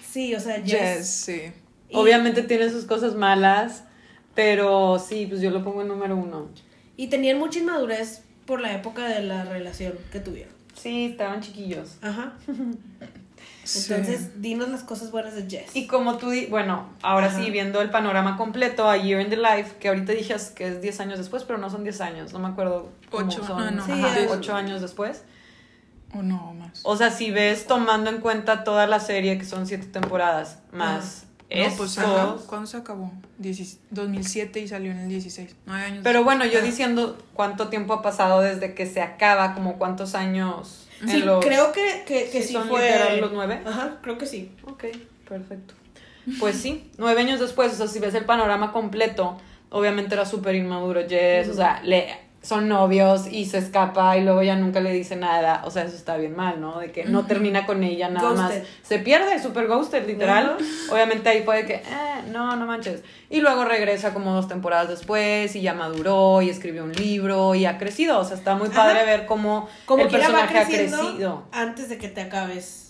sí, 0.08 0.34
o 0.34 0.40
sea, 0.40 0.56
Jess. 0.62 0.70
Jess, 0.70 1.06
sí. 1.08 1.42
Y- 1.90 1.96
Obviamente 1.96 2.42
tiene 2.42 2.70
sus 2.70 2.84
cosas 2.86 3.14
malas, 3.14 3.84
pero 4.34 4.98
sí, 4.98 5.26
pues 5.26 5.40
yo 5.40 5.50
lo 5.50 5.62
pongo 5.62 5.82
en 5.82 5.88
número 5.88 6.16
uno. 6.16 6.48
Y 6.96 7.08
tenían 7.08 7.38
mucha 7.38 7.58
inmadurez 7.58 8.22
por 8.46 8.60
la 8.60 8.72
época 8.74 9.06
de 9.08 9.22
la 9.22 9.44
relación 9.44 9.94
que 10.12 10.20
tuvieron. 10.20 10.54
Sí, 10.74 11.06
estaban 11.06 11.40
chiquillos. 11.40 11.96
Ajá. 12.02 12.34
Sí. 13.64 13.92
Entonces, 13.92 14.40
dinos 14.42 14.68
las 14.68 14.82
cosas 14.82 15.10
buenas 15.10 15.34
de 15.34 15.48
Jess. 15.48 15.74
Y 15.74 15.86
como 15.86 16.16
tú, 16.18 16.32
bueno, 16.50 16.88
ahora 17.02 17.26
Ajá. 17.28 17.38
sí, 17.42 17.50
viendo 17.50 17.80
el 17.80 17.90
panorama 17.90 18.36
completo, 18.36 18.88
A 18.88 18.96
Year 18.96 19.20
in 19.20 19.30
the 19.30 19.36
Life, 19.36 19.76
que 19.80 19.88
ahorita 19.88 20.12
dije 20.12 20.34
que 20.54 20.68
es 20.68 20.80
10 20.80 21.00
años 21.00 21.18
después, 21.18 21.44
pero 21.44 21.58
no 21.58 21.70
son 21.70 21.82
10 21.82 22.00
años, 22.00 22.32
no 22.32 22.38
me 22.38 22.48
acuerdo. 22.48 22.90
cómo 23.10 23.26
Ocho, 23.26 23.44
son. 23.44 23.62
ah, 23.62 23.70
no. 23.70 23.84
Sí, 23.84 23.92
Ajá, 23.92 24.16
8 24.30 24.54
años 24.54 24.80
después. 24.80 25.22
O 26.16 26.22
no, 26.22 26.54
más. 26.54 26.80
O 26.84 26.96
sea, 26.96 27.10
si 27.10 27.30
ves 27.30 27.66
tomando 27.66 28.08
en 28.10 28.20
cuenta 28.20 28.62
toda 28.64 28.86
la 28.86 29.00
serie, 29.00 29.36
que 29.38 29.44
son 29.44 29.66
7 29.66 29.86
temporadas, 29.86 30.58
más 30.72 31.24
no, 31.50 31.66
pues 31.76 31.90
estos- 31.90 31.98
ajá. 31.98 32.36
¿Cuándo 32.46 32.66
se 32.66 32.76
acabó? 32.76 33.10
Diecis- 33.40 33.78
2007 33.90 34.60
y 34.60 34.68
salió 34.68 34.90
en 34.92 34.98
el 34.98 35.08
16. 35.08 35.56
Nueve 35.66 35.84
años. 35.84 36.00
Pero 36.04 36.22
bueno, 36.24 36.44
yo 36.46 36.62
diciendo 36.62 37.18
cuánto 37.34 37.68
tiempo 37.68 37.94
ha 37.94 38.02
pasado 38.02 38.40
desde 38.40 38.74
que 38.74 38.86
se 38.86 39.02
acaba, 39.02 39.54
como 39.54 39.76
cuántos 39.76 40.14
años 40.14 40.83
Sí, 41.06 41.18
los- 41.20 41.44
creo 41.44 41.72
que, 41.72 42.04
que, 42.06 42.30
que 42.30 42.42
¿Sí 42.42 42.48
sí 42.54 42.58
fue. 42.68 43.18
los 43.20 43.32
nueve? 43.32 43.60
Ajá, 43.66 43.98
creo 44.02 44.16
que 44.18 44.26
sí. 44.26 44.50
Ok, 44.64 44.84
perfecto. 45.28 45.74
Pues 46.40 46.56
sí, 46.56 46.90
nueve 46.96 47.20
años 47.20 47.38
después, 47.40 47.72
o 47.72 47.76
sea, 47.76 47.86
si 47.86 47.98
ves 47.98 48.14
el 48.14 48.24
panorama 48.24 48.72
completo, 48.72 49.36
obviamente 49.70 50.14
era 50.14 50.24
súper 50.24 50.54
inmaduro 50.54 51.02
Jess, 51.06 51.48
o 51.48 51.54
sea, 51.54 51.82
le, 51.82 52.16
son 52.44 52.68
novios 52.68 53.26
y 53.28 53.46
se 53.46 53.58
escapa 53.58 54.16
y 54.18 54.22
luego 54.22 54.42
ya 54.42 54.54
nunca 54.54 54.78
le 54.80 54.92
dice 54.92 55.16
nada, 55.16 55.62
o 55.64 55.70
sea, 55.70 55.84
eso 55.84 55.96
está 55.96 56.16
bien 56.18 56.36
mal, 56.36 56.60
¿no? 56.60 56.78
De 56.78 56.92
que 56.92 57.04
no 57.06 57.24
termina 57.26 57.64
con 57.66 57.82
ella, 57.82 58.08
nada 58.10 58.28
Ghosted. 58.28 58.60
más. 58.60 58.68
Se 58.82 58.98
pierde, 58.98 59.42
súper 59.42 59.66
ghosted, 59.66 60.06
literal. 60.06 60.56
Obviamente 60.92 61.28
ahí 61.30 61.42
fue 61.42 61.56
de 61.62 61.66
que, 61.66 61.74
eh, 61.76 61.82
no, 62.30 62.54
no 62.54 62.66
manches. 62.66 63.02
Y 63.30 63.40
luego 63.40 63.64
regresa 63.64 64.12
como 64.12 64.32
dos 64.34 64.46
temporadas 64.46 64.88
después 64.88 65.56
y 65.56 65.62
ya 65.62 65.72
maduró 65.74 66.42
y 66.42 66.50
escribió 66.50 66.84
un 66.84 66.92
libro 66.92 67.54
y 67.54 67.64
ha 67.64 67.78
crecido, 67.78 68.18
o 68.18 68.24
sea, 68.24 68.36
está 68.36 68.54
muy 68.54 68.68
padre 68.68 68.98
Ajá. 68.98 69.06
ver 69.06 69.26
cómo 69.26 69.68
Como 69.86 70.02
el 70.04 70.08
personaje 70.10 70.58
ha 70.58 70.66
crecido. 70.66 71.44
antes 71.50 71.88
de 71.88 71.96
que 71.98 72.08
te 72.08 72.20
acabes. 72.20 72.82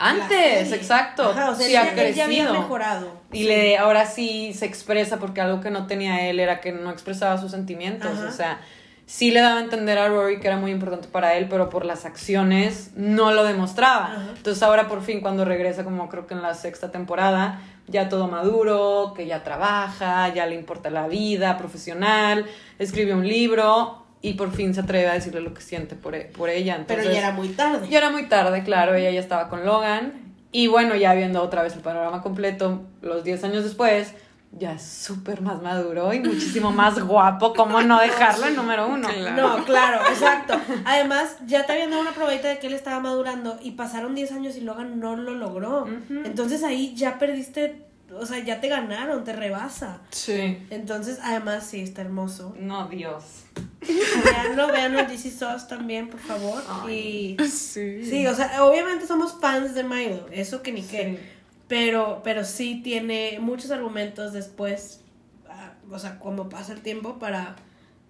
Antes, 0.00 0.70
exacto. 0.72 1.24
Ajá, 1.30 1.50
o 1.50 1.54
sea, 1.56 1.66
sí 1.66 1.74
ha 1.74 1.84
ya- 1.94 2.02
él 2.04 2.14
ya 2.14 2.24
había 2.26 2.44
crecido. 2.44 2.60
mejorado. 2.62 3.12
Y 3.32 3.38
Sí. 3.38 3.44
le, 3.48 3.78
ahora 3.78 4.06
sí 4.06 4.52
se 4.54 4.64
expresa 4.66 5.18
porque 5.18 5.40
algo 5.40 5.60
que 5.60 5.70
no 5.70 5.86
tenía 5.88 6.28
él 6.28 6.38
era 6.38 6.60
que 6.60 6.70
no 6.70 6.90
expresaba 6.92 7.36
sus 7.38 7.50
sentimientos. 7.50 8.10
Ajá. 8.16 8.28
O 8.28 8.30
sea, 8.32 8.60
sí 9.08 9.30
le 9.30 9.40
daba 9.40 9.58
a 9.60 9.62
entender 9.62 9.96
a 9.96 10.06
Rory 10.08 10.38
que 10.38 10.48
era 10.48 10.58
muy 10.58 10.70
importante 10.70 11.08
para 11.08 11.34
él, 11.36 11.46
pero 11.48 11.70
por 11.70 11.86
las 11.86 12.04
acciones 12.04 12.90
no 12.94 13.32
lo 13.32 13.42
demostraba. 13.44 14.04
Ajá. 14.12 14.32
Entonces 14.36 14.62
ahora 14.62 14.86
por 14.86 15.02
fin 15.02 15.22
cuando 15.22 15.46
regresa, 15.46 15.82
como 15.82 16.10
creo 16.10 16.26
que 16.26 16.34
en 16.34 16.42
la 16.42 16.52
sexta 16.52 16.90
temporada, 16.90 17.58
ya 17.86 18.10
todo 18.10 18.28
maduro, 18.28 19.14
que 19.16 19.26
ya 19.26 19.42
trabaja, 19.42 20.28
ya 20.34 20.44
le 20.44 20.54
importa 20.56 20.90
la 20.90 21.08
vida 21.08 21.56
profesional, 21.56 22.44
escribe 22.78 23.14
un 23.14 23.26
libro 23.26 24.04
y 24.20 24.34
por 24.34 24.52
fin 24.52 24.74
se 24.74 24.80
atreve 24.80 25.08
a 25.08 25.14
decirle 25.14 25.40
lo 25.40 25.54
que 25.54 25.62
siente 25.62 25.94
por, 25.96 26.14
e- 26.14 26.26
por 26.26 26.50
ella. 26.50 26.84
Pero 26.86 27.02
ya 27.02 27.18
era 27.18 27.30
muy 27.32 27.48
tarde. 27.48 27.88
ya 27.88 27.98
era 27.98 28.10
muy 28.10 28.28
tarde, 28.28 28.62
claro, 28.62 28.94
ella 28.94 29.10
ya 29.10 29.20
estaba 29.20 29.48
con 29.48 29.64
Logan. 29.64 30.34
Y 30.52 30.66
bueno, 30.66 30.94
ya 30.96 31.14
viendo 31.14 31.42
otra 31.42 31.62
vez 31.62 31.74
el 31.74 31.80
panorama 31.80 32.20
completo, 32.22 32.82
los 33.00 33.24
10 33.24 33.42
años 33.44 33.64
después, 33.64 34.14
ya 34.52 34.72
es 34.72 34.82
súper 34.82 35.40
más 35.42 35.62
maduro 35.62 36.12
y 36.12 36.20
muchísimo 36.20 36.72
más 36.72 36.98
guapo. 36.98 37.52
¿Cómo 37.52 37.82
no 37.82 38.00
dejarlo 38.00 38.46
en 38.46 38.56
número 38.56 38.88
uno? 38.88 39.08
Claro. 39.08 39.58
No, 39.58 39.64
claro, 39.64 40.00
exacto. 40.08 40.54
Además, 40.84 41.36
ya 41.46 41.66
te 41.66 41.72
habían 41.72 41.90
dado 41.90 42.02
una 42.02 42.12
probadita 42.12 42.48
de 42.48 42.58
que 42.58 42.66
él 42.68 42.74
estaba 42.74 43.00
madurando 43.00 43.58
y 43.62 43.72
pasaron 43.72 44.14
10 44.14 44.32
años 44.32 44.56
y 44.56 44.62
Logan 44.62 44.98
no 45.00 45.16
lo 45.16 45.34
logró. 45.34 45.86
Entonces 46.24 46.64
ahí 46.64 46.94
ya 46.94 47.18
perdiste, 47.18 47.84
o 48.12 48.24
sea, 48.26 48.38
ya 48.38 48.60
te 48.60 48.68
ganaron, 48.68 49.22
te 49.24 49.32
rebasa. 49.32 50.00
Sí. 50.10 50.66
Entonces, 50.70 51.18
además, 51.22 51.66
sí, 51.66 51.80
está 51.80 52.00
hermoso. 52.00 52.54
No, 52.58 52.88
Dios. 52.88 53.24
Veanlo, 54.24 54.68
vean 54.68 54.96
el 54.96 55.06
DC 55.06 55.30
Sauce 55.30 55.66
también, 55.68 56.08
por 56.08 56.20
favor. 56.20 56.62
Ay. 56.68 57.36
Y 57.38 57.44
Sí. 57.46 58.04
sí, 58.04 58.26
o 58.26 58.34
sea, 58.34 58.64
obviamente 58.64 59.06
somos 59.06 59.36
fans 59.40 59.74
de 59.74 59.84
Milo, 59.84 60.26
eso 60.32 60.62
que 60.62 60.72
ni 60.72 60.82
qué. 60.82 61.37
Sí. 61.68 61.74
Pero, 61.90 62.20
pero 62.24 62.44
sí 62.44 62.80
tiene 62.82 63.38
muchos 63.40 63.70
argumentos 63.70 64.32
después, 64.32 65.00
ah, 65.48 65.72
o 65.90 65.98
sea, 65.98 66.18
como 66.18 66.48
pasa 66.48 66.72
el 66.72 66.80
tiempo 66.80 67.18
para, 67.18 67.56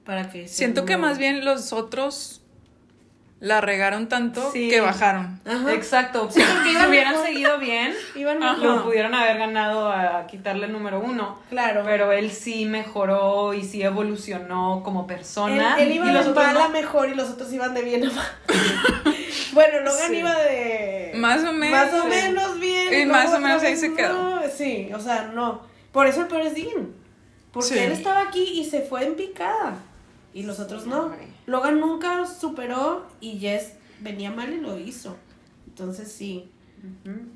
para 0.04 0.30
que... 0.30 0.46
Siento 0.48 0.84
que 0.84 0.96
más 0.96 1.18
bien 1.18 1.44
los 1.44 1.72
otros 1.72 2.42
la 3.40 3.60
regaron 3.60 4.08
tanto 4.08 4.50
Sí. 4.52 4.68
que 4.68 4.80
bajaron. 4.80 5.40
Ajá. 5.44 5.72
Exacto. 5.72 6.28
Si 6.30 6.40
hubieran 6.88 7.24
seguido 7.24 7.58
bien, 7.58 7.94
Iban 8.16 8.40
lo 8.40 8.84
pudieran 8.84 9.14
haber 9.14 9.38
ganado 9.38 9.90
a 9.92 10.26
quitarle 10.26 10.66
el 10.66 10.72
número 10.72 11.00
uno. 11.00 11.38
Claro. 11.48 11.82
Pero 11.84 12.10
él 12.10 12.32
sí 12.32 12.64
mejoró 12.64 13.54
y 13.54 13.62
sí 13.62 13.82
evolucionó 13.82 14.82
como 14.84 15.06
persona. 15.06 15.76
él 15.78 15.92
iba 15.92 16.10
y 16.10 16.12
los 16.12 16.24
de 16.24 16.30
otros 16.30 16.46
mal 16.46 16.54
no. 16.54 16.64
a 16.64 16.68
mejor 16.68 17.08
y 17.10 17.14
los 17.14 17.30
otros 17.30 17.52
iban 17.52 17.74
de 17.74 17.82
bien 17.82 18.04
a 18.08 18.12
mal. 18.12 18.26
bueno, 19.52 19.80
Logan 19.80 20.10
Sí. 20.10 20.16
iba 20.16 20.36
de... 20.36 21.12
Más 21.14 21.44
o 21.44 21.52
menos. 21.52 21.92
Más 21.92 21.94
o 22.02 22.06
menos 22.08 22.58
bien. 22.58 22.77
Y 22.92 23.06
más 23.06 23.32
o 23.34 23.40
menos 23.40 23.62
ahí 23.62 23.76
se 23.76 23.94
quedó. 23.94 24.40
Sí, 24.54 24.90
o 24.94 25.00
sea, 25.00 25.30
no. 25.34 25.62
Por 25.92 26.06
eso 26.06 26.22
el 26.22 26.28
peor 26.28 26.42
es 26.42 26.54
Dean. 26.54 26.92
Porque 27.52 27.68
Sí. 27.70 27.78
él 27.78 27.92
estaba 27.92 28.20
aquí 28.22 28.42
y 28.42 28.64
se 28.64 28.82
fue 28.82 29.04
en 29.06 29.14
picada. 29.16 29.78
Y 30.34 30.42
los 30.42 30.60
otros 30.60 30.86
no. 30.86 31.12
Logan 31.46 31.80
nunca 31.80 32.26
superó 32.26 33.06
y 33.20 33.38
Jess 33.38 33.72
venía 34.00 34.30
mal 34.30 34.52
y 34.52 34.58
lo 34.58 34.78
hizo. 34.78 35.16
Entonces 35.66 36.12
sí. 36.12 36.50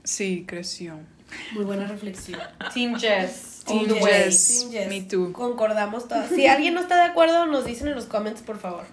Sí, 0.04 0.44
creció. 0.46 0.98
muy 1.54 1.64
buena 1.64 1.86
reflexión. 1.86 2.38
Team 2.74 2.94
Jess. 2.98 3.62
Team 3.66 3.90
way. 3.90 4.02
Jess. 4.02 4.58
Team 4.60 4.72
Jess. 4.72 4.88
Me 4.88 5.00
too. 5.02 5.32
Concordamos 5.32 6.06
todas. 6.06 6.28
Si 6.28 6.46
alguien 6.46 6.74
no 6.74 6.80
está 6.80 6.96
de 6.96 7.10
acuerdo, 7.10 7.46
nos 7.46 7.64
dicen 7.64 7.88
en 7.88 7.94
los 7.94 8.04
comments, 8.04 8.42
por 8.42 8.58
favor. 8.58 8.84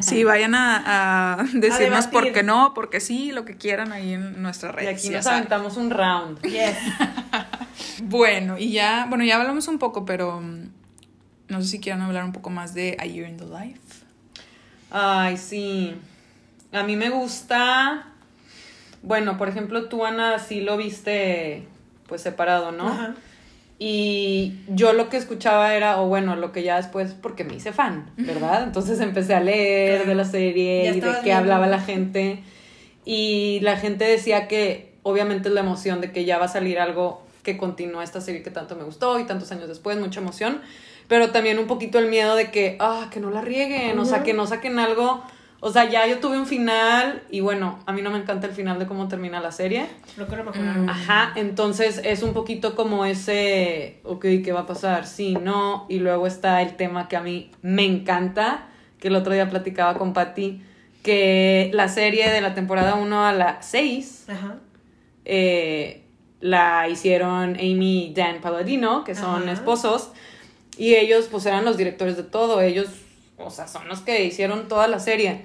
Sí, 0.00 0.24
vayan 0.24 0.54
a, 0.54 1.34
a 1.34 1.36
decirnos 1.52 1.78
debatir. 1.78 2.10
por 2.10 2.32
qué 2.32 2.42
no, 2.42 2.72
porque 2.74 3.00
sí, 3.00 3.30
lo 3.32 3.44
que 3.44 3.56
quieran 3.56 3.92
ahí 3.92 4.14
en 4.14 4.42
nuestra 4.42 4.70
Y 4.70 4.72
red. 4.72 4.88
aquí 4.88 5.08
ya 5.10 5.18
nos 5.18 5.26
aventamos 5.26 5.76
un 5.76 5.90
round. 5.90 6.40
Yes. 6.42 6.76
Bueno, 8.04 8.58
y 8.58 8.72
ya, 8.72 9.06
bueno, 9.08 9.24
ya 9.24 9.36
hablamos 9.36 9.66
un 9.68 9.78
poco, 9.78 10.04
pero 10.04 10.40
mm, 10.40 10.68
no 11.48 11.60
sé 11.62 11.68
si 11.68 11.80
quieran 11.80 12.02
hablar 12.02 12.24
un 12.24 12.32
poco 12.32 12.50
más 12.50 12.74
de 12.74 12.96
A 13.00 13.06
Year 13.06 13.28
in 13.28 13.36
the 13.36 13.44
Life. 13.46 13.80
Ay, 14.90 15.36
sí. 15.36 15.94
A 16.72 16.82
mí 16.82 16.96
me 16.96 17.10
gusta. 17.10 18.06
Bueno, 19.02 19.38
por 19.38 19.48
ejemplo, 19.48 19.88
tú, 19.88 20.04
Ana, 20.04 20.38
sí 20.38 20.60
lo 20.60 20.76
viste 20.76 21.66
pues 22.06 22.22
separado, 22.22 22.72
¿no? 22.72 22.88
Ajá. 22.88 23.14
Y 23.84 24.60
yo 24.68 24.92
lo 24.92 25.08
que 25.08 25.16
escuchaba 25.16 25.74
era, 25.74 26.00
o 26.00 26.06
bueno, 26.06 26.36
lo 26.36 26.52
que 26.52 26.62
ya 26.62 26.76
después, 26.76 27.16
porque 27.20 27.42
me 27.42 27.56
hice 27.56 27.72
fan, 27.72 28.12
¿verdad? 28.16 28.62
Entonces 28.62 29.00
empecé 29.00 29.34
a 29.34 29.40
leer 29.40 30.06
de 30.06 30.14
la 30.14 30.24
serie 30.24 30.84
Ya 30.84 30.90
y 30.92 31.00
de 31.00 31.10
qué 31.24 31.32
hablaba 31.32 31.66
la 31.66 31.80
gente. 31.80 32.44
Y 33.04 33.58
la 33.62 33.76
gente 33.76 34.04
decía 34.04 34.46
que 34.46 34.92
obviamente 35.02 35.48
es 35.48 35.54
la 35.54 35.62
emoción 35.62 36.00
de 36.00 36.12
que 36.12 36.24
ya 36.24 36.38
va 36.38 36.44
a 36.44 36.48
salir 36.48 36.78
algo 36.78 37.26
que 37.42 37.56
continúa 37.56 38.04
esta 38.04 38.20
serie 38.20 38.44
que 38.44 38.52
tanto 38.52 38.76
me 38.76 38.84
gustó 38.84 39.18
y 39.18 39.24
tantos 39.24 39.50
años 39.50 39.66
después, 39.66 39.98
mucha 39.98 40.20
emoción. 40.20 40.60
Pero 41.08 41.30
también 41.30 41.58
un 41.58 41.66
poquito 41.66 41.98
el 41.98 42.06
miedo 42.06 42.36
de 42.36 42.52
que, 42.52 42.76
ah, 42.78 43.08
que 43.10 43.18
no 43.18 43.30
la 43.30 43.40
rieguen, 43.40 43.98
o 43.98 44.04
sea, 44.04 44.22
que 44.22 44.32
no 44.32 44.46
saquen 44.46 44.78
algo. 44.78 45.24
O 45.64 45.70
sea, 45.70 45.88
ya 45.88 46.08
yo 46.08 46.18
tuve 46.18 46.36
un 46.38 46.46
final 46.46 47.22
y 47.30 47.38
bueno, 47.38 47.78
a 47.86 47.92
mí 47.92 48.02
no 48.02 48.10
me 48.10 48.18
encanta 48.18 48.48
el 48.48 48.52
final 48.52 48.80
de 48.80 48.86
cómo 48.86 49.06
termina 49.06 49.38
la 49.40 49.52
serie. 49.52 49.86
Creo 50.16 50.26
que 50.26 50.34
lo 50.34 50.42
mejoraron. 50.42 50.90
Ajá, 50.90 51.32
entonces 51.36 52.00
es 52.02 52.24
un 52.24 52.32
poquito 52.32 52.74
como 52.74 53.04
ese, 53.04 54.00
ok, 54.02 54.22
¿qué 54.44 54.50
va 54.52 54.60
a 54.62 54.66
pasar? 54.66 55.06
Sí, 55.06 55.36
no, 55.40 55.86
y 55.88 56.00
luego 56.00 56.26
está 56.26 56.62
el 56.62 56.74
tema 56.74 57.06
que 57.06 57.16
a 57.16 57.20
mí 57.22 57.52
me 57.62 57.84
encanta, 57.84 58.66
que 58.98 59.06
el 59.06 59.14
otro 59.14 59.32
día 59.34 59.48
platicaba 59.48 59.96
con 59.96 60.12
Patty, 60.12 60.60
que 61.04 61.70
la 61.72 61.86
serie 61.86 62.28
de 62.32 62.40
la 62.40 62.54
temporada 62.54 62.96
1 62.96 63.24
a 63.24 63.32
la 63.32 63.62
6 63.62 64.24
Ajá. 64.30 64.56
eh, 65.24 66.02
la 66.40 66.88
hicieron 66.88 67.54
Amy 67.54 68.06
y 68.06 68.14
Dan 68.14 68.40
Palladino, 68.40 69.04
que 69.04 69.14
son 69.14 69.44
Ajá. 69.44 69.52
esposos, 69.52 70.10
y 70.76 70.96
ellos 70.96 71.28
pues 71.30 71.46
eran 71.46 71.64
los 71.64 71.76
directores 71.76 72.16
de 72.16 72.24
todo, 72.24 72.60
ellos, 72.60 72.88
o 73.44 73.50
sea, 73.50 73.68
son 73.68 73.88
los 73.88 74.00
que 74.00 74.24
hicieron 74.24 74.68
toda 74.68 74.88
la 74.88 74.98
serie. 74.98 75.42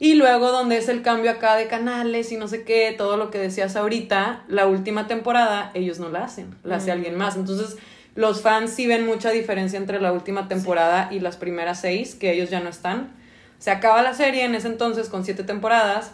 Y 0.00 0.14
luego 0.14 0.52
donde 0.52 0.76
es 0.76 0.88
el 0.88 1.02
cambio 1.02 1.30
acá 1.30 1.56
de 1.56 1.66
canales 1.66 2.30
y 2.30 2.36
no 2.36 2.46
sé 2.46 2.62
qué, 2.64 2.94
todo 2.96 3.16
lo 3.16 3.30
que 3.30 3.38
decías 3.38 3.74
ahorita, 3.74 4.44
la 4.46 4.66
última 4.66 5.08
temporada 5.08 5.72
ellos 5.74 5.98
no 5.98 6.08
la 6.08 6.24
hacen, 6.24 6.54
la 6.62 6.76
hace 6.76 6.90
Mm. 6.90 6.92
alguien 6.92 7.16
más. 7.16 7.36
Entonces 7.36 7.76
los 8.14 8.42
fans 8.42 8.72
sí 8.72 8.86
ven 8.86 9.06
mucha 9.06 9.30
diferencia 9.30 9.76
entre 9.76 10.00
la 10.00 10.12
última 10.12 10.46
temporada 10.48 11.08
y 11.10 11.20
las 11.20 11.36
primeras 11.36 11.80
seis, 11.80 12.14
que 12.14 12.32
ellos 12.32 12.50
ya 12.50 12.60
no 12.60 12.68
están. 12.68 13.12
Se 13.58 13.72
acaba 13.72 14.02
la 14.02 14.14
serie 14.14 14.44
en 14.44 14.54
ese 14.54 14.68
entonces 14.68 15.08
con 15.08 15.24
siete 15.24 15.42
temporadas 15.42 16.12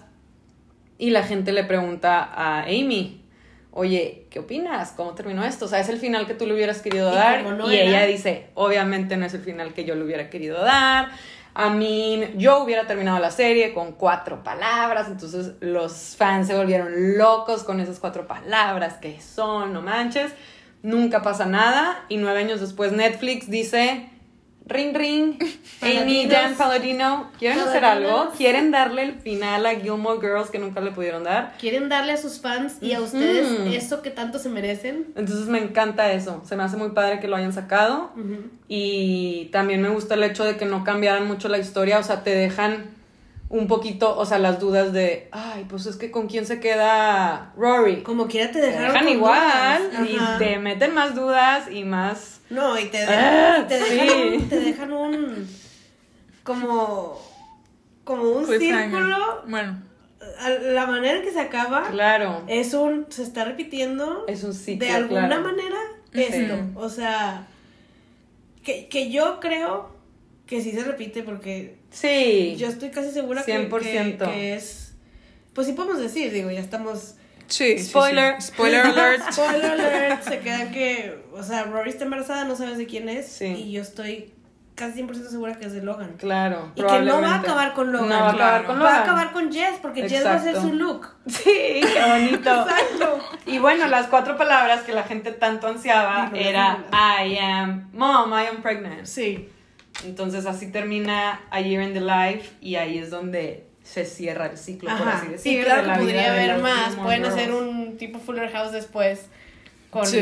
y 0.96 1.10
la 1.10 1.22
gente 1.22 1.52
le 1.52 1.64
pregunta 1.64 2.22
a 2.22 2.62
Amy, 2.62 3.23
oye, 3.76 4.26
¿qué 4.30 4.38
opinas? 4.38 4.92
¿Cómo 4.96 5.14
terminó 5.14 5.44
esto? 5.44 5.64
O 5.64 5.68
sea, 5.68 5.80
es 5.80 5.88
el 5.88 5.98
final 5.98 6.26
que 6.26 6.34
tú 6.34 6.46
le 6.46 6.54
hubieras 6.54 6.80
querido 6.80 7.10
Y 7.12 7.14
dar. 7.14 7.42
no 7.44 7.70
y 7.72 7.76
era- 7.76 7.88
ella 7.88 8.06
dice, 8.06 8.46
obviamente 8.54 9.16
no 9.16 9.26
es 9.26 9.34
el 9.34 9.40
final 9.42 9.74
que 9.74 9.84
yo 9.84 9.94
le 9.96 10.04
hubiera 10.04 10.30
querido 10.30 10.62
dar. 10.62 11.08
A 11.56 11.70
mí, 11.70 12.24
yo 12.36 12.62
hubiera 12.64 12.86
terminado 12.86 13.18
la 13.20 13.30
serie 13.30 13.74
con 13.74 13.92
cuatro 13.92 14.42
palabras, 14.42 15.06
entonces 15.08 15.52
los 15.60 16.14
fans 16.16 16.46
se 16.48 16.56
volvieron 16.56 17.16
locos 17.18 17.62
con 17.62 17.78
esas 17.80 18.00
cuatro 18.00 18.26
palabras 18.26 18.94
que 18.94 19.20
son, 19.20 19.72
no 19.72 19.82
manches. 19.82 20.32
Nunca 20.82 21.22
pasa 21.22 21.46
nada 21.46 22.04
y 22.08 22.16
nueve 22.16 22.40
años 22.40 22.60
después 22.60 22.92
Netflix 22.92 23.48
dice, 23.50 24.08
ring 24.66 24.94
ring, 24.94 25.38
Amy. 25.82 26.26
Dan 26.26 26.54
Palladino, 26.54 27.30
¿quieren 27.38 27.58
hacer 27.60 27.84
algo? 27.84 28.30
¿Quieren 28.36 28.70
darle 28.70 29.02
el 29.02 29.14
final 29.14 29.66
a 29.66 29.74
Gilmore 29.74 30.20
Girls 30.20 30.50
que 30.50 30.58
nunca 30.58 30.80
le 30.80 30.90
pudieron 30.90 31.24
dar? 31.24 31.54
Quieren 31.58 31.88
darle 31.88 32.12
a 32.12 32.16
sus 32.16 32.40
fans 32.40 32.76
y 32.80 32.92
a 32.94 33.00
ustedes 33.00 33.46
eso 33.74 34.00
que 34.02 34.10
tanto 34.10 34.38
se 34.38 34.48
merecen. 34.48 35.12
Entonces 35.16 35.46
me 35.46 35.58
encanta 35.58 36.12
eso, 36.12 36.42
se 36.46 36.56
me 36.56 36.62
hace 36.62 36.76
muy 36.76 36.90
padre 36.90 37.20
que 37.20 37.28
lo 37.28 37.36
hayan 37.36 37.52
sacado 37.52 38.12
y 38.68 39.50
también 39.52 39.82
me 39.82 39.88
gusta 39.90 40.14
el 40.14 40.22
hecho 40.22 40.44
de 40.44 40.56
que 40.56 40.64
no 40.64 40.84
cambiaran 40.84 41.26
mucho 41.26 41.48
la 41.48 41.58
historia, 41.58 41.98
o 41.98 42.02
sea, 42.02 42.22
te 42.24 42.30
dejan 42.34 42.86
un 43.50 43.68
poquito, 43.68 44.16
o 44.16 44.24
sea, 44.24 44.38
las 44.38 44.58
dudas 44.58 44.92
de, 44.92 45.28
ay, 45.30 45.66
pues 45.68 45.86
es 45.86 45.96
que 45.96 46.10
con 46.10 46.26
quién 46.26 46.44
se 46.46 46.58
queda 46.58 47.52
Rory. 47.56 48.02
Como 48.02 48.26
quiera 48.26 48.50
te 48.50 48.60
Te 48.60 48.66
dejaron 48.68 48.92
dejan 48.94 49.08
igual 49.08 49.90
dudas. 49.92 50.08
y 50.08 50.38
te 50.38 50.58
meten 50.58 50.94
más 50.94 51.14
dudas 51.14 51.70
y 51.70 51.84
más... 51.84 52.33
No, 52.54 52.78
y 52.78 52.86
te 52.86 52.98
Ah, 53.04 53.64
dejan, 53.66 53.68
te 53.68 53.78
dejan, 53.78 54.08
sí. 54.08 54.36
un, 54.36 54.48
te 54.48 54.60
dejan 54.60 54.92
un 54.92 55.48
como 56.42 57.20
como 58.04 58.22
un 58.30 58.44
Cliffhanger. 58.46 58.90
círculo. 58.90 59.42
Bueno, 59.46 59.82
La 60.72 60.86
manera 60.86 61.18
en 61.18 61.22
que 61.24 61.30
se 61.32 61.40
acaba 61.40 61.88
Claro, 61.90 62.42
es 62.48 62.74
un 62.74 63.06
se 63.10 63.22
está 63.22 63.44
repitiendo 63.44 64.24
es 64.28 64.42
un 64.44 64.54
ciclo, 64.54 64.86
de 64.86 64.92
alguna 64.92 65.26
claro. 65.28 65.42
manera 65.42 65.76
esto, 66.12 66.54
o 66.76 66.88
sea, 66.88 67.46
que, 68.62 68.88
que 68.88 69.10
yo 69.10 69.40
creo 69.40 69.90
que 70.46 70.60
sí 70.62 70.70
se 70.72 70.84
repite 70.84 71.22
porque 71.22 71.76
Sí, 71.90 72.54
yo 72.58 72.68
estoy 72.68 72.90
casi 72.90 73.10
segura 73.10 73.42
que- 73.44 73.52
que, 73.52 73.68
100%. 73.68 74.18
que 74.32 74.54
es 74.54 74.92
pues 75.54 75.66
sí 75.68 75.72
podemos 75.72 75.98
decir, 76.00 76.32
digo, 76.32 76.50
ya 76.50 76.60
estamos 76.60 77.14
sí. 77.48 77.78
Spoiler. 77.78 78.40
sí. 78.40 78.48
Spoiler 78.48 78.86
alert. 78.86 79.32
Spoiler 79.32 79.70
alert, 79.72 80.22
se 80.22 80.38
quedan 80.40 80.70
que, 80.72 81.24
o 81.32 81.42
sea, 81.42 81.64
Rory 81.64 81.90
está 81.90 82.04
embarazada, 82.04 82.44
no 82.44 82.56
sabes 82.56 82.78
de 82.78 82.86
quién 82.86 83.08
es, 83.08 83.26
Sí. 83.28 83.46
y 83.46 83.72
yo 83.72 83.82
estoy 83.82 84.30
casi 84.74 85.02
100% 85.04 85.28
segura 85.30 85.54
que 85.54 85.66
es 85.66 85.72
de 85.72 85.82
Logan. 85.82 86.14
claro. 86.18 86.72
Y 86.74 86.82
que 86.82 87.00
no 87.02 87.20
va 87.20 87.34
a 87.36 87.38
acabar 87.38 87.74
con 87.74 87.92
Logan. 87.92 88.08
No 88.08 88.14
va 88.16 88.26
a 88.26 88.30
acabar 88.32 88.36
Claro. 88.62 88.66
con 88.66 88.76
Va 88.76 88.80
a 88.80 88.82
Logan. 88.90 89.02
acabar 89.02 89.32
con 89.32 89.52
Jess, 89.52 89.74
porque 89.80 90.08
Jess 90.08 90.26
va 90.26 90.34
a 90.34 90.38
ser 90.40 90.56
su 90.56 90.72
look. 90.72 91.06
Sí, 91.28 91.80
qué 91.80 92.02
bonito. 92.08 92.50
Exacto. 92.68 93.18
Y 93.46 93.58
bueno, 93.58 93.86
las 93.86 94.08
cuatro 94.08 94.36
palabras 94.36 94.82
que 94.82 94.92
la 94.92 95.04
gente 95.04 95.30
tanto 95.30 95.68
ansiaba 95.68 96.30
era. 96.34 96.84
I 96.92 97.38
am 97.38 97.88
mom, 97.92 98.32
I 98.32 98.46
am 98.46 98.62
pregnant. 98.62 99.04
Sí. 99.06 99.48
Entonces 100.04 100.44
así 100.44 100.72
termina 100.72 101.40
A 101.52 101.60
Year 101.60 101.80
in 101.82 101.94
the 101.94 102.00
Life 102.00 102.50
y 102.60 102.74
ahí 102.74 102.98
es 102.98 103.10
donde 103.10 103.68
se 103.84 104.04
cierra 104.04 104.46
el 104.46 104.58
ciclo, 104.58 104.88
por 104.90 105.06
Ajá. 105.06 105.18
así 105.18 105.26
Sí, 105.26 105.32
decirlo. 105.32 105.64
claro 105.66 105.82
de 105.86 105.92
que 105.92 105.98
podría 106.00 106.32
haber 106.32 106.58
más. 106.60 106.96
Pueden 106.96 107.22
Girls. 107.22 107.34
hacer 107.36 107.52
un 107.52 107.96
tipo 107.98 108.18
Fuller 108.18 108.50
House 108.50 108.72
después 108.72 109.26
con, 109.90 110.04
Sí. 110.06 110.18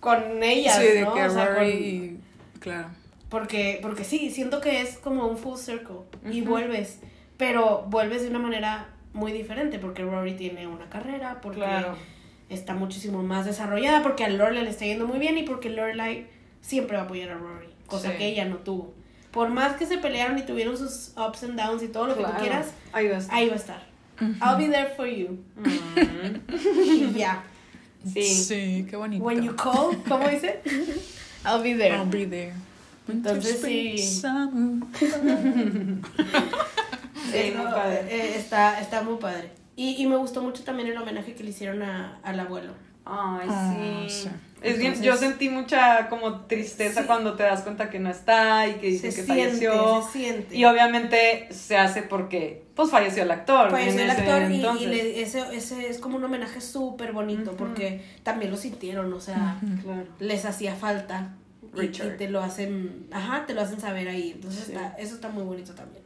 con 0.00 0.42
ellas, 0.42 0.76
Sí, 0.78 0.84
de 0.86 1.02
¿no? 1.02 1.14
que 1.14 1.22
O 1.24 1.30
sea, 1.30 1.54
con- 1.54 1.64
y- 1.66 2.16
Claro. 2.60 2.88
Porque, 3.28 3.78
porque 3.82 4.02
sí, 4.04 4.30
siento 4.30 4.60
que 4.60 4.80
es 4.80 4.98
como 4.98 5.26
un 5.26 5.36
full 5.36 5.56
circle 5.58 5.96
y 6.30 6.40
vuelves, 6.42 7.00
pero 7.36 7.84
vuelves 7.88 8.22
de 8.22 8.28
una 8.30 8.38
manera 8.38 8.88
muy 9.12 9.32
diferente 9.32 9.78
porque 9.78 10.02
Rory 10.02 10.34
tiene 10.36 10.66
una 10.66 10.88
carrera, 10.88 11.40
porque 11.42 11.58
Claro. 11.60 11.96
está 12.48 12.74
muchísimo 12.74 13.22
más 13.22 13.44
desarrollada, 13.44 14.02
porque 14.02 14.24
a 14.24 14.28
Lorelai 14.28 14.64
le 14.64 14.70
está 14.70 14.84
yendo 14.84 15.06
muy 15.06 15.18
bien 15.18 15.36
y 15.38 15.42
porque 15.42 15.70
Lorelai 15.70 16.26
siempre 16.60 16.96
va 16.96 17.02
a 17.02 17.06
apoyar 17.06 17.30
a 17.30 17.34
Rory, 17.34 17.68
cosa 17.86 18.12
Sí. 18.12 18.18
que 18.18 18.26
ella 18.28 18.44
no 18.44 18.56
tuvo. 18.58 18.94
Por 19.36 19.50
más 19.50 19.76
que 19.76 19.86
se 19.86 19.98
pelearon 19.98 20.38
y 20.38 20.42
tuvieron 20.42 20.76
sus 20.76 21.12
ups 21.16 21.42
and 21.44 21.60
downs 21.60 21.82
y 21.82 21.88
todo 21.88 22.06
lo 22.06 22.14
que 22.14 22.20
Claro. 22.20 22.36
tú 22.36 22.40
quieras, 22.42 22.66
Ahí 22.92 23.08
va 23.08 23.16
a 23.16 23.18
estar. 23.18 23.36
ahí 23.36 23.46
va 23.48 23.52
a 23.52 23.56
estar. 23.56 23.82
I'll 24.42 24.56
be 24.56 24.68
there 24.68 24.94
for 24.96 25.06
you. 25.06 25.38
Mm. 25.56 26.40
Y 27.12 27.18
ya. 27.18 27.42
Sí. 28.12 28.22
Sí, 28.22 28.86
qué 28.88 28.96
bonito. 28.96 29.22
When 29.24 29.42
you 29.42 29.54
call, 29.54 29.96
¿cómo 30.08 30.28
dice? 30.28 30.60
I'll 31.44 31.62
be 31.62 31.74
there. 31.74 31.96
I'll 31.98 32.08
be 32.10 32.26
there. 32.26 32.54
Entonces, 33.08 33.60
sí. 33.62 33.96
Sí, 37.30 37.52
muy 37.56 37.66
padre. 37.66 38.06
eh, 38.08 38.34
está, 38.36 38.80
está 38.80 39.02
muy 39.02 39.16
padre. 39.16 39.50
Y, 39.74 40.02
y 40.02 40.06
me 40.06 40.16
gustó 40.16 40.42
mucho 40.42 40.62
también 40.64 40.88
el 40.88 40.96
homenaje 40.96 41.34
que 41.34 41.44
le 41.44 41.50
hicieron 41.50 41.82
a, 41.82 42.18
al 42.22 42.38
abuelo. 42.40 42.72
Ay, 43.04 43.46
Ah, 43.50 43.74
sí. 44.08 44.22
sí. 44.22 44.28
Es 44.62 44.78
bien, 44.78 44.94
Entonces- 44.94 45.04
yo 45.04 45.16
sentí 45.16 45.48
mucha 45.50 46.08
como 46.08 46.40
tristeza 46.46 47.02
Sí. 47.02 47.06
cuando 47.06 47.34
te 47.34 47.42
das 47.42 47.60
cuenta 47.62 47.90
que 47.90 47.98
no 47.98 48.10
está 48.10 48.66
y 48.66 48.74
que 48.74 48.86
dice 48.88 49.12
Se 49.12 49.20
que 49.20 49.26
siente, 49.34 49.66
falleció. 49.68 50.02
se 50.10 50.18
siente. 50.18 50.56
Y 50.56 50.64
obviamente 50.64 51.48
se 51.52 51.76
hace 51.76 52.02
porque 52.02 52.64
pues 52.74 52.90
falleció 52.90 53.22
el 53.22 53.30
actor. 53.30 53.70
Falleció 53.70 54.02
el 54.02 54.10
ese 54.10 54.20
actor 54.22 54.50
y, 54.80 54.86
le- 54.86 55.22
ese, 55.22 55.42
ese 55.52 55.88
es 55.88 55.98
como 55.98 56.16
un 56.16 56.24
homenaje 56.24 56.60
súper 56.60 57.12
bonito 57.12 57.52
porque 57.56 58.02
también 58.22 58.50
lo 58.50 58.56
sintieron, 58.56 59.12
o 59.12 59.20
sea, 59.20 59.58
Claro. 59.82 60.04
les 60.20 60.44
hacía 60.44 60.74
falta. 60.74 61.34
Y, 61.74 61.78
Richard. 61.78 62.14
y 62.14 62.16
te 62.16 62.28
lo 62.30 62.42
hacen, 62.42 63.06
ajá, 63.12 63.44
te 63.46 63.52
lo 63.52 63.60
hacen 63.60 63.80
saber 63.80 64.08
ahí. 64.08 64.32
Entonces 64.34 64.64
Sí. 64.64 64.72
está, 64.72 64.94
eso 64.98 65.14
está 65.16 65.28
muy 65.28 65.42
bonito 65.44 65.74
también. 65.74 66.02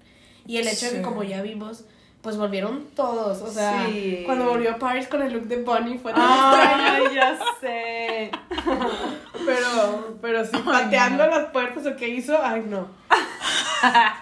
Y 0.47 0.57
el 0.57 0.67
hecho 0.67 0.87
de 0.91 0.97
que 0.97 1.03
como 1.03 1.23
ya 1.23 1.41
vimos, 1.43 1.85
pues 2.23 2.37
volvieron 2.37 2.87
todos. 2.95 3.41
O 3.43 3.51
sea, 3.51 3.87
Sí. 3.87 4.23
cuando 4.27 4.45
volvió 4.47 4.79
Paris 4.79 5.07
con 5.09 5.23
el 5.23 5.33
look 5.33 5.45
de 5.45 5.63
Bonnie 5.63 5.99
fue 5.99 6.13
tan 6.13 6.23
extraño. 6.31 6.85
Ay, 7.09 7.15
ya 7.15 7.39
sé. 7.61 8.31
Pero, 9.47 10.19
pero 10.21 10.45
sí, 10.45 10.57
pateando 10.65 11.27
las 11.27 11.47
puertas 11.47 11.87
o 11.87 11.97
qué 11.97 12.09
hizo, 12.09 12.39
ay 12.43 12.63
no. 12.69 12.89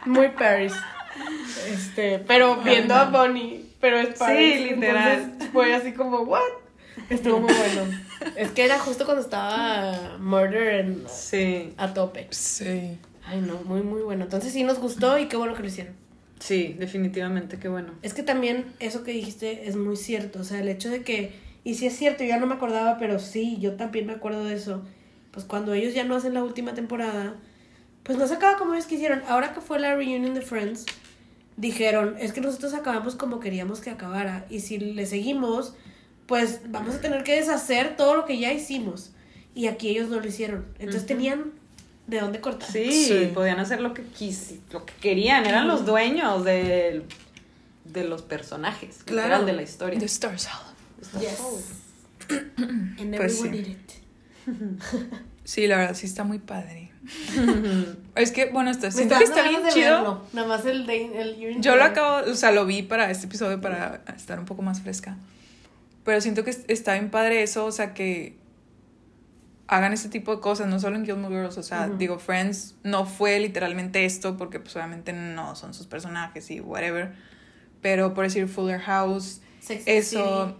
Muy 0.07 0.29
Paris. 0.29 0.73
Este, 1.67 2.21
pero 2.21 2.57
viendo 2.59 2.95
a 2.95 3.07
Bonnie, 3.07 3.65
pero 3.81 3.99
es 3.99 4.17
Paris. 4.17 4.71
literal. 4.71 5.19
entonces 5.23 5.49
fue 5.53 5.75
así 5.75 5.93
como, 5.93 6.21
¿what? 6.21 6.41
Estuvo 7.11 7.41
muy 7.41 7.53
bueno. 7.53 7.99
Es 8.37 8.53
que 8.53 8.65
era 8.65 8.79
justo 8.79 9.05
cuando 9.05 9.23
estaba 9.23 10.17
Murder 10.21 10.75
en, 10.85 11.05
Sí. 11.09 11.75
a 11.77 11.93
tope. 11.93 12.29
Sí. 12.31 12.99
Ay 13.27 13.41
no, 13.41 13.55
muy, 13.65 13.83
muy 13.83 14.03
bueno. 14.03 14.25
Entonces 14.25 14.53
sí 14.53 14.63
nos 14.63 14.79
gustó 14.79 15.19
y 15.19 15.27
qué 15.27 15.37
bueno 15.37 15.55
que 15.55 15.63
lo 15.63 15.69
hicieron. 15.69 15.95
Sí, 16.41 16.76
definitivamente, 16.78 17.59
qué 17.59 17.68
bueno. 17.68 17.93
Es 18.03 18.14
que 18.14 18.22
también 18.22 18.66
eso 18.78 19.03
que 19.03 19.12
dijiste 19.12 19.68
es 19.68 19.76
muy 19.76 19.97
cierto. 19.97 20.41
O 20.41 20.45
sea, 20.45 20.61
el 20.61 20.68
hecho 20.68 20.91
de 20.91 21.03
que, 21.03 21.32
y 21.64 21.74
sí 21.74 21.86
es 21.86 21.97
cierto, 21.97 22.22
yo 22.22 22.30
ya 22.30 22.39
no 22.39 22.47
me 22.47 22.55
acordaba, 22.55 22.99
pero 22.99 23.18
sí, 23.18 23.59
yo 23.61 23.74
también 23.74 24.07
me 24.07 24.12
acuerdo 24.12 24.45
de 24.45 24.55
eso. 24.55 24.82
Pues 25.32 25.45
cuando 25.45 25.74
ellos 25.74 25.95
ya 25.95 26.05
no 26.05 26.16
hacen 26.16 26.34
la 26.34 26.45
última 26.45 26.74
temporada, 26.74 27.34
pues 28.03 28.18
no 28.18 28.26
se 28.26 28.34
acaba 28.34 28.57
como 28.57 28.74
ellos 28.74 28.86
quisieron. 28.86 29.22
Ahora 29.28 29.53
que 29.53 29.61
fue 29.61 29.78
la 29.78 29.95
reunion 29.95 30.34
de 30.34 30.41
Friends, 30.41 30.86
dijeron, 31.57 32.16
es 32.18 32.32
que 32.32 32.41
nosotros 32.41 32.72
acabamos 32.72 33.16
como 33.16 33.41
queríamos 33.41 33.80
que 33.80 33.91
acabara. 33.91 34.47
Y 34.49 34.61
si 34.61 34.78
le 34.78 35.07
seguimos, 35.07 35.74
pues 36.26 36.61
vamos 36.68 36.95
a 36.95 37.01
tener 37.01 37.24
que 37.24 37.34
deshacer 37.34 37.97
todo 37.97 38.14
lo 38.14 38.24
que 38.24 38.39
ya 38.39 38.53
hicimos. 38.53 39.12
Y 39.55 39.66
aquí 39.66 39.89
ellos 39.89 40.09
no 40.09 40.20
lo 40.20 40.26
hicieron. 40.26 40.66
Entonces 40.78 41.05
tenían 41.05 41.58
de 42.09 42.21
dónde 42.21 42.41
cortar. 42.41 42.69
Sí, 42.73 42.91
Sí. 43.07 43.31
podían 43.33 43.61
hacer 43.61 43.81
lo 43.81 43.95
que 43.95 44.03
quis, 44.03 44.55
lo 44.73 44.85
que 44.85 44.95
querían, 44.95 45.47
eran 45.47 45.69
los 45.69 45.87
dueños 45.87 46.45
del- 46.45 47.05
de 47.85 48.05
los 48.05 48.23
personajes, 48.23 48.99
Claro. 49.05 49.29
literal, 49.29 49.47
de 49.47 49.53
la 49.53 49.63
historia. 49.63 49.99
The 50.01 50.07
Stars 50.07 50.49
Hollow. 50.49 51.23
Yes. 51.23 51.39
And 52.99 53.17
Pues 53.17 53.39
everyone 53.39 53.57
sí. 53.57 53.63
did 53.63 53.69
it. 53.69 53.93
Sí, 55.45 55.67
la 55.67 55.79
verdad 55.79 55.95
sí 55.95 56.05
está 56.05 56.25
muy 56.25 56.39
padre. 56.41 56.91
es 58.17 58.33
que, 58.33 58.51
bueno, 58.51 58.71
está, 58.71 58.91
siento 58.91 59.17
que 59.17 59.25
está 59.25 59.49
bien 59.49 59.63
de 59.63 59.71
chido. 59.71 59.93
verlo. 59.95 60.23
Nada 60.35 60.47
más 60.47 60.67
el 60.67 60.85
de 60.87 61.23
el 61.23 61.61
Yo 61.63 61.77
lo 61.77 61.85
acabo, 61.85 62.31
o 62.31 62.35
sea, 62.35 62.53
lo 62.53 62.67
vi 62.67 62.83
para 62.83 63.11
este 63.11 63.25
episodio 63.27 63.59
para 63.59 64.03
estar 64.15 64.39
un 64.39 64.45
poco 64.45 64.61
más 64.61 64.83
fresca. 64.83 65.17
Pero 66.05 66.21
siento 66.21 66.45
que 66.45 66.51
es- 66.51 66.65
está 66.69 66.93
bien 66.95 67.09
padre 67.11 67.43
eso, 67.43 67.65
o 67.65 67.73
sea, 67.73 67.95
que 67.95 68.37
hagan 69.69 69.93
este 69.93 70.09
tipo 70.09 70.35
de 70.35 70.41
cosas, 70.41 70.66
no 70.66 70.81
solo 70.81 70.97
en 70.97 71.05
Gilmore 71.05 71.35
Girls, 71.35 71.59
o 71.59 71.62
sea, 71.62 71.89
digo, 71.89 72.19
Friends 72.19 72.75
no 72.83 73.05
fue 73.05 73.39
literalmente 73.39 74.05
esto, 74.05 74.37
porque 74.37 74.59
pues 74.61 74.75
obviamente 74.77 75.12
no 75.12 75.55
son 75.57 75.75
sus 75.75 75.87
personajes 75.87 76.51
y 76.51 76.61
whatever, 76.61 77.12
pero 77.83 78.14
por 78.14 78.25
decir 78.25 78.49
Fuller 78.49 78.81
House, 78.81 79.41
Sex 79.61 79.83
eso, 79.87 80.47
City, 80.49 80.59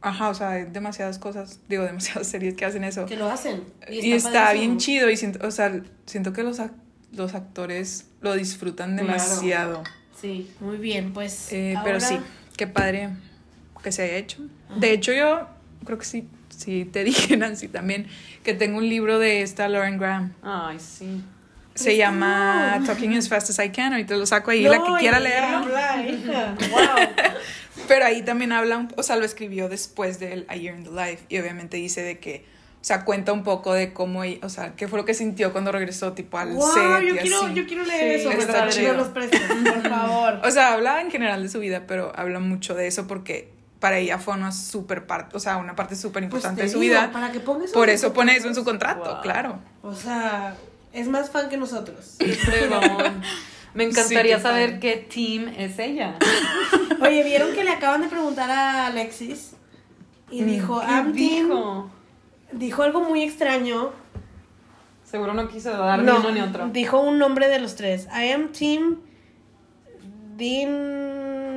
ajá, 0.00 0.28
o 0.28 0.34
sea, 0.34 0.50
hay 0.50 0.64
demasiadas 0.64 1.18
cosas, 1.20 1.60
digo, 1.68 1.84
demasiadas 1.84 2.26
series 2.30 2.54
que 2.54 2.64
hacen 2.64 2.82
eso. 2.84 3.06
que 3.06 3.16
lo 3.16 3.30
hacen. 3.30 3.62
Y 3.88 4.12
está, 4.12 4.52
bien 4.52 4.78
chido 4.78 5.08
y 5.08 5.16
siento, 5.16 5.46
o 5.46 5.50
sea, 5.52 5.80
siento 6.06 6.32
que 6.32 6.42
los, 6.42 6.60
los 7.12 7.34
actores 7.34 8.08
lo 8.20 8.34
disfrutan 8.34 8.96
Claro. 8.96 9.06
demasiado. 9.12 9.84
Sí, 10.20 10.50
muy 10.60 10.78
bien, 10.78 11.12
pues. 11.12 11.52
Eh, 11.52 11.74
ahora- 11.76 11.84
Pero 11.84 12.00
sí, 12.00 12.18
qué 12.56 12.66
padre 12.66 13.10
que 13.82 13.92
se 13.92 14.02
haya 14.02 14.16
hecho. 14.16 14.38
De 14.80 14.92
hecho, 14.92 15.12
yo 15.12 15.46
creo 15.84 15.98
que 15.98 16.04
sí, 16.04 16.28
sí 16.56 16.84
te 16.84 17.04
dije, 17.04 17.36
Nancy, 17.36 17.68
también, 17.68 18.06
que 18.42 18.54
tengo 18.54 18.78
un 18.78 18.88
libro 18.88 19.18
de 19.18 19.42
esta 19.42 19.68
Lauren 19.68 19.98
Graham. 19.98 20.32
Ay, 20.42 20.78
sí. 20.80 21.22
Se 21.74 21.84
Pues 21.90 21.98
llama 21.98 22.78
no. 22.80 22.86
Talking 22.86 23.14
as 23.16 23.28
Fast 23.28 23.50
as 23.50 23.58
I 23.64 23.68
Can. 23.70 23.92
Ahorita 23.92 24.16
lo 24.16 24.24
saco 24.24 24.50
ahí, 24.50 24.62
la 24.62 24.82
que 24.82 24.88
No, 24.90 24.96
quiera 24.96 25.20
leerlo. 25.20 25.56
habla, 25.58 26.06
hija. 26.08 26.56
Wow. 26.70 27.26
Pero 27.86 28.06
ahí 28.06 28.22
también 28.22 28.52
habla, 28.52 28.78
un- 28.78 28.88
o 28.96 29.02
sea, 29.02 29.16
lo 29.16 29.24
escribió 29.26 29.68
después 29.68 30.18
del 30.18 30.46
A 30.48 30.56
Year 30.56 30.74
in 30.74 30.84
the 30.84 30.90
Life. 30.90 31.24
Y 31.28 31.38
obviamente 31.38 31.76
dice 31.76 32.02
de 32.02 32.18
que, 32.18 32.44
o 32.80 32.84
sea, 32.86 33.04
cuenta 33.04 33.32
un 33.34 33.42
poco 33.44 33.74
de 33.74 33.92
cómo, 33.92 34.24
ella- 34.24 34.38
o 34.42 34.48
sea, 34.48 34.74
qué 34.74 34.88
fue 34.88 34.98
lo 34.98 35.04
que 35.04 35.12
sintió 35.12 35.52
cuando 35.52 35.70
regresó, 35.70 36.14
tipo, 36.14 36.38
al 36.38 36.52
Wow, 36.54 36.66
set 36.72 37.02
yo 37.08 37.14
y 37.14 37.18
quiero, 37.18 37.42
así. 37.44 37.54
yo 37.54 37.66
quiero 37.66 37.84
leer 37.84 38.20
Sí, 38.20 38.26
eso, 38.26 38.30
está 38.30 38.52
¿verdad? 38.64 38.70
chido. 38.70 38.92
No 38.92 38.98
los 39.00 39.08
prestes, 39.08 39.40
por 39.42 39.88
favor. 39.88 40.40
O 40.44 40.50
sea, 40.50 40.72
habla 40.72 41.00
en 41.02 41.10
general 41.10 41.42
de 41.42 41.48
su 41.50 41.60
vida, 41.60 41.84
pero 41.86 42.10
habla 42.16 42.40
mucho 42.40 42.74
de 42.74 42.86
eso 42.86 43.06
porque 43.06 43.50
para 43.86 43.98
ella 43.98 44.18
fue 44.18 44.34
una 44.34 44.50
super 44.50 45.06
parte, 45.06 45.36
o 45.36 45.38
sea, 45.40 45.58
una 45.58 45.76
parte 45.76 45.94
súper 45.94 46.22
Pues 46.22 46.24
importante 46.24 46.62
te 46.62 46.66
de 46.66 46.72
su 46.72 46.80
digo, 46.80 46.94
vida. 46.94 47.12
Para 47.12 47.30
que 47.30 47.38
pongas 47.38 47.70
Por 47.70 47.88
eso 47.88 48.12
pone 48.12 48.34
eso 48.34 48.48
en 48.48 48.54
su 48.56 48.64
contrato, 48.64 49.12
Wow. 49.12 49.20
claro. 49.22 49.60
O 49.82 49.94
sea, 49.94 50.56
es 50.92 51.06
más 51.06 51.30
fan 51.30 51.48
que 51.48 51.56
nosotros. 51.56 52.16
Me 53.74 53.84
encantaría 53.84 54.40
saber 54.40 54.80
qué 54.80 54.96
team 54.96 55.48
es 55.56 55.78
ella. 55.78 56.16
Oye, 57.00 57.22
¿vieron 57.22 57.52
que 57.54 57.62
le 57.62 57.70
acaban 57.70 58.00
de 58.00 58.08
preguntar 58.08 58.50
a 58.50 58.86
Alexis? 58.88 59.52
Y 60.32 60.42
dijo, 60.42 60.80
¿Qué 60.80 60.86
I'm 60.86 61.12
team- 61.12 61.46
dijo? 61.46 61.90
dijo 62.50 62.82
algo 62.82 63.00
muy 63.02 63.22
extraño. 63.22 63.92
Seguro 65.04 65.32
no 65.32 65.46
quiso 65.46 65.70
dar 65.70 66.02
no, 66.02 66.14
ni 66.14 66.18
uno 66.18 66.30
ni 66.32 66.40
otro. 66.40 66.68
dijo 66.72 66.98
un 67.00 67.18
nombre 67.20 67.46
de 67.48 67.60
los 67.60 67.76
tres. 67.76 68.06
I 68.06 68.32
am 68.32 68.48
team 68.52 68.96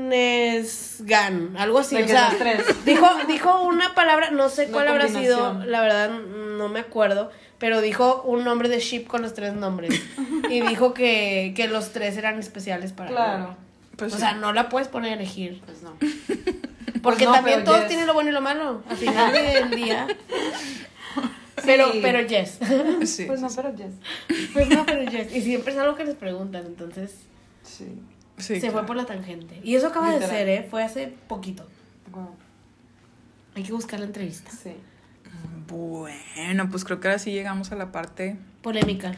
Dinesgan, 0.09 1.55
algo 1.57 1.79
así. 1.79 1.95
De 1.95 2.03
o 2.03 2.05
que 2.05 2.11
sea, 2.11 2.29
los 2.29 2.39
tres. 2.39 2.85
Dijo, 2.85 3.07
dijo 3.27 3.61
una 3.63 3.93
palabra, 3.95 4.31
no 4.31 4.49
sé 4.49 4.63
Una 4.65 4.73
cuál 4.73 4.87
habrá 4.89 5.07
sido, 5.07 5.53
la 5.65 5.81
verdad 5.81 6.09
no 6.09 6.69
me 6.69 6.79
acuerdo, 6.79 7.31
pero 7.57 7.81
dijo 7.81 8.21
un 8.23 8.43
nombre 8.43 8.69
de 8.69 8.79
ship 8.79 9.05
con 9.07 9.21
los 9.21 9.33
tres 9.33 9.53
nombres. 9.53 10.01
y 10.49 10.61
dijo 10.61 10.93
que, 10.93 11.53
que 11.55 11.67
los 11.67 11.91
tres 11.91 12.17
eran 12.17 12.39
especiales 12.39 12.93
para 12.93 13.09
Claro. 13.11 13.57
Pues 13.95 14.13
o 14.13 14.15
sí. 14.15 14.21
sea, 14.21 14.33
no 14.33 14.53
la 14.53 14.69
puedes 14.69 14.87
poner 14.87 15.11
a 15.11 15.15
elegir. 15.15 15.61
Pues 15.65 15.81
no. 15.83 15.93
Porque 17.01 17.25
no, 17.25 17.33
también 17.33 17.63
pero 17.63 17.71
todos 17.77 17.87
tienen 17.87 18.07
lo 18.07 18.13
bueno 18.13 18.29
y 18.29 18.33
lo 18.33 18.41
malo. 18.41 18.81
Al 18.89 18.97
final 18.97 19.31
del 19.33 19.69
día. 19.71 20.07
Pero, 21.65 21.91
Sí. 21.91 21.99
pero 22.01 22.21
yes. 22.21 22.57
Sí, 23.03 23.25
Pues 23.25 23.39
sí, 23.39 23.45
no, 23.45 23.49
pero 23.55 23.73
Jess. 23.75 23.93
Pues 24.53 24.69
no, 24.69 24.85
pero 24.85 25.03
yes. 25.03 25.35
Y 25.35 25.41
siempre 25.41 25.73
es 25.73 25.79
algo 25.79 25.95
que 25.95 26.05
les 26.05 26.15
preguntan, 26.15 26.65
entonces 26.65 27.11
Sí. 27.63 27.85
Sí, 28.39 28.55
se 28.55 28.59
claro. 28.61 28.73
fue 28.79 28.85
por 28.87 28.95
la 28.95 29.05
tangente. 29.05 29.59
Y 29.63 29.75
eso 29.75 29.87
acaba 29.87 30.07
Literal. 30.07 30.29
de 30.29 30.35
ser, 30.35 30.49
¿eh? 30.49 30.67
Fue 30.69 30.83
hace 30.83 31.13
poquito. 31.27 31.65
Wow. 32.11 32.29
Hay 33.55 33.63
que 33.63 33.71
buscar 33.71 33.99
la 33.99 34.05
entrevista. 34.05 34.51
Sí. 34.51 34.73
Bueno, 35.67 36.69
pues 36.69 36.83
creo 36.83 36.99
que 36.99 37.07
ahora 37.07 37.19
sí 37.19 37.31
llegamos 37.31 37.71
a 37.71 37.75
la 37.75 37.91
parte. 37.91 38.37
Polémica. 38.61 39.13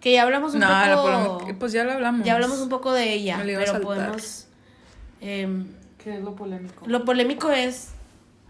Que 0.00 0.12
ya 0.12 0.22
hablamos 0.22 0.54
un 0.54 0.60
No, 0.60 0.68
la 0.68 0.96
poco. 0.96 1.38
polémica- 1.38 1.58
pues 1.58 1.72
ya 1.72 1.84
lo 1.84 1.92
hablamos. 1.92 2.24
Ya 2.24 2.34
hablamos 2.34 2.58
un 2.60 2.68
poco 2.70 2.92
de 2.92 3.12
ella, 3.12 3.40
pero 3.44 3.80
podemos. 3.82 4.46
em, 5.20 5.66
¿Qué 6.02 6.16
es 6.16 6.22
lo 6.22 6.34
polémico? 6.34 6.86
lo 6.86 7.04
polémico 7.04 7.50
es 7.50 7.88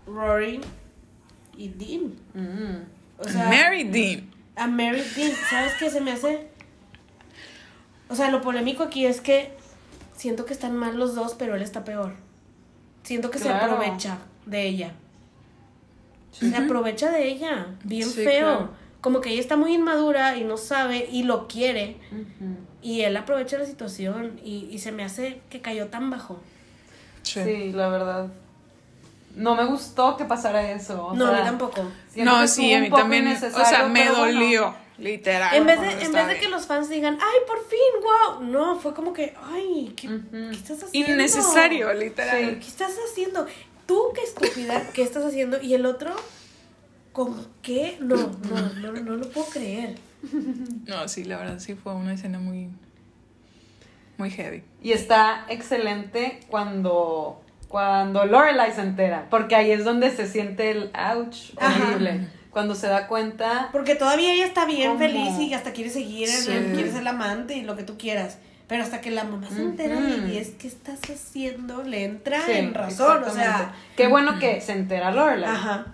Rory 0.06 0.60
y 1.56 1.68
Dean. 1.70 2.14
Mm. 2.34 2.82
O 3.18 3.24
sea, 3.24 3.48
Mary 3.48 3.84
Dean. 3.84 4.30
a 4.54 4.68
Mary 4.68 5.02
Dean. 5.16 5.32
¿Sabes 5.50 5.72
qué 5.80 5.90
se 5.90 6.00
me 6.00 6.12
hace? 6.12 6.48
O 8.08 8.14
sea, 8.14 8.30
lo 8.30 8.40
polémico 8.40 8.84
aquí 8.84 9.04
es 9.06 9.20
que 9.20 9.52
siento 10.20 10.44
que 10.44 10.52
están 10.52 10.76
mal 10.76 10.98
los 10.98 11.14
dos, 11.14 11.34
pero 11.34 11.54
él 11.56 11.62
está 11.62 11.82
peor. 11.82 12.12
Siento 13.02 13.30
que 13.30 13.38
se 13.38 13.48
aprovecha 13.50 14.18
de 14.44 14.66
ella. 14.66 14.92
Se 16.32 16.54
aprovecha 16.54 17.10
de 17.10 17.26
ella. 17.28 17.68
Bien 17.84 18.06
Sí, 18.08 18.22
feo. 18.24 18.40
claro. 18.46 18.70
Como 19.00 19.22
que 19.22 19.30
ella 19.30 19.40
está 19.40 19.56
muy 19.56 19.72
inmadura 19.74 20.36
y 20.36 20.44
no 20.44 20.58
sabe 20.58 21.08
y 21.10 21.22
lo 21.22 21.48
quiere. 21.48 21.96
Y 22.82 23.00
él 23.00 23.16
aprovecha 23.16 23.56
la 23.58 23.64
situación 23.64 24.38
y, 24.44 24.68
y 24.70 24.78
se 24.78 24.92
me 24.92 25.04
hace 25.04 25.40
que 25.48 25.60
cayó 25.62 25.88
tan 25.88 26.10
bajo. 26.10 26.38
Sí. 27.22 27.40
Sí, 27.42 27.72
la 27.72 27.88
verdad. 27.88 28.28
No 29.34 29.54
me 29.54 29.64
gustó 29.64 30.16
que 30.18 30.24
pasara 30.26 30.70
eso. 30.72 31.06
o 31.06 31.14
no, 31.14 31.28
a 31.28 31.32
mí 31.32 31.38
tampoco. 31.44 31.82
No, 32.16 32.46
sí, 32.46 32.74
a 32.74 32.80
mí 32.80 32.90
también. 32.90 33.26
O 33.28 33.64
sea, 33.64 33.88
me 33.88 34.10
bueno. 34.10 34.74
Literal. 35.00 35.56
En 35.56 35.66
vez, 35.66 35.80
de, 35.80 36.04
en 36.04 36.12
vez 36.12 36.26
de 36.28 36.38
que 36.38 36.48
los 36.48 36.66
fans 36.66 36.90
digan, 36.90 37.18
ay, 37.20 37.38
por 37.46 37.66
fin, 37.66 37.78
wow. 38.02 38.42
No, 38.44 38.78
fue 38.78 38.92
como 38.94 39.12
que, 39.14 39.34
ay, 39.50 39.94
¿qué, 39.96 40.08
Ujú. 40.08 40.28
¿qué 40.30 40.50
estás 40.50 40.82
haciendo? 40.82 41.12
Innecesario, 41.12 41.92
literal. 41.94 42.58
¿Qué 42.58 42.66
estás 42.66 42.92
haciendo? 43.10 43.46
Tú, 43.86 44.12
qué 44.14 44.22
estúpida, 44.22 44.90
¿qué 44.92 45.02
estás 45.02 45.24
haciendo? 45.24 45.60
Y 45.60 45.72
el 45.74 45.86
otro, 45.86 46.14
¿con 47.12 47.48
qué? 47.62 47.96
No, 48.00 48.16
no, 48.16 48.60
no, 48.80 48.92
no 48.92 49.16
lo 49.16 49.28
puedo 49.30 49.46
creer. 49.46 49.96
No, 50.86 51.08
sí, 51.08 51.24
la 51.24 51.38
verdad 51.38 51.58
sí 51.60 51.74
fue 51.74 51.94
una 51.94 52.12
escena 52.12 52.38
muy. 52.38 52.68
Muy 54.18 54.30
heavy. 54.30 54.62
Y 54.82 54.92
está 54.92 55.46
excelente 55.48 56.40
cuando, 56.50 57.40
cuando 57.68 58.26
Lorelai 58.26 58.70
se 58.74 58.82
entera, 58.82 59.28
porque 59.30 59.56
ahí 59.56 59.70
es 59.70 59.82
donde 59.82 60.14
se 60.14 60.28
siente 60.28 60.70
el 60.70 60.90
ouch 60.94 61.52
Ajá. 61.56 61.96
Cuando 62.50 62.74
se 62.74 62.88
da 62.88 63.06
cuenta, 63.06 63.68
Porque 63.72 63.94
todavía 63.94 64.32
ella 64.32 64.44
está 64.46 64.64
bien 64.66 64.88
¿Cómo? 64.88 64.98
feliz 64.98 65.38
y 65.38 65.54
hasta 65.54 65.72
quiere 65.72 65.88
seguir, 65.90 66.28
Sí. 66.28 66.50
quiere 66.74 66.90
ser 66.90 67.04
la 67.04 67.10
amante 67.10 67.54
y 67.54 67.62
lo 67.62 67.76
que 67.76 67.84
tú 67.84 67.96
quieras. 67.96 68.38
Pero 68.66 68.82
hasta 68.84 69.00
que 69.00 69.10
la 69.10 69.24
mamá 69.24 69.48
se 69.48 69.60
entera 69.62 69.98
y 70.28 70.36
es, 70.36 70.50
¿qué 70.50 70.68
estás 70.68 71.00
haciendo? 71.10 71.82
Le 71.82 72.04
entra 72.04 72.40
Sí, 72.46 72.52
en 72.52 72.72
razón, 72.74 73.24
o 73.24 73.30
sea. 73.30 73.72
Qué 73.96 74.06
bueno 74.06 74.38
que 74.38 74.60
se 74.60 74.72
entera 74.72 75.10
Lorelai. 75.10 75.50
Ajá. 75.50 75.86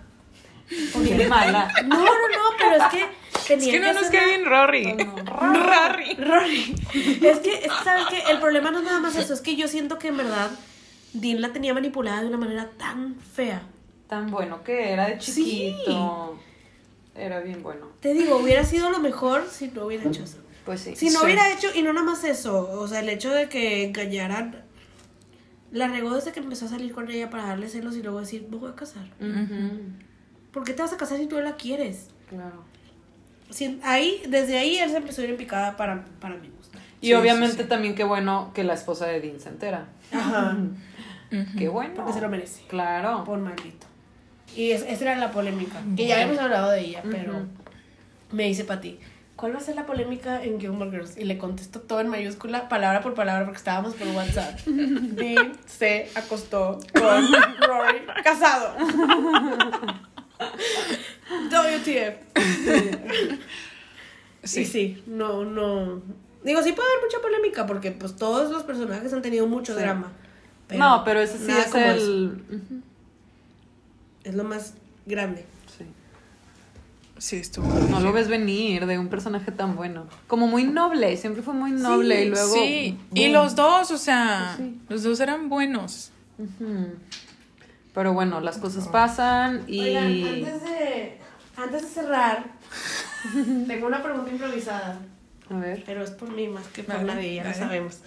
Qué 0.69 1.27
mala. 1.27 1.71
No, 1.85 1.95
no, 1.95 2.03
no, 2.05 2.57
pero 2.59 2.75
es 2.83 2.91
que 2.91 3.01
Es 3.01 3.45
tenía 3.47 3.71
que 3.71 3.79
no 3.79 3.93
nos 3.93 3.97
hacer 4.03 4.11
queda 4.11 4.25
bien 4.25 4.45
Rory. 4.45 4.83
Rory. 5.25 6.13
Rory. 6.15 6.75
Es 7.23 7.39
que, 7.39 7.53
es 7.53 7.61
que, 7.61 7.69
¿sabes 7.83 8.05
qué? 8.11 8.31
El 8.31 8.39
problema 8.39 8.69
no 8.71 8.79
es 8.79 8.85
nada 8.85 8.99
más 8.99 9.15
eso, 9.15 9.33
es 9.33 9.41
que 9.41 9.55
yo 9.55 9.67
siento 9.67 9.97
que 9.97 10.09
en 10.09 10.17
verdad 10.17 10.49
Dean 11.13 11.41
la 11.41 11.49
tenía 11.53 11.73
manipulada 11.73 12.21
de 12.21 12.27
una 12.27 12.37
manera 12.37 12.69
tan 12.77 13.15
fea. 13.15 13.61
Tan 14.07 14.29
bueno 14.29 14.63
que 14.63 14.91
era 14.91 15.07
de 15.07 15.19
Sí. 15.21 15.75
Era 17.17 17.39
bien 17.39 17.63
bueno. 17.63 17.87
Te 17.99 18.13
digo, 18.13 18.37
hubiera 18.37 18.63
sido 18.63 18.89
lo 18.91 18.99
mejor 18.99 19.47
si 19.49 19.69
no 19.69 19.85
hubiera 19.85 20.07
hecho 20.07 20.23
eso. 20.23 20.37
Pues 20.65 20.81
sí. 20.81 20.95
Si 20.95 21.09
no 21.09 21.19
Sí. 21.19 21.25
hubiera 21.25 21.51
hecho, 21.51 21.67
y 21.73 21.81
no 21.81 21.93
nada 21.93 22.05
más 22.05 22.23
eso, 22.23 22.69
o 22.79 22.87
sea, 22.87 22.99
el 22.99 23.09
hecho 23.09 23.31
de 23.31 23.49
que 23.49 23.85
engañaran, 23.85 24.63
la 25.71 25.87
regó 25.87 26.13
desde 26.13 26.31
que 26.31 26.39
empezó 26.39 26.65
a 26.65 26.69
salir 26.69 26.93
con 26.93 27.09
ella 27.09 27.29
para 27.29 27.45
darle 27.47 27.69
celos 27.69 27.95
y 27.97 28.03
luego 28.03 28.19
decir, 28.19 28.47
me 28.49 28.57
voy 28.57 28.69
a 28.71 28.75
casar. 28.75 29.05
Ujú. 29.19 29.79
¿Por 30.51 30.63
qué 30.63 30.73
te 30.73 30.81
vas 30.81 30.93
a 30.93 30.97
casar 30.97 31.17
si 31.17 31.25
tú 31.27 31.35
no 31.37 31.41
la 31.41 31.55
quieres? 31.55 32.09
Claro. 32.29 32.63
Si- 33.49 33.79
ahí, 33.83 34.21
desde 34.27 34.57
ahí 34.57 34.77
él 34.77 34.89
se 34.91 34.97
empezó 34.97 35.21
a 35.21 35.23
ir 35.25 35.29
en 35.31 35.37
picada 35.37 35.75
para, 35.77 36.05
para 36.19 36.35
mi 36.35 36.49
gusto. 36.49 36.77
Y 37.01 37.07
Sí, 37.07 37.13
obviamente 37.13 37.55
sí, 37.57 37.63
sí. 37.63 37.69
también 37.69 37.95
qué 37.95 38.03
bueno 38.03 38.51
que 38.53 38.63
la 38.63 38.73
esposa 38.73 39.05
de 39.07 39.21
Dean 39.21 39.39
se 39.39 39.49
entera. 39.49 39.87
Ajá. 40.11 40.57
Qué 41.57 41.67
bueno. 41.69 41.93
Porque 41.95 42.13
se 42.13 42.21
lo 42.21 42.29
merece. 42.29 42.63
Claro. 42.67 43.23
Por 43.23 43.39
maldito. 43.39 43.86
Y 44.55 44.71
es- 44.71 44.83
esa 44.87 45.03
era 45.03 45.15
la 45.17 45.31
polémica. 45.31 45.81
Que 45.95 46.07
ya 46.07 46.21
hemos 46.21 46.37
hablado 46.39 46.71
de 46.71 46.81
ella, 46.81 47.03
pero 47.09 47.45
me 48.31 48.43
dice 48.45 48.63
Pati, 48.63 48.99
¿cuál 49.35 49.53
va 49.53 49.57
a 49.59 49.61
ser 49.61 49.75
la 49.75 49.85
polémica 49.85 50.43
en 50.43 50.59
Gilmore 50.59 50.89
Girls? 50.91 51.17
Y 51.17 51.25
le 51.25 51.37
contesto 51.37 51.81
todo 51.81 51.99
en 52.01 52.07
mayúscula, 52.07 52.67
palabra 52.69 53.01
por 53.01 53.13
palabra, 53.13 53.45
porque 53.45 53.57
estábamos 53.59 53.93
por 53.95 54.07
WhatsApp. 54.09 54.59
Dean 54.65 55.53
se 55.67 56.09
acostó 56.15 56.79
con 56.93 57.31
Rory 57.67 58.01
casado. 58.23 58.75
WTF. 61.51 62.17
Sí. 64.43 64.63
Sí, 64.63 64.65
sí, 64.65 65.03
no, 65.07 65.43
no. 65.43 66.01
Digo, 66.43 66.61
sí 66.63 66.71
puede 66.71 66.87
haber 66.89 67.03
mucha 67.05 67.19
polémica, 67.21 67.65
porque 67.65 67.91
pues 67.91 68.15
todos 68.15 68.49
los 68.51 68.63
personajes 68.63 69.11
han 69.11 69.21
tenido 69.21 69.45
mucho 69.47 69.73
Sí. 69.75 69.79
drama. 69.81 70.11
no, 70.75 71.03
pero 71.03 71.19
ese 71.19 71.37
sí 71.37 71.51
es 71.51 71.65
como 71.67 71.85
el. 71.85 71.97
eso. 71.97 72.75
Es 74.27 74.35
lo 74.35 74.43
más 74.43 74.73
grande. 75.05 75.45
Sí. 75.77 75.85
Sí, 77.17 77.35
estuvo. 77.37 77.67
No 77.89 77.99
lo 77.99 78.11
ves 78.11 78.27
venir 78.27 78.85
de 78.85 78.99
un 78.99 79.07
personaje 79.07 79.51
tan 79.51 79.75
bueno. 79.75 80.05
Como 80.27 80.47
muy 80.47 80.65
noble, 80.65 81.15
siempre 81.17 81.41
fue 81.41 81.53
muy 81.53 81.71
noble 81.71 82.25
y 82.25 82.29
luego. 82.29 82.53
Sí, 82.53 82.99
y 83.13 83.29
los 83.29 83.55
dos, 83.55 83.89
o 83.91 83.97
sea, 83.97 84.53
Pues 84.57 84.69
sí. 84.69 84.81
los 84.89 85.03
dos 85.03 85.19
eran 85.21 85.49
buenos. 85.49 86.11
Pero 87.93 88.13
bueno, 88.13 88.39
las 88.41 88.57
cosas 88.57 88.87
pasan 88.87 89.63
y. 89.67 89.79
Oigan, 89.81 90.05
antes 90.05 90.61
de, 90.63 91.17
Antes 91.55 91.81
de 91.83 91.87
cerrar, 91.87 92.43
tengo 93.67 93.87
una 93.87 94.03
pregunta 94.03 94.29
improvisada, 94.31 94.99
A 95.49 95.55
ver. 95.57 95.81
pero 95.85 96.03
es 96.03 96.11
por 96.11 96.29
mí 96.31 96.47
más 96.47 96.67
que 96.67 96.83
por 96.83 96.97
Vale, 96.97 97.15
nadie, 97.15 97.35
ya 97.35 97.43
lo 97.45 97.53
sabemos. 97.55 98.01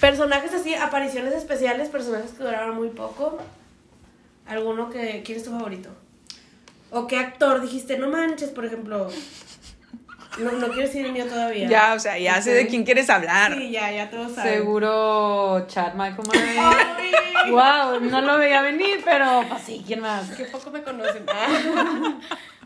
Personajes 0.00 0.54
así, 0.54 0.74
apariciones 0.74 1.34
especiales, 1.34 1.90
personajes 1.90 2.30
que 2.30 2.42
duraron 2.44 2.76
muy 2.76 2.88
poco. 2.88 3.38
¿Alguno 4.48 4.90
que... 4.90 5.22
¿Quién 5.24 5.38
es 5.38 5.44
tu 5.44 5.50
favorito? 5.50 5.90
¿O 6.90 7.06
qué 7.06 7.18
actor 7.18 7.60
dijiste? 7.60 7.98
No 7.98 8.08
manches, 8.08 8.50
por 8.50 8.64
ejemplo. 8.64 9.08
No, 10.38 10.52
no 10.52 10.68
quiero 10.68 10.82
decir 10.86 11.04
el 11.04 11.12
mío 11.12 11.26
todavía. 11.26 11.68
Ya, 11.68 11.94
o 11.94 11.98
sea, 11.98 12.18
ya 12.18 12.40
sé 12.40 12.52
de 12.52 12.66
quién 12.66 12.84
quieres 12.84 13.10
hablar. 13.10 13.54
Sí, 13.54 13.70
ya, 13.70 13.90
ya 13.90 14.08
todos 14.08 14.34
saben. 14.34 14.54
Seguro 14.54 15.66
Chad 15.68 15.94
Michael 15.94 16.26
Murray. 16.26 16.58
Ay, 17.44 17.50
wow, 17.50 18.00
no 18.00 18.20
lo 18.20 18.38
veía 18.38 18.62
venir, 18.62 19.02
pero 19.04 19.44
pues 19.48 19.62
sí, 19.62 19.82
¿quién 19.86 20.00
más? 20.00 20.30
Qué 20.30 20.44
poco 20.44 20.70
me 20.70 20.82
conocen. 20.82 21.24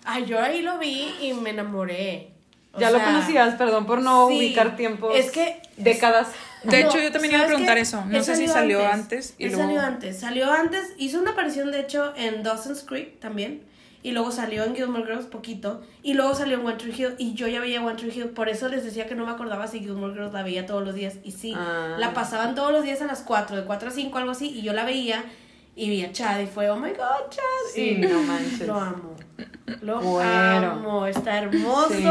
Ah, 0.05 0.19
yo 0.19 0.41
ahí 0.41 0.63
lo 0.63 0.79
vi 0.79 1.15
y 1.21 1.33
me 1.33 1.51
enamoré. 1.51 2.33
O 2.73 2.81
ya 2.81 2.91
lo 2.91 2.99
conocías, 2.99 3.55
perdón 3.55 3.87
por 3.87 4.03
no 4.03 4.27
sí, 4.29 4.37
ubicar 4.37 4.75
tiempos. 4.75 5.15
es 5.15 5.31
que- 5.31 5.63
Décadas. 5.77 6.29
De 6.65 6.81
hecho, 6.81 6.99
yo 7.01 7.11
también 7.13 7.33
iba 7.35 7.41
a 7.41 7.43
¿sabes 7.43 7.49
preguntar 7.49 7.75
qué? 7.77 7.81
eso. 7.83 8.05
No 8.07 8.17
Él 8.19 8.25
sé 8.25 8.37
si 8.37 8.47
salió 8.49 8.87
antes 8.87 9.35
y 9.39 9.45
Él 9.45 9.53
luego- 9.53 9.65
salió 9.67 9.81
antes. 9.81 10.19
Salió 10.21 10.53
antes, 10.53 10.93
hizo 10.99 11.19
una 11.21 11.33
aparición 11.33 11.71
de 11.73 11.81
hecho 11.81 12.13
en 12.17 12.43
Dawson's 12.43 12.83
Creek 12.83 13.19
también. 13.21 13.63
Y 14.05 14.11
luego 14.11 14.33
salió 14.33 14.65
en 14.65 14.75
Gilmore 14.75 15.05
Girls 15.05 15.27
poquito. 15.27 15.81
Y 16.03 16.15
luego 16.15 16.35
salió 16.35 16.59
en 16.59 16.67
One 16.67 16.75
Tree 16.77 16.93
Hill. 16.93 17.15
Y 17.19 17.35
yo 17.35 17.47
ya 17.47 17.61
veía 17.61 17.81
One 17.81 17.95
Tree 17.95 18.11
Hill. 18.13 18.31
Por 18.31 18.49
eso 18.49 18.69
les 18.69 18.83
decía 18.85 19.07
que 19.07 19.15
no 19.15 19.25
me 19.25 19.31
acordaba 19.31 19.69
si 19.69 19.79
Gilmore 19.79 20.13
Girls 20.13 20.33
la 20.33 20.43
veía 20.43 20.67
todos 20.67 20.85
los 20.85 20.97
días. 20.97 21.15
Y 21.23 21.31
sí, 21.31 21.55
Ah. 21.57 21.95
la 22.01 22.13
pasaban 22.13 22.57
todos 22.57 22.73
los 22.73 22.83
días 22.83 23.01
a 23.01 23.07
las 23.07 23.21
4, 23.21 23.55
de 23.57 23.63
4 23.65 23.91
a 23.91 23.93
5, 23.93 24.19
algo 24.19 24.33
así. 24.33 24.49
Y 24.51 24.63
yo 24.63 24.73
la 24.73 24.85
veía. 24.85 25.25
Y 25.77 25.89
vi 25.89 26.03
a 26.05 26.11
Chad 26.11 26.41
y 26.41 26.47
fue, 26.47 26.69
oh 26.69 26.77
my 26.77 26.91
god, 26.91 27.31
Chad. 27.31 27.43
Sí, 27.73 27.91
Y 27.91 27.99
no 28.07 28.21
manches. 28.25 28.67
Lo 28.67 28.75
amo. 28.75 29.17
Lo 29.83 30.21
amo. 30.21 31.07
Está 31.07 31.39
hermoso. 31.39 31.95
Sí. 31.95 32.05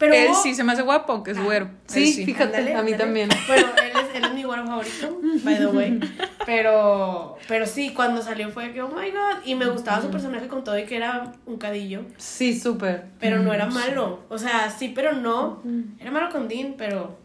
Pero 0.00 0.14
él 0.14 0.30
sí 0.42 0.54
se 0.54 0.64
me 0.64 0.72
hace 0.72 0.82
guapo, 0.82 1.22
que 1.22 1.30
es 1.30 1.40
güero. 1.40 1.66
Él 1.66 1.72
Sí, 1.86 2.24
fíjate, 2.24 2.74
a 2.74 2.82
mí 2.82 2.94
también. 2.94 3.28
Bueno, 3.46 3.66
él 3.84 3.92
es, 3.94 4.16
él 4.16 4.24
es 4.24 4.32
mi 4.34 4.42
güero 4.42 4.66
favorito, 4.66 5.20
by 5.44 5.56
the 5.58 5.66
way. 5.66 6.00
Pero, 6.46 7.36
pero 7.46 7.66
sí, 7.66 7.92
cuando 7.94 8.22
salió 8.22 8.48
fue 8.50 8.72
que, 8.72 8.82
oh 8.82 8.88
my 8.88 9.10
god. 9.10 9.44
Y 9.44 9.54
me 9.54 9.66
gustaba 9.66 10.00
su 10.02 10.10
personaje 10.10 10.48
con 10.48 10.64
todo 10.64 10.78
y 10.78 10.84
que 10.86 10.96
era 10.96 11.32
un 11.46 11.58
cadillo. 11.58 12.02
Sí, 12.16 12.58
súper. 12.58 13.04
Pero 13.20 13.38
no 13.40 13.52
era 13.52 13.66
malo. 13.66 14.20
O 14.30 14.38
sea, 14.38 14.70
sí, 14.70 14.90
pero 14.94 15.12
no. 15.12 15.62
Era 16.00 16.10
malo 16.10 16.30
con 16.30 16.48
Dean, 16.48 16.74
pero. 16.76 17.18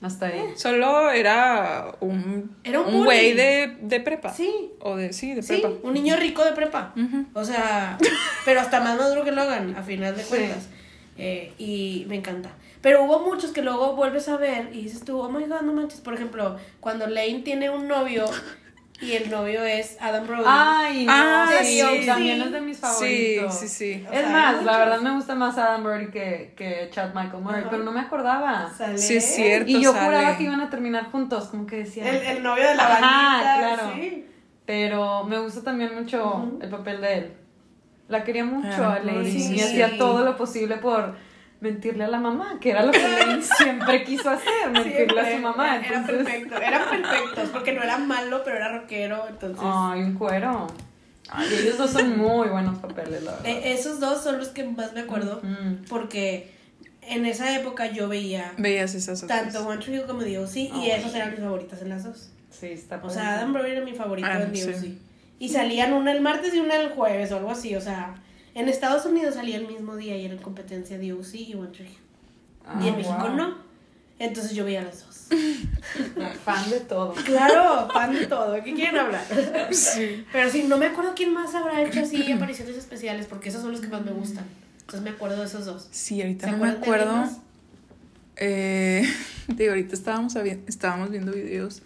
Hasta 0.00 0.26
ahí. 0.26 0.40
Solo 0.54 1.10
era 1.10 1.96
un 1.98 2.56
Era 2.62 2.80
un 2.80 3.04
güey 3.04 3.34
de, 3.34 3.76
de 3.82 3.98
prepa. 3.98 4.32
Sí. 4.32 4.70
O 4.78 4.94
de, 4.94 5.12
sí, 5.12 5.34
de 5.34 5.42
Sí, 5.42 5.54
prepa. 5.60 5.70
un 5.82 5.92
niño 5.92 6.14
rico 6.16 6.44
de 6.44 6.52
prepa. 6.52 6.94
O 7.34 7.44
sea, 7.44 7.98
pero 8.44 8.60
hasta 8.60 8.80
más 8.80 8.96
maduro 8.96 9.24
que 9.24 9.32
Logan, 9.32 9.74
a 9.76 9.82
final 9.82 10.14
de 10.16 10.22
Sí. 10.22 10.36
Eh, 11.18 11.52
y 11.58 12.06
me 12.08 12.16
encanta. 12.16 12.50
Pero 12.80 13.02
hubo 13.04 13.18
muchos 13.20 13.50
que 13.50 13.60
luego 13.62 13.94
vuelves 13.96 14.28
a 14.28 14.36
ver 14.36 14.70
y 14.72 14.82
dices 14.82 15.04
tú, 15.04 15.18
oh 15.20 15.28
my 15.28 15.44
god, 15.46 15.62
no 15.62 15.72
manches. 15.72 16.00
Por 16.00 16.14
ejemplo, 16.14 16.56
cuando 16.80 17.06
Lane 17.08 17.40
tiene 17.44 17.70
un 17.70 17.88
novio 17.88 18.24
y 19.00 19.12
el 19.14 19.28
novio 19.30 19.64
es 19.64 19.96
Adam 20.00 20.26
Brody. 20.28 20.44
Ay, 20.46 21.04
no, 21.06 21.12
Ah, 21.12 21.48
sí, 21.60 21.80
sí. 21.80 22.06
también 22.06 22.40
es 22.40 22.52
de 22.52 22.60
mis 22.60 22.76
Sí, 22.76 22.82
favoritos. 22.82 23.54
sí, 23.58 23.68
sí. 23.68 24.04
O 24.08 24.12
Es 24.12 24.20
sea, 24.20 24.28
más, 24.30 24.52
la 24.54 24.60
muchos. 24.62 24.78
verdad 24.78 25.00
me 25.00 25.14
gusta 25.16 25.34
más 25.34 25.58
Adam 25.58 25.82
Brody 25.82 26.06
que, 26.10 26.54
que 26.56 26.88
Chad 26.92 27.12
Michael 27.14 27.42
Murray, 27.42 27.64
pero 27.68 27.82
no 27.82 27.90
me 27.90 28.00
acordaba. 28.00 28.70
Sale 28.76 28.96
Sí, 28.96 29.16
es 29.16 29.34
cierto. 29.34 29.68
Y 29.70 29.82
yo 29.82 29.92
sale. 29.92 30.04
juraba 30.06 30.36
que 30.36 30.44
iban 30.44 30.60
a 30.60 30.70
terminar 30.70 31.10
juntos, 31.10 31.46
como 31.48 31.66
que 31.66 31.78
decía. 31.78 32.08
El, 32.08 32.36
el 32.38 32.42
novio 32.44 32.66
de 32.68 32.74
la 32.76 32.84
Ajá, 32.84 33.42
bandita. 33.42 33.76
claro. 33.76 33.92
Sí. 33.96 34.24
Pero 34.66 35.24
me 35.24 35.38
gusta 35.40 35.62
también 35.62 35.94
mucho 35.94 36.52
el 36.60 36.68
papel 36.68 37.00
de 37.00 37.14
él. 37.14 37.32
La 38.08 38.24
quería 38.24 38.44
mucho 38.44 38.68
Ah, 38.84 38.94
a 38.94 38.98
Lane 39.00 39.30
sí. 39.30 39.54
y 39.54 39.60
hacía 39.60 39.98
todo 39.98 40.24
lo 40.24 40.36
posible 40.36 40.76
por 40.78 41.14
mentirle 41.60 42.04
a 42.04 42.08
la 42.08 42.18
mamá, 42.20 42.58
que 42.60 42.70
era 42.70 42.82
lo 42.84 42.92
que 42.92 42.98
Lane 43.26 43.42
siempre 43.42 44.04
quiso 44.04 44.30
hacer, 44.30 44.70
mentirle 44.72 45.20
a 45.20 45.36
su 45.36 45.42
mamá. 45.42 45.76
Era 45.76 45.98
entonces- 45.98 46.24
perfecto. 46.24 46.56
Eran 46.56 46.88
perfectos 46.88 47.50
porque 47.52 47.72
no 47.72 47.82
era 47.82 47.98
malo, 47.98 48.42
pero 48.44 48.56
era 48.56 48.78
rockero. 48.78 49.26
Entonces, 49.28 49.60
Ay, 49.62 50.02
un 50.02 50.14
cuero. 50.14 50.66
Ay, 51.30 51.46
ellos 51.60 51.76
dos 51.76 51.90
son 51.90 52.16
muy 52.16 52.48
buenos 52.48 52.78
papeles, 52.78 53.22
la 53.22 53.32
verdad. 53.32 53.46
Eh, 53.46 53.72
esos 53.74 54.00
dos 54.00 54.22
son 54.22 54.38
los 54.38 54.48
que 54.48 54.64
más 54.64 54.94
me 54.94 55.00
acuerdo. 55.00 55.42
Porque 55.90 56.50
en 57.02 57.26
esa 57.26 57.54
época 57.54 57.90
yo 57.90 58.08
veía 58.08 58.52
Veías 58.56 58.94
esas 58.94 59.22
otras. 59.22 59.42
tanto 59.42 59.66
One 59.68 59.82
Tree 59.82 59.96
Hill 59.96 60.04
como 60.06 60.22
The 60.22 60.38
O.C. 60.38 60.60
y 60.60 60.70
Ay. 60.72 60.90
esas 60.92 61.14
eran 61.14 61.30
mis 61.32 61.40
favoritas 61.40 61.82
en 61.82 61.90
las 61.90 62.04
dos. 62.04 62.30
Sí, 62.50 62.66
está 62.68 62.98
O 63.02 63.10
sea, 63.10 63.34
Adam 63.34 63.52
Brody 63.52 63.70
era 63.72 63.84
mi 63.84 63.92
favorito 63.92 64.26
Ah, 64.30 64.40
en 64.42 64.52
The 64.52 64.74
sí. 64.74 64.98
Y 65.38 65.50
salían 65.50 65.92
una 65.92 66.12
el 66.12 66.20
martes 66.20 66.54
y 66.54 66.58
una 66.58 66.76
el 66.76 66.90
jueves 66.90 67.30
o 67.32 67.36
algo 67.36 67.50
así. 67.50 67.76
O 67.76 67.80
sea, 67.80 68.14
en 68.54 68.68
Estados 68.68 69.06
Unidos 69.06 69.34
salía 69.34 69.56
el 69.56 69.66
mismo 69.66 69.96
día 69.96 70.16
y 70.16 70.24
era 70.24 70.34
en 70.34 70.40
competencia 70.40 70.98
The 70.98 71.12
O.C. 71.12 71.38
y 71.38 71.54
One 71.54 71.68
Tree. 71.68 71.96
Ah, 72.66 72.80
y 72.82 72.88
en 72.88 72.96
México 72.96 73.16
wow. 73.18 73.36
no. 73.36 73.68
Entonces 74.18 74.52
yo 74.52 74.64
veía 74.64 74.82
las 74.82 75.04
dos. 75.06 75.28
Fan 76.44 76.70
de 76.70 76.80
todo. 76.80 77.12
Claro, 77.12 77.88
fan 77.92 78.12
de 78.12 78.26
todo. 78.26 78.52
¿De 78.52 78.64
qué 78.64 78.74
quieren 78.74 78.96
hablar? 78.96 79.22
Sí. 79.70 80.24
Pero 80.32 80.50
sí, 80.50 80.64
no 80.66 80.78
me 80.78 80.86
acuerdo 80.86 81.12
quién 81.14 81.32
más 81.32 81.54
habrá 81.54 81.82
hecho 81.82 82.00
así 82.00 82.32
apariciones 82.32 82.76
especiales, 82.76 83.26
porque 83.26 83.50
esos 83.50 83.62
son 83.62 83.72
los 83.72 83.80
que 83.80 83.88
más 83.88 84.04
me 84.04 84.10
gustan. 84.10 84.44
Entonces 84.80 85.02
me 85.02 85.10
acuerdo 85.10 85.40
de 85.40 85.46
esos 85.46 85.66
dos. 85.66 85.86
Sí, 85.90 86.20
ahorita 86.22 86.46
¿Se 86.46 86.52
no 86.52 86.58
me 86.58 86.70
de 86.70 86.78
acuerdo. 86.78 87.28
Eh, 88.36 89.06
digo, 89.48 89.70
ahorita 89.70 89.94
estábamos, 89.94 90.34
estábamos 90.66 91.10
viendo 91.10 91.32
videos 91.32 91.82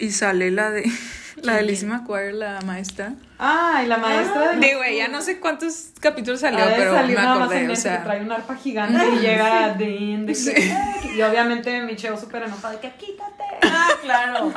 y 0.00 0.10
sale 0.10 0.50
la 0.50 0.70
de 0.70 0.90
la 1.42 1.56
de. 1.56 1.62
Lizzie 1.62 1.86
McGuire, 1.88 2.32
la 2.32 2.60
maestra. 2.62 3.14
Ay, 3.38 3.86
la 3.86 3.96
maestra 3.98 4.52
de. 4.52 4.66
Digo, 4.66 4.80
ya 4.96 5.08
no 5.08 5.20
sé 5.22 5.38
cuántos 5.40 5.92
capítulos 6.00 6.40
salió, 6.40 6.64
pero 6.76 6.92
salir 6.94 7.16
me 7.16 7.22
nada 7.22 7.34
más 7.36 7.42
acordé, 7.44 7.60
en 7.60 7.66
o 7.70 7.70
que 7.74 7.76
sea. 7.76 8.02
trae 8.02 8.20
un 8.22 8.32
arpa 8.32 8.56
gigante 8.56 9.02
y 9.16 9.18
llega 9.20 9.64
a 9.64 9.74
Dean 9.74 10.26
de 10.26 10.32
que- 10.32 10.34
Sí. 10.34 10.72
y 11.16 11.22
obviamente 11.22 11.80
Michelle 11.82 12.18
súper 12.18 12.42
enojada 12.44 12.74
de 12.74 12.80
que 12.80 12.90
quítate. 12.96 13.44
Ah, 13.62 13.88
claro. 14.02 14.52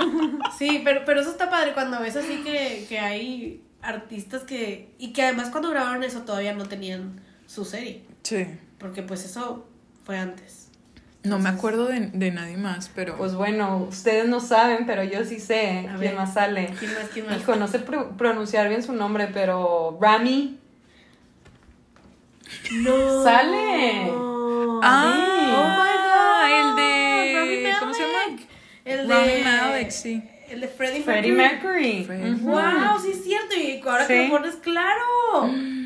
Sí, 0.57 0.81
pero, 0.83 1.01
pero 1.05 1.21
eso 1.21 1.29
está 1.31 1.49
padre 1.49 1.73
cuando 1.73 1.99
ves 1.99 2.15
así 2.15 2.37
que, 2.43 2.85
que 2.89 2.99
hay 2.99 3.61
artistas 3.81 4.43
que... 4.43 4.93
Y 4.97 5.11
que 5.13 5.23
además 5.23 5.49
cuando 5.49 5.69
grabaron 5.69 6.03
eso 6.03 6.21
todavía 6.21 6.53
no 6.53 6.65
tenían 6.67 7.21
su 7.47 7.65
serie. 7.65 8.05
Sí. 8.23 8.47
Porque 8.79 9.03
pues 9.03 9.25
eso 9.25 9.67
fue 10.05 10.17
antes. 10.17 10.62
No 11.23 11.39
me 11.39 11.47
acuerdo 11.49 11.85
de, 11.87 12.01
de 12.11 12.31
nadie 12.31 12.57
más, 12.57 12.91
pero. 12.93 13.15
Pues 13.17 13.33
bueno, 13.33 13.77
ustedes 13.89 14.27
no 14.27 14.39
saben, 14.41 14.85
pero 14.85 15.03
yo 15.03 15.23
sí 15.23 15.39
sé 15.39 15.79
A 15.89 15.95
quién 15.95 15.99
ver. 15.99 16.15
más 16.15 16.33
sale. 16.33 16.73
¿Quién 16.77 16.93
más? 16.93 17.03
¿Quién 17.13 17.25
más? 17.27 17.37
Hijo, 17.39 17.55
no 17.55 17.67
sé 17.69 17.79
pro- 17.79 18.09
pronunciar 18.17 18.67
bien 18.67 18.83
su 18.83 18.91
nombre, 18.93 19.29
pero 19.33 19.97
Rami. 20.01 20.59
No. 22.73 23.23
Sale. 23.23 24.11
ah, 24.83 25.49
Oh 25.55 26.45
el 26.45 26.75
de. 26.75 27.33
Rami 27.39 27.79
¿Cómo 27.79 27.93
se 27.93 28.01
llama? 28.01 28.37
El 28.85 29.07
de... 29.07 29.13
Rami 29.13 29.43
Malek, 29.43 29.91
sí. 29.91 30.23
El 30.49 30.61
de 30.61 30.67
Freddie, 30.67 31.01
Freddie 31.03 31.31
Mercury. 31.31 31.71
Mercury. 31.71 32.03
Freddie. 32.05 32.31
Ujú. 32.33 32.49
Wow, 32.51 32.99
sí 33.01 33.11
es 33.11 33.23
cierto. 33.23 33.55
Y 33.55 33.81
ahora 33.87 34.05
que 34.07 34.17
Sí. 34.23 34.27
lo 34.27 34.37
pones 34.37 34.55
claro. 34.57 35.01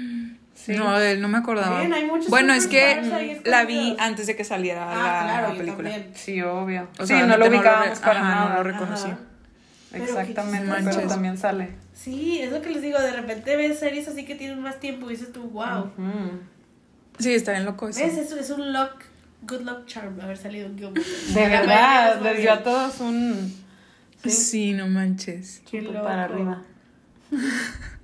Sí. 0.67 0.75
No, 0.75 0.99
de 0.99 1.13
él 1.13 1.21
no 1.21 1.29
me 1.29 1.37
acordaba. 1.37 1.79
Bien, 1.79 1.93
hay 1.93 2.03
muchos 2.05 2.29
bueno, 2.29 2.53
es 2.53 2.67
que 2.67 3.39
la 3.45 3.63
vi 3.63 3.95
antes 3.99 4.27
de 4.27 4.35
que 4.35 4.43
saliera 4.43 4.83
Ah, 4.91 4.95
la, 4.95 5.23
claro, 5.23 5.47
la 5.47 5.53
yo 5.53 5.57
película. 5.59 5.91
Sí, 6.13 6.41
obvio. 6.41 6.89
O 6.99 7.03
sí, 7.03 7.07
sea, 7.07 7.25
no 7.25 7.37
lo 7.37 7.47
ubicábamos 7.47 7.97
re- 7.99 8.05
para 8.05 8.19
ajá, 8.19 8.29
nada. 8.35 8.49
No 8.49 8.55
lo 8.57 8.63
reconocí. 8.63 9.07
Ajá. 9.07 9.17
Exactamente, 9.93 10.73
pero 10.83 11.07
también 11.07 11.37
sale. 11.37 11.69
Sí, 11.93 12.41
es 12.41 12.51
lo 12.51 12.61
que 12.61 12.69
les 12.71 12.81
digo, 12.81 12.99
de 12.99 13.13
repente 13.13 13.55
ves 13.55 13.79
series 13.79 14.09
así 14.09 14.25
que 14.25 14.35
tienen 14.35 14.61
más 14.61 14.79
tiempo 14.81 15.07
y 15.09 15.13
dices 15.13 15.31
tú, 15.31 15.43
wow. 15.51 15.89
Sí, 17.17 17.33
está 17.33 17.53
bien 17.53 17.63
loco 17.63 17.87
eso. 17.87 18.01
¿Ves? 18.01 18.17
Eso 18.17 18.37
es 18.37 18.49
un 18.49 18.73
luck, 18.73 18.91
good 19.43 19.61
luck 19.61 19.85
charm 19.85 20.19
haber 20.19 20.37
salido 20.37 20.69
Gilmore. 20.75 21.01
De 21.33 21.47
verdad, 21.47 22.21
les 22.21 22.39
dio 22.41 22.51
a 22.51 22.61
todos 22.61 22.99
un. 22.99 23.55
Sí. 24.23 24.29
Sí, 24.31 24.73
no 24.73 24.87
manches. 24.89 25.61
Qué 25.71 25.81
loco. 25.81 26.03
para 26.03 26.25
arriba. 26.25 26.61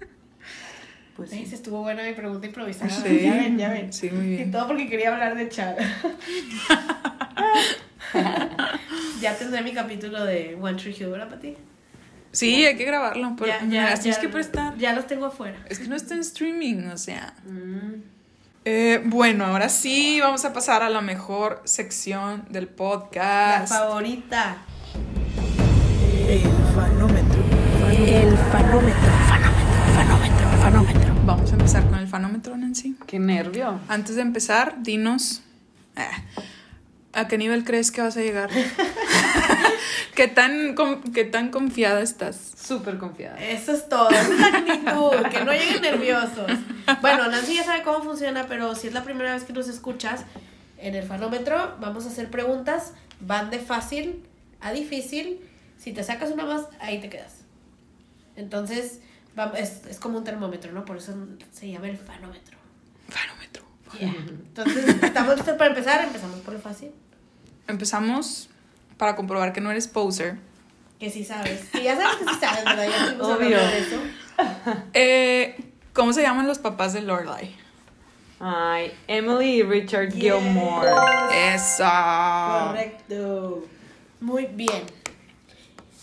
Pues 1.16 1.30
sí. 1.30 1.47
Estuvo 1.51 1.82
buena 1.82 2.03
mi 2.03 2.14
pregunta 2.14 2.47
improvisada. 2.47 2.89
Sí. 2.89 3.20
Ya 3.24 3.34
ven, 3.34 3.57
ya 3.57 3.70
ven. 3.70 3.93
Sí, 3.93 4.09
muy 4.09 4.26
Y 4.26 4.30
bien. 4.38 4.51
todo 4.51 4.68
porque 4.68 4.89
quería 4.89 5.14
hablar 5.14 5.36
de 5.36 5.47
Chad. 5.49 5.76
ya 9.22 9.36
tendré 9.38 9.61
mi 9.61 9.74
capítulo 9.74 10.26
de 10.26 10.57
One 10.59 10.76
Tree 10.82 10.95
Hill, 10.97 11.07
¿verdad, 11.09 11.30
Pati? 11.30 11.55
Sí, 12.32 12.66
hay 12.66 12.76
que 12.76 12.86
grabarlo. 12.86 13.36
Pero 13.38 13.53
me 13.66 13.76
las 13.82 14.01
tienes 14.01 14.20
que 14.20 14.28
prestar. 14.30 14.76
Ya 14.78 14.93
los 14.93 15.05
tengo 15.05 15.28
afuera. 15.28 15.57
Es 15.70 15.78
que 15.80 15.88
no 15.88 15.95
está 15.95 16.16
en 16.16 16.22
streaming, 16.22 16.88
o 16.91 16.97
sea. 16.97 17.34
Mm. 17.45 18.01
Eh, 18.66 19.01
bueno, 19.05 19.45
ahora 19.45 19.70
sí 19.70 20.20
vamos 20.22 20.45
a 20.45 20.53
pasar 20.53 20.82
a 20.84 20.89
la 20.89 21.01
mejor 21.01 21.61
sección 21.66 22.45
del 22.49 22.66
La 22.66 22.72
podcast. 22.76 23.68
favorita. 23.70 24.57
El 26.28 26.39
fanómetro. 26.74 27.43
El 27.91 28.36
fanómetro, 28.38 29.11
fanómetro, 29.28 29.62
fanómetro, 30.08 30.47
fanómetro. 30.62 31.14
Vamos 31.26 31.49
a 31.51 31.54
empezar 31.54 31.86
con 31.89 31.99
el 31.99 32.08
fanómetro, 32.08 32.58
Nancy. 32.58 32.95
Qué 33.08 33.20
nervio. 33.20 33.80
Antes 33.88 34.16
de 34.16 34.22
empezar, 34.22 34.76
dinos. 34.84 35.41
eh, 35.95 36.01
¿A 37.14 37.28
qué 37.28 37.38
nivel 37.38 37.64
crees 37.64 37.91
que 37.91 38.01
vas 38.01 38.18
a 38.18 38.22
llegar? 38.22 38.49
¿Qué 40.16 40.28
tan, 40.28 40.76
¿Qué 41.14 41.24
tan 41.26 41.49
confiada 41.49 42.01
estás? 42.01 42.54
Súper 42.58 42.97
confiada. 42.97 43.38
Eso 43.38 43.72
es 43.72 43.88
todo, 43.88 44.10
esa 44.10 44.22
es 44.22 44.39
la 44.39 44.47
actitud, 44.47 45.30
que 45.32 45.45
no 45.45 45.51
lleguen 45.51 45.82
nerviosos. 45.82 46.51
Bueno, 47.01 47.28
Nancy 47.30 47.56
ya 47.56 47.64
sabe 47.64 47.84
cómo 47.84 48.04
funciona, 48.04 48.45
pero 48.47 48.76
si 48.76 48.88
es 48.88 48.93
la 48.93 49.04
primera 49.04 49.34
vez 49.34 49.43
que 49.43 49.54
nos 49.54 49.68
escuchas, 49.68 50.26
en 50.80 50.95
el 50.95 51.06
fanómetro 51.06 51.76
vamos 51.80 52.06
a 52.06 52.10
hacer 52.10 52.30
preguntas, 52.30 52.93
van 53.22 53.49
de 53.51 53.60
fácil 53.60 54.24
a 54.60 54.72
difícil. 54.74 55.39
Si 55.78 55.93
te 55.93 56.04
sacas 56.04 56.32
una 56.32 56.45
más, 56.45 56.68
ahí 56.80 56.99
te 56.99 57.10
quedas. 57.10 57.41
Entonces, 58.36 58.99
es, 59.57 59.86
es 59.88 59.99
como 59.99 60.17
un 60.17 60.23
termómetro, 60.23 60.71
¿no? 60.71 60.86
Por 60.86 60.97
eso 60.97 61.13
se 61.51 61.69
llama 61.69 61.89
el 61.89 61.97
fanómetro. 61.97 62.57
Fanómetro. 63.09 63.63
Yeah. 63.99 64.13
Entonces, 64.27 65.03
¿estamos 65.03 65.36
listos 65.36 65.55
para 65.57 65.69
empezar? 65.69 66.03
Empezamos 66.03 66.39
por 66.39 66.53
lo 66.53 66.59
fácil. 66.59 66.91
Empezamos 67.67 68.49
para 68.97 69.15
comprobar 69.15 69.53
que 69.53 69.61
no 69.61 69.71
eres 69.71 69.88
poser. 69.88 70.38
Que 70.99 71.09
sí 71.09 71.23
sabes. 71.23 71.69
Que 71.69 71.84
ya 71.84 71.95
sabes 71.95 72.15
que 72.17 72.25
sí 72.25 72.39
sabes, 72.39 72.65
¿verdad? 72.65 72.88
Ya 72.89 73.05
estuvimos 73.05 73.27
Obvio. 73.27 73.57
hablando 73.57 73.67
de 73.67 73.79
eso. 73.79 73.97
Eh, 74.93 75.63
¿Cómo 75.93 76.11
se 76.11 76.23
llaman 76.23 76.47
los 76.47 76.57
papás 76.57 76.93
de 76.93 77.01
Lorelai? 77.01 77.55
Ay, 78.39 78.91
Emily 79.07 79.59
y 79.59 79.63
Richard 79.63 80.11
Gilmore. 80.11 80.89
Esa. 81.53 82.65
Correcto. 82.69 83.63
Muy 84.19 84.47
bien. 84.47 84.84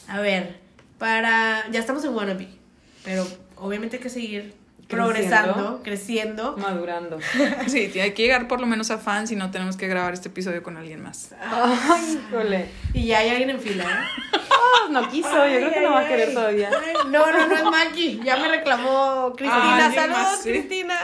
A 0.06 0.20
ver, 0.20 0.60
para. 0.98 1.68
Ya 1.70 1.80
estamos 1.80 2.04
en 2.04 2.14
Wannabe, 2.14 2.48
pero 3.04 3.26
obviamente 3.56 3.96
hay 3.96 4.02
que 4.02 4.10
seguir 4.10 4.54
progresando, 4.90 5.80
creciendo. 5.82 6.56
Madurando. 6.56 7.18
Sí, 7.66 7.90
hay 8.00 8.12
que 8.12 8.22
llegar 8.22 8.48
por 8.48 8.60
lo 8.60 8.66
menos 8.66 8.90
a 8.90 8.98
fans 8.98 9.30
y 9.30 9.36
no 9.36 9.50
tenemos 9.50 9.76
que 9.76 9.86
grabar 9.86 10.12
este 10.12 10.28
episodio 10.28 10.62
con 10.62 10.76
alguien 10.76 11.02
más. 11.02 11.32
Ay, 11.40 12.18
híjole. 12.28 12.66
Y 12.92 13.06
ya 13.06 13.18
hay 13.18 13.30
alguien 13.30 13.50
en 13.50 13.60
fila, 13.60 13.84
¿eh? 13.84 14.38
Oh, 14.50 14.88
no 14.90 15.08
quiso, 15.08 15.46
yo 15.46 15.58
creo 15.58 15.72
que 15.72 15.80
no 15.80 15.92
va 15.92 16.00
a 16.00 16.08
querer 16.08 16.28
ay. 16.28 16.34
todavía. 16.34 16.70
No, 17.06 17.32
no, 17.32 17.46
no 17.46 17.56
es 17.56 17.64
Maki. 17.64 18.20
Ya 18.24 18.36
me 18.36 18.48
reclamó 18.48 19.32
Cristina. 19.36 19.92
Saludos, 19.94 20.18
más, 20.18 20.42
sí. 20.42 20.50
Cristina. 20.50 20.98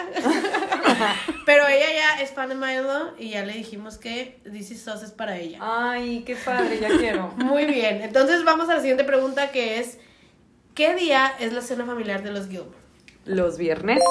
Pero 1.47 1.67
ella 1.67 1.87
ya 1.95 2.23
es 2.23 2.31
fan 2.33 2.49
de 2.49 2.55
Milo 2.55 3.15
y 3.19 3.31
ya 3.31 3.45
le 3.45 3.55
dijimos 3.55 3.99
que 3.99 4.41
This 4.51 4.73
Is 4.73 4.87
Us 4.89 5.03
es 5.03 5.11
para 5.13 5.39
ella. 5.39 5.59
Ay, 5.61 6.23
qué 6.27 6.37
padre, 6.37 6.79
ya 6.81 6.89
quiero. 6.89 7.29
Muy 7.37 7.65
bien. 7.67 8.03
Entonces 8.03 8.45
vamos 8.45 8.69
a 8.69 8.75
la 8.75 8.81
siguiente 8.81 9.05
pregunta 9.05 9.51
que 9.51 9.79
es 9.79 9.99
¿Qué 10.77 10.95
día 10.95 11.33
es 11.41 11.55
la 11.55 11.63
cena 11.63 11.87
familiar 11.87 12.23
de 12.23 12.33
los 12.33 12.49
Gilmore? 12.49 12.77
Los 13.25 13.57
viernes. 13.57 14.03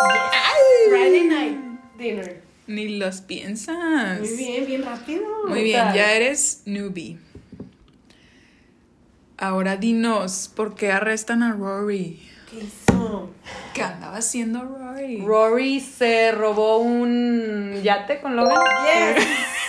Friday 0.89 1.23
night 1.23 1.59
dinner. 1.95 2.41
Ni 2.65 2.97
los 2.97 3.21
piensas. 3.21 4.19
Muy 4.19 4.35
bien, 4.35 4.65
bien 4.65 4.83
rápido. 4.83 5.21
Muy 5.47 5.61
bien, 5.61 5.93
ya 5.93 6.13
eres 6.13 6.63
newbie. 6.65 7.19
Ahora 9.37 9.77
dinos, 9.77 10.51
¿por 10.55 10.73
qué 10.73 10.91
arrestan 10.91 11.43
a 11.43 11.53
Rory? 11.53 12.19
¿Qué 12.49 12.65
hizo? 12.65 13.29
¿Qué 13.75 13.83
andaba 13.83 14.17
haciendo 14.17 14.63
Rory? 14.63 15.21
Rory 15.21 15.79
se 15.81 16.31
robó 16.31 16.79
un 16.79 17.79
yate 17.83 18.21
con 18.21 18.35
Logan. 18.35 18.63
Yes. 19.15 19.23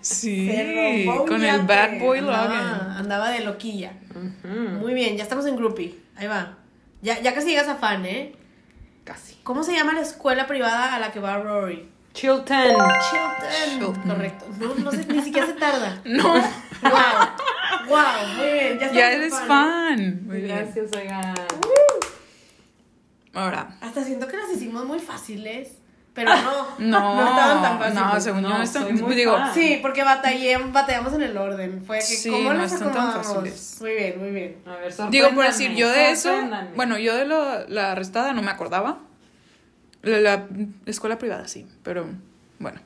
sí, 0.00 0.48
Se 0.50 1.04
robó 1.06 1.22
un 1.22 1.28
con 1.28 1.44
el 1.44 1.62
bad 1.62 1.98
boy 1.98 2.18
Andaba- 2.18 2.44
Logan. 2.48 2.90
Andaba 2.96 3.30
de 3.30 3.40
loquilla. 3.40 3.92
Muy 4.80 4.94
bien, 4.94 5.16
ya 5.16 5.22
estamos 5.22 5.46
en 5.46 5.56
groupie. 5.56 5.94
Ahí 6.16 6.26
va. 6.26 6.58
Ya, 7.02 7.20
ya 7.20 7.34
casi 7.34 7.48
llegas 7.48 7.68
a 7.68 7.76
fan, 7.76 8.04
¿eh? 8.06 8.34
Casi. 9.04 9.34
¿Cómo 9.42 9.62
se 9.62 9.72
llama 9.74 9.92
la 9.92 10.00
escuela 10.00 10.46
privada 10.46 10.94
a 10.94 10.98
la 10.98 11.12
que 11.12 11.20
va 11.20 11.36
Rory? 11.38 11.88
Chilton. 12.14 12.46
Chilton. 12.46 13.70
Chilton. 13.70 13.94
Correcto. 14.08 14.46
No, 14.58 14.74
no 14.76 14.90
sé, 14.92 15.04
ni 15.06 15.20
siquiera 15.22 15.46
se 15.46 15.54
tarda. 15.54 16.00
No, 16.04 16.22
Wow. 16.32 16.92
Wow, 17.88 18.36
muy 18.36 18.52
bien. 18.52 18.78
Ya, 18.78 18.92
ya 18.92 19.10
estamos 19.10 19.14
en 19.14 19.20
eres 19.20 19.32
fan, 19.34 19.48
fan. 19.48 20.26
Muy 20.26 20.36
bien. 20.40 20.56
Gracias, 20.56 20.90
oigan. 20.96 21.34
Ahora, 23.34 23.76
Hasta 23.80 24.04
siento 24.04 24.28
que 24.28 24.36
las 24.36 24.50
hicimos 24.52 24.84
muy 24.84 25.00
fáciles. 25.00 25.78
Pero 26.14 26.30
no. 26.34 26.66
no, 26.78 27.14
No 27.16 27.28
estaban 27.28 27.62
tan 27.62 27.78
fáciles. 27.78 28.02
No, 28.04 28.20
según 28.20 28.42
yo 28.42 28.48
No, 28.48 28.58
no 28.58 28.62
están. 28.64 28.94
digo, 29.16 29.32
fan. 29.36 29.52
Sí, 29.54 29.78
porque 29.82 30.04
batallé, 30.04 30.56
batallamos 30.58 31.12
en 31.14 31.22
el 31.22 31.36
orden. 31.36 31.82
Fue 31.84 31.98
que 31.98 32.04
Sí, 32.04 32.30
¿cómo 32.30 32.52
no 32.52 32.60
las 32.60 32.72
están 32.72 32.92
tan 32.92 33.12
fáciles. 33.12 33.78
Muy 33.80 33.92
bien, 33.94 34.18
muy 34.20 34.30
bien. 34.30 34.56
A 34.66 34.76
ver, 34.76 34.94
Digo, 35.10 35.30
por 35.34 35.44
decir, 35.44 35.74
yo 35.74 35.88
de 35.90 36.10
eso, 36.10 36.32
bueno, 36.76 36.98
yo 36.98 37.16
de 37.16 37.24
lo- 37.24 37.66
la 37.68 37.92
arrestada 37.92 38.32
no 38.32 38.42
me 38.42 38.50
acordaba. 38.50 38.98
La, 40.02 40.20
la 40.20 40.46
escuela 40.86 41.18
privada, 41.18 41.48
sí, 41.48 41.66
pero 41.82 42.06
bueno. 42.58 42.78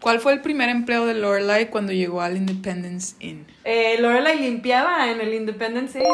¿Cuál 0.00 0.20
fue 0.20 0.32
el 0.32 0.40
primer 0.40 0.68
empleo 0.68 1.06
de 1.06 1.14
Lorelai 1.14 1.70
cuando 1.70 1.92
llegó 1.92 2.22
al 2.22 2.36
Independence 2.36 3.16
Inn? 3.18 3.44
Eh, 3.64 3.96
Lorelai 4.00 4.38
limpiaba 4.38 5.10
en 5.10 5.20
el 5.20 5.34
Independence 5.34 5.98
Inn. 5.98 6.04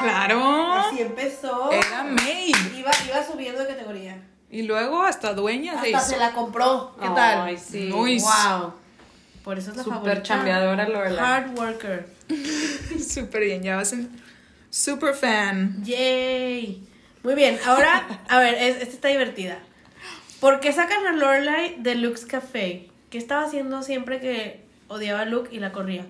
¡Claro! 0.00 0.72
Así 0.72 1.00
empezó. 1.00 1.70
Era 1.70 2.02
maid. 2.02 2.56
Iba, 2.76 2.90
iba 3.06 3.22
subiendo 3.24 3.62
de 3.62 3.68
categoría. 3.68 4.18
Y 4.50 4.62
luego 4.62 5.02
hasta 5.02 5.34
dueña 5.34 5.72
se 5.72 5.78
Hasta 5.78 5.88
hizo. 5.88 6.00
se 6.10 6.16
la 6.18 6.32
compró. 6.32 6.94
¿Qué 7.00 7.08
tal? 7.08 7.40
Ay, 7.42 7.58
sí. 7.58 7.90
Muy- 7.92 8.18
Wow. 8.20 8.72
Por 9.44 9.58
eso 9.58 9.70
es 9.70 9.76
la 9.76 9.82
Súper 9.84 9.98
favorita. 9.98 10.22
chambeadora 10.22 10.88
Lorelai. 10.88 11.18
Hard 11.24 11.58
worker. 11.58 12.08
Súper 13.08 13.42
bien, 13.44 13.62
ya 13.62 13.76
vas 13.76 13.92
en... 13.92 14.10
Super 14.70 15.14
fan. 15.14 15.82
Yay. 15.84 16.82
Muy 17.22 17.34
bien, 17.34 17.58
ahora, 17.66 18.06
a 18.28 18.38
ver, 18.38 18.54
es- 18.54 18.76
esta 18.82 18.94
está 18.94 19.08
divertida. 19.08 19.58
¿Por 20.40 20.60
qué 20.60 20.72
sacan 20.72 21.06
a 21.06 21.12
Lorelai 21.12 21.76
de 21.78 21.94
Luke's 21.94 22.26
Café? 22.26 22.88
¿Qué 23.10 23.18
estaba 23.18 23.44
haciendo 23.44 23.82
siempre 23.82 24.20
que 24.20 24.64
odiaba 24.88 25.20
a 25.22 25.24
Luke 25.24 25.48
y 25.54 25.58
la 25.58 25.72
corría? 25.72 26.04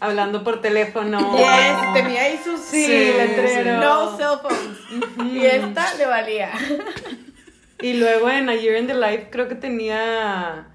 Hablando 0.00 0.44
por 0.44 0.60
teléfono. 0.60 1.36
Yes, 1.36 1.92
tenía 1.94 2.22
ahí 2.22 2.38
sus 2.44 2.60
Sí, 2.60 2.84
Sí, 2.84 3.12
letrero. 3.16 3.80
no 3.80 4.16
cell 4.16 4.38
phones. 4.42 5.32
Y 5.32 5.44
esta 5.46 5.94
le 5.94 6.06
valía. 6.06 6.50
Y 7.80 7.94
luego 7.94 8.30
en 8.30 8.48
A 8.48 8.54
Year 8.54 8.76
in 8.78 8.86
the 8.86 8.94
Life 8.94 9.28
creo 9.30 9.48
que 9.48 9.54
tenía 9.54 10.68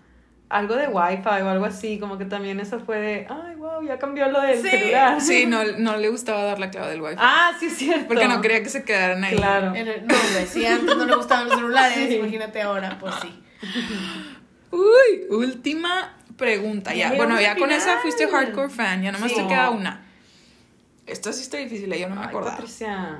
algo 0.50 0.76
de 0.76 0.88
Wi-Fi 0.88 1.42
o 1.44 1.50
algo 1.50 1.66
así, 1.66 2.00
como 2.00 2.18
que 2.18 2.26
también 2.26 2.60
eso 2.60 2.80
fue 2.80 2.98
de, 3.00 3.28
ay, 3.30 3.56
wow, 3.56 3.84
ya 3.86 4.00
cambió 4.00 4.28
lo 4.30 4.42
del 4.42 4.60
Sí, 4.62 4.68
celular. 4.70 5.22
Sí, 5.22 5.46
no, 5.46 5.64
no 5.78 5.98
le 5.98 6.10
gustaba 6.10 6.44
dar 6.44 6.60
la 6.60 6.72
clave 6.72 6.90
del 6.92 7.02
wifi. 7.02 7.16
Ah, 7.20 7.52
sí 7.60 7.68
es 7.68 7.78
cierto. 7.78 8.08
porque 8.08 8.28
no 8.28 8.42
quería 8.42 8.64
que 8.64 8.70
se 8.70 8.84
quedaran 8.84 9.24
ahí. 9.24 9.36
Claro. 9.36 9.74
El- 9.76 10.06
no, 10.08 10.16
si 10.48 10.66
antes 10.66 10.96
no 10.98 11.06
le 11.06 11.16
gustaban 11.16 11.48
los 11.48 11.56
celulares, 11.56 12.08
Sí. 12.10 12.16
imagínate 12.16 12.62
ahora, 12.62 12.98
pues 13.00 13.14
sí. 13.22 13.44
Uy, 14.72 15.26
última 15.30 16.16
pregunta. 16.38 16.94
Ya 16.94 17.14
bueno, 17.14 17.40
ya 17.40 17.56
con 17.56 17.72
esa 17.72 18.00
fuiste 18.00 18.28
hardcore 18.28 18.70
fan, 18.70 19.02
ya 19.04 19.12
nomás 19.12 19.32
Sí. 19.32 19.38
te 19.38 19.48
queda 19.48 19.70
una. 19.70 20.06
Esta 21.06 21.34
sí 21.34 21.42
está 21.42 21.58
difícil, 21.58 21.92
yo 21.94 22.08
no 22.10 22.16
me 22.16 22.24
acordaba. 22.26 22.56
Patricia. 22.58 23.20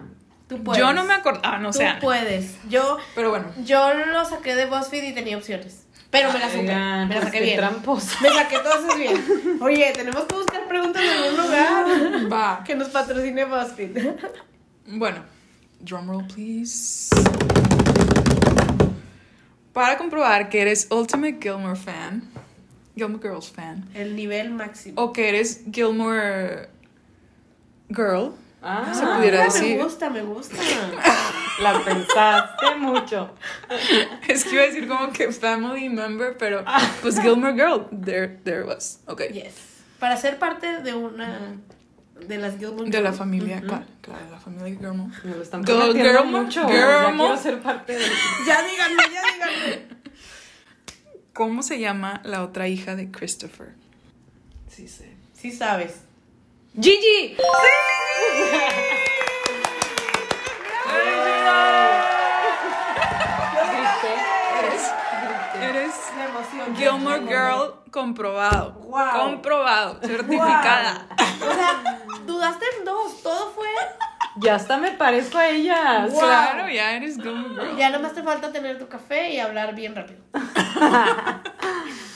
Tú 0.50 0.62
puedes. 0.64 0.82
Yo 0.82 0.92
no 0.94 1.06
me 1.06 1.14
acordaba, 1.14 1.58
no 1.60 1.72
Tú 1.72 1.78
sé. 1.78 1.88
puedes. 2.02 2.58
Yo, 2.70 2.98
Pero 3.16 3.30
bueno, 3.30 3.46
yo 3.64 3.94
lo 3.94 4.26
saqué 4.26 4.56
de 4.56 4.66
BuzzFeed 4.66 5.04
y 5.04 5.14
tenía 5.14 5.38
opciones. 5.38 5.86
Pero 6.10 6.34
me 6.34 6.40
la 6.40 6.48
saqué. 6.48 6.60
Oigan, 6.62 7.08
Me 7.08 7.14
la 7.16 7.22
pues 7.22 7.26
saqué 7.26 7.38
qué 7.38 7.44
bien. 7.46 7.58
tramposa. 7.58 8.18
Me 8.22 8.30
saqué 8.30 8.58
todas 8.58 8.84
esas 8.84 8.98
bien. 8.98 9.60
Oye, 9.62 9.94
tenemos 9.96 10.24
que 10.24 10.36
buscar 10.36 10.68
preguntas 10.68 11.04
en 11.04 11.24
algún 11.24 11.42
lugar. 11.46 11.86
va. 12.34 12.64
Que 12.66 12.76
nos 12.76 12.90
patrocine 12.90 13.46
BuzzFeed. 13.46 14.16
Bueno, 14.88 15.20
drumroll 15.82 16.26
please. 16.26 17.10
Para 19.74 19.98
comprobar 20.00 20.50
que 20.50 20.62
eres 20.62 20.88
Ultimate 20.90 21.38
Gilmore 21.40 21.76
fan, 21.76 22.24
Gilmore 22.96 23.22
Girls 23.22 23.52
fan, 23.52 23.88
El 23.94 24.16
nivel 24.16 24.50
máximo. 24.50 25.00
o 25.02 25.14
que 25.14 25.30
eres 25.30 25.62
Gilmore 25.72 26.70
Girl, 27.90 28.34
Ah, 28.62 28.92
Se 28.94 29.06
pudiera 29.06 29.42
Ah, 29.42 29.46
decir. 29.46 29.78
Me 29.78 29.84
gusta, 29.84 30.10
me 30.10 30.22
gusta. 30.22 30.56
la 31.62 31.80
pensaste 31.84 32.76
mucho. 32.78 33.34
es 34.28 34.44
que 34.44 34.54
iba 34.54 34.64
a 34.64 34.66
decir 34.66 34.88
como 34.88 35.12
que 35.14 35.32
family 35.32 35.90
member, 35.90 36.38
pero 36.38 36.64
pues 37.02 37.20
Gilmore 37.22 37.54
Girl, 37.54 37.86
there, 38.04 38.28
there 38.44 38.64
was. 38.64 39.00
Ok. 39.08 39.22
Yes. 39.32 39.54
Para 40.00 40.18
ser 40.18 40.38
parte 40.40 40.82
de 40.82 40.94
una 40.94 41.58
de 42.28 42.38
las 42.38 42.58
Gilmore 42.58 42.90
De 42.90 42.98
la 43.02 43.10
Girls. 43.10 43.18
familia, 43.18 43.64
¿cuál? 43.68 43.86
Claro, 44.02 44.26
de 44.26 44.32
la 44.32 44.40
familia 44.40 44.78
Gilmore. 44.78 45.14
Me 45.24 45.36
lo 45.36 45.42
están 45.42 45.64
Girl, 45.66 45.94
girl, 45.94 46.26
mucho. 46.26 46.68
girl, 46.68 46.78
ya 46.80 47.14
quiero 47.16 47.38
ser 47.38 47.62
parte 47.62 47.94
de 47.94 48.06
Ya 48.46 48.62
díganme, 48.64 49.04
ya 49.14 49.22
díganme. 49.34 49.88
¿Cómo 51.34 51.64
se 51.64 51.80
llama 51.80 52.22
la 52.26 52.44
otra 52.44 52.68
hija 52.68 52.96
de 52.98 53.10
Christopher? 53.12 53.70
Sí, 54.70 54.88
sé. 54.90 55.16
Sí 55.34 55.52
sabes. 55.54 56.02
Gigi. 56.82 57.36
Eres 65.62 65.94
La 66.18 66.26
emoción. 66.26 66.76
Gilmore 66.76 67.22
Girl 67.28 67.74
comprobado. 67.92 68.72
Wow. 68.74 69.12
Comprobado. 69.12 70.00
Certificada. 70.02 71.08
O 71.42 71.54
sea, 71.54 71.84
dudaste 72.26 72.66
en 72.78 72.86
dos. 72.86 73.22
Todo 73.22 73.52
fue. 73.52 73.68
Ya 74.38 74.56
hasta 74.56 74.78
me 74.78 74.92
parezco 74.92 75.38
a 75.38 75.50
ellas. 75.50 76.12
Wow. 76.12 76.22
Claro, 76.22 76.70
ya 76.70 76.94
eres 76.94 77.16
Gilmore 77.18 77.50
Girl. 77.56 77.78
Ya 77.78 77.90
nomás 77.90 78.14
te 78.14 78.24
falta 78.24 78.54
tener 78.54 78.80
tu 78.80 78.88
café 78.88 79.32
y 79.32 79.40
hablar 79.40 79.76
bien 79.76 79.96
rápido. 79.96 80.22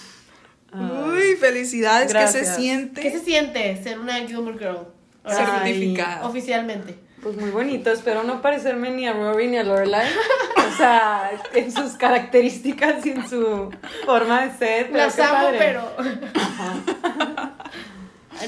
Uy, 0.76 1.36
felicidades, 1.40 2.14
¿qué 2.14 2.28
se 2.28 2.46
siente? 2.46 3.02
¿Qué 3.02 3.12
se 3.12 3.20
siente 3.20 3.82
ser 3.84 4.00
una 4.00 4.16
Gilmore 4.28 4.58
Girl? 4.58 4.88
Certificada. 5.28 6.26
Oficialmente. 6.28 6.96
Pues 7.22 7.38
muy 7.38 7.52
bonito, 7.52 7.90
espero 7.92 8.24
no 8.24 8.42
parecerme 8.42 8.90
ni 8.92 9.08
a 9.08 9.14
Rory 9.14 9.48
ni 9.48 9.58
a 9.58 9.64
Lorelai. 9.64 10.10
O 10.58 10.76
sea, 10.76 11.32
en 11.54 11.72
sus 11.72 11.94
características 11.94 13.06
y 13.06 13.12
en 13.12 13.30
su 13.30 13.72
forma 14.06 14.46
de 14.46 14.58
ser. 14.58 14.86
pero 14.92 14.98
Las 15.06 15.20
amo, 15.20 15.34
padre. 15.46 15.58
pero. 15.60 15.92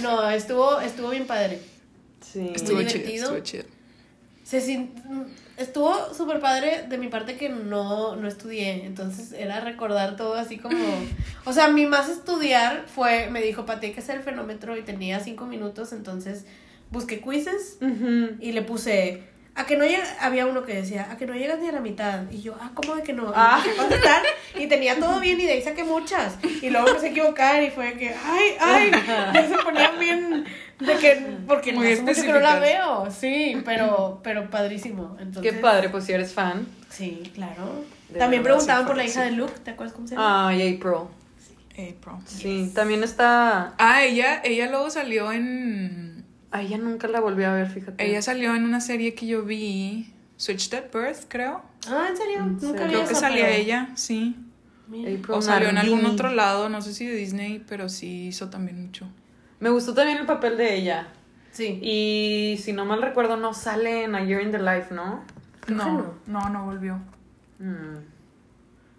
No, 0.02 0.30
estuvo, 0.30 0.82
estuvo 0.82 1.10
bien 1.12 1.26
padre. 1.26 1.62
Sí. 2.20 2.52
Estuvo 2.54 2.76
Muy 2.78 2.86
chido, 2.88 3.00
divertido. 3.06 3.24
estuvo 3.38 3.40
chido. 3.44 3.64
Se 4.44 4.60
sin- 4.62 4.92
Estuvo 5.58 6.14
súper 6.14 6.42
padre 6.42 6.84
de 6.90 6.98
mi 6.98 7.08
parte 7.08 7.38
que 7.38 7.48
no, 7.48 8.18
no 8.18 8.28
estudié, 8.28 8.86
entonces 8.86 9.32
era 9.32 9.62
recordar 9.62 10.18
todo 10.18 10.36
así 10.36 10.58
como... 10.58 10.78
O 11.46 11.54
sea, 11.54 11.70
mi 11.70 11.86
más 11.86 12.10
estudiar 12.10 12.86
fue, 12.94 13.30
me 13.30 13.42
dijo, 13.42 13.66
Pati, 13.66 13.88
hay 13.88 13.94
que 13.94 14.02
hacer 14.02 14.18
el 14.18 14.24
fenómetro 14.24 14.76
y 14.76 14.82
tenía 14.82 15.22
cinco 15.22 15.46
minutos, 15.46 15.94
entonces 15.94 16.46
busqué 16.92 17.22
quizzes 17.22 17.78
y 18.40 18.52
le 18.52 18.62
puse... 18.64 19.24
A 19.58 19.66
que 19.66 19.78
no 19.78 19.86
llega, 19.86 20.04
había 20.20 20.46
uno 20.48 20.66
que 20.66 20.74
decía, 20.74 21.10
a 21.10 21.16
que 21.16 21.26
no 21.26 21.34
llegas 21.34 21.62
ni 21.62 21.70
a 21.70 21.72
la 21.72 21.80
mitad. 21.80 22.30
Y 22.30 22.42
yo, 22.42 22.58
ah, 22.60 22.72
¿cómo 22.74 22.94
de 22.94 23.04
que 23.04 23.14
no? 23.14 23.32
Ah. 23.34 23.64
Y, 24.54 24.64
y 24.64 24.68
tenía 24.68 25.00
todo 25.00 25.22
bien 25.22 25.40
y 25.40 25.46
de 25.46 25.54
ahí 25.54 25.62
saqué 25.62 25.86
muchas. 25.86 26.36
Y 26.62 26.70
luego 26.70 26.90
empecé 26.90 27.08
a 27.08 27.10
equivocar 27.12 27.64
y 27.64 27.70
fue 27.70 27.94
que, 27.94 28.10
ay, 28.10 28.58
ay, 28.60 28.92
se 29.48 29.58
ponían 29.64 29.98
bien 29.98 30.46
de 30.80 30.98
que, 30.98 31.38
porque 31.48 31.74
Muy 31.74 31.96
no 31.96 32.02
mucho 32.04 32.22
que 32.22 32.28
no 32.32 32.40
la 32.40 32.60
veo. 32.60 33.08
Sí, 33.12 33.62
pero, 33.66 34.20
pero 34.24 34.50
padrísimo. 34.50 35.16
Entonces, 35.20 35.54
Qué 35.54 35.60
padre, 35.60 35.90
pues 35.90 36.06
si 36.06 36.14
eres 36.14 36.34
fan. 36.34 36.68
Sí, 36.90 37.32
claro. 37.34 37.84
De 38.10 38.20
También 38.20 38.44
preguntaban 38.44 38.86
por 38.86 38.96
la 38.98 39.04
hija 39.06 39.24
sí. 39.24 39.30
de 39.30 39.32
Luke, 39.36 39.54
¿te 39.64 39.72
acuerdas 39.72 39.96
cómo 39.96 40.08
se 40.08 40.16
llama? 40.16 40.50
Ay, 40.50 40.76
April. 40.78 41.08
April. 41.72 42.16
Sí, 42.26 42.72
también 42.74 43.04
está. 43.04 43.74
Ah, 43.78 44.04
ella, 44.04 44.42
ella 44.44 44.70
luego 44.70 44.90
salió 44.90 45.32
en. 45.32 46.24
Ay, 46.52 46.70
ya 46.70 46.78
nunca 46.78 47.08
la 47.08 47.20
volví 47.20 47.44
a 47.44 47.52
ver, 47.54 47.70
fíjate. 47.70 48.06
Ella 48.06 48.22
salió 48.22 48.56
en 48.56 48.64
una 48.64 48.80
serie 48.80 49.14
que 49.14 49.26
yo 49.28 49.44
vi, 49.44 50.14
Switched 50.38 50.74
at 50.78 50.86
Birth, 50.94 51.26
creo. 51.28 51.62
Ah, 51.88 52.08
¿en 52.10 52.16
serio? 52.18 52.38
¿En 52.40 52.54
Nunca 52.54 52.68
serio? 52.68 52.86
vi 52.86 52.94
Creo 52.94 53.06
que 53.06 53.12
esa, 53.12 53.20
salía 53.22 53.46
pero- 53.46 53.58
ella, 53.58 53.90
sí. 53.96 54.36
Mira. 54.88 55.10
April 55.10 55.32
O 55.32 55.42
salió 55.42 55.70
en 55.70 55.78
algún 55.80 56.06
otro 56.06 56.30
lado, 56.32 56.70
no 56.70 56.82
sé 56.82 56.94
si 56.94 57.06
de 57.06 57.16
Disney, 57.16 57.64
pero 57.68 57.90
sí 57.90 58.28
hizo 58.28 58.50
también 58.50 58.86
mucho. 58.86 59.08
Me 59.60 59.70
gustó 59.70 59.94
también 59.94 60.18
el 60.20 60.26
papel 60.26 60.58
de 60.58 60.76
ella. 60.76 61.08
Sí. 61.52 61.80
Y 61.82 62.58
si 62.62 62.74
no 62.74 62.86
mal 62.86 63.02
recuerdo, 63.02 63.38
no 63.38 63.54
sale 63.54 64.04
en 64.04 64.16
A 64.16 64.24
Year 64.24 64.42
in 64.42 64.52
the 64.52 64.60
Life, 64.60 64.94
¿no? 64.94 65.24
Creo 65.62 65.78
No, 65.78 66.14
no, 66.28 66.50
no 66.50 66.66
volvió. 66.66 67.00
Mm. 67.60 67.98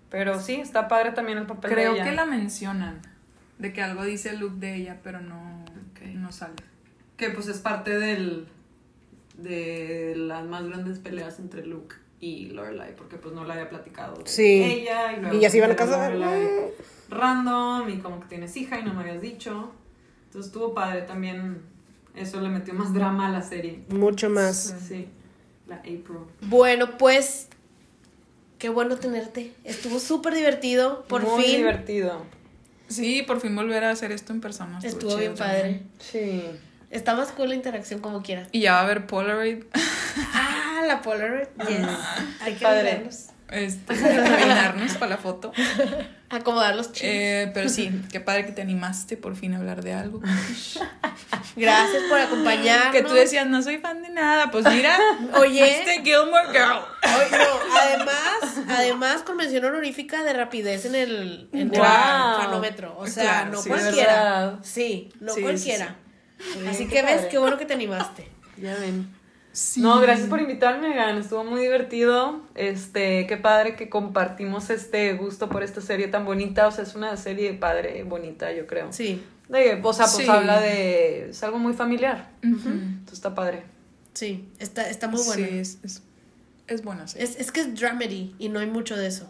Pero 0.09 0.41
sí, 0.41 0.55
está 0.55 0.89
padre 0.89 1.13
también 1.13 1.37
el 1.39 1.47
papel 1.47 1.71
Creo 1.73 1.93
de 1.93 2.01
ella. 2.01 2.05
que 2.11 2.17
la 2.17 2.25
mencionan. 2.25 3.01
De 3.59 3.73
que 3.73 3.83
algo 3.83 4.05
dice 4.05 4.37
Luke 4.37 4.57
de 4.59 4.77
ella, 4.77 5.01
pero 5.03 5.21
no, 5.21 5.65
Ok. 5.93 6.07
no 6.15 6.33
sale. 6.33 6.55
Que 7.17 7.31
pues 7.31 7.49
es 7.49 7.59
parte 7.59 7.99
del. 7.99 8.49
de 9.37 10.15
las 10.17 10.45
más 10.47 10.65
grandes 10.67 10.99
peleas 10.99 11.39
entre 11.39 11.67
Luke 11.67 11.97
y 12.21 12.47
Lorelai, 12.51 12.97
porque 12.97 13.17
pues 13.17 13.35
no 13.35 13.45
la 13.45 13.55
había 13.55 13.69
platicado. 13.69 14.17
de 14.17 14.27
Sí. 14.27 14.63
Ella 14.63 15.13
y 15.13 15.21
luego. 15.21 15.37
Y 15.37 15.41
ya 15.41 15.51
se 15.51 15.59
iban 15.59 15.71
a 15.73 15.77
casar. 15.77 16.17
Random 17.11 17.89
y 17.91 17.99
como 17.99 18.21
que 18.21 18.27
tienes 18.27 18.57
hija 18.57 18.79
y 18.81 18.85
no 18.85 18.95
me 18.95 19.03
habías 19.03 19.21
dicho. 19.21 19.73
Entonces 20.37 20.53
estuvo 20.53 20.75
padre 20.75 21.01
también. 21.01 21.63
Eso 22.15 22.43
le 22.43 22.51
metió 22.51 22.75
más 22.75 22.93
drama 22.93 23.29
a 23.29 23.31
la 23.31 23.41
serie. 23.41 23.85
Mucho 23.89 24.29
más. 24.29 24.75
Sí. 24.87 25.09
La 25.67 25.77
April. 25.77 26.05
Bueno, 26.43 26.99
pues. 26.99 27.49
Qué 28.59 28.69
bueno 28.69 28.97
tenerte. 28.97 29.55
Estuvo 29.65 29.99
súper 29.99 30.35
divertido. 30.35 31.05
Por 31.09 31.23
Muy 31.23 31.43
fin. 31.43 31.57
divertido. 31.57 32.23
Sí, 32.89 33.23
por 33.27 33.41
fin 33.41 33.57
volver 33.57 33.83
a 33.85 33.91
hacer 33.91 34.13
esto 34.13 34.35
en 34.35 34.43
persona. 34.43 34.79
Estuvo 34.83 35.09
chido 35.13 35.21
bien 35.21 35.35
también. 35.37 35.63
padre. 35.63 35.83
Sí. 36.01 36.43
Está 36.91 37.17
más 37.17 37.33
cool 37.33 37.49
la 37.49 37.55
interacción 37.55 38.01
como 38.01 38.23
quiera. 38.23 38.47
Y 38.53 38.61
ya 38.61 38.73
va 38.73 38.81
a 38.81 38.83
haber 38.83 39.07
Polaroid. 39.07 39.65
Ah, 40.35 40.83
la 40.87 41.01
Polaroid. 41.01 41.47
Yes. 41.67 41.87
Hay 42.43 42.55
que 42.57 42.63
Padre. 42.63 42.83
vernos. 42.83 43.29
Este, 43.51 43.95
peinarnos 43.95 44.95
para 44.95 45.11
la 45.11 45.17
foto. 45.19 45.53
Acomodar 46.31 46.75
los 46.75 46.91
chinos. 46.93 47.13
Eh, 47.15 47.51
pero 47.55 47.69
sí, 47.69 48.03
qué 48.11 48.19
padre 48.21 48.45
que 48.45 48.53
te 48.53 48.61
animaste 48.63 49.17
por 49.17 49.37
fin 49.37 49.55
a 49.55 49.59
hablar 49.59 49.85
de 49.85 49.95
algo. 49.95 50.21
Gracias 51.55 52.03
por 52.09 52.19
acompañarnos. 52.19 52.93
Que 52.93 53.03
tú 53.03 53.15
decías, 53.15 53.47
no 53.47 53.63
soy 53.63 53.79
fan 53.79 54.03
de 54.03 54.11
nada. 54.11 54.51
Pues 54.51 54.65
mira, 54.69 54.99
Oye. 55.35 55.65
fuiste 55.85 56.03
Gilmore 56.05 56.49
Girl. 56.49 56.81
No, 57.31 57.77
además, 57.79 58.69
además 58.69 59.23
con 59.23 59.37
mención 59.37 59.65
honorífica 59.65 60.25
de 60.25 60.33
rapidez 60.33 60.85
en 60.85 60.95
el, 60.97 61.49
en 61.53 61.73
el 61.73 61.81
fanómetro. 61.81 62.97
O 62.99 63.07
sea, 63.07 63.23
Claro, 63.23 63.53
no 63.53 63.63
sí, 63.63 63.69
cualquiera. 63.69 64.59
Sí, 64.63 65.13
no 65.21 65.33
Sí, 65.33 65.37
sí, 65.37 65.43
cualquiera. 65.43 65.97
Así 66.69 66.87
que 66.89 67.03
ves, 67.03 67.27
qué 67.31 67.39
bueno 67.39 67.57
que 67.57 67.65
te 67.65 67.75
animaste. 67.75 68.29
Ya 68.59 68.75
ven. 68.77 69.15
Sí. 69.57 69.81
No, 69.81 70.01
gracias 70.01 70.29
por 70.29 70.39
invitarme, 70.39 70.95
Gan. 70.95 71.17
Estuvo 71.17 71.43
muy 71.43 71.63
divertido. 71.63 72.43
Este, 72.55 73.27
qué 73.27 73.39
padre 73.39 73.75
que 73.75 73.89
compartimos 73.89 74.69
este 74.69 75.15
gusto 75.15 75.49
por 75.49 75.63
esta 75.63 75.81
serie 75.81 76.09
tan 76.09 76.27
bonita. 76.27 76.67
O 76.67 76.71
sea, 76.73 76.85
es 76.85 76.95
una 76.95 77.17
serie 77.17 77.55
padre, 77.55 78.03
bonita, 78.05 78.53
yo 78.53 78.67
creo. 78.67 78.93
Sí, 78.93 79.25
De, 79.49 79.81
o 79.83 79.93
sea, 79.95 80.05
pues 80.07 80.25
Sí. 80.25 80.29
habla 80.29 80.61
de. 80.61 81.31
Es 81.31 81.43
algo 81.43 81.59
muy 81.59 81.73
familiar. 81.73 82.29
Entonces 82.43 83.13
está 83.15 83.35
padre. 83.35 83.63
sí, 84.13 84.47
está, 84.59 84.91
está 84.91 85.09
muy 85.09 85.23
bueno. 85.25 85.47
Sí, 85.49 85.59
es, 85.59 85.79
es, 85.83 86.03
es 86.67 86.83
buena 86.83 87.09
serie. 87.09 87.27
Es, 87.27 87.37
es 87.41 87.51
que 87.51 87.61
es 87.61 87.81
dramedy 87.81 88.35
y 88.39 88.51
no 88.51 88.59
hay 88.61 88.67
mucho 88.67 88.95
de 88.95 89.07
eso. 89.07 89.27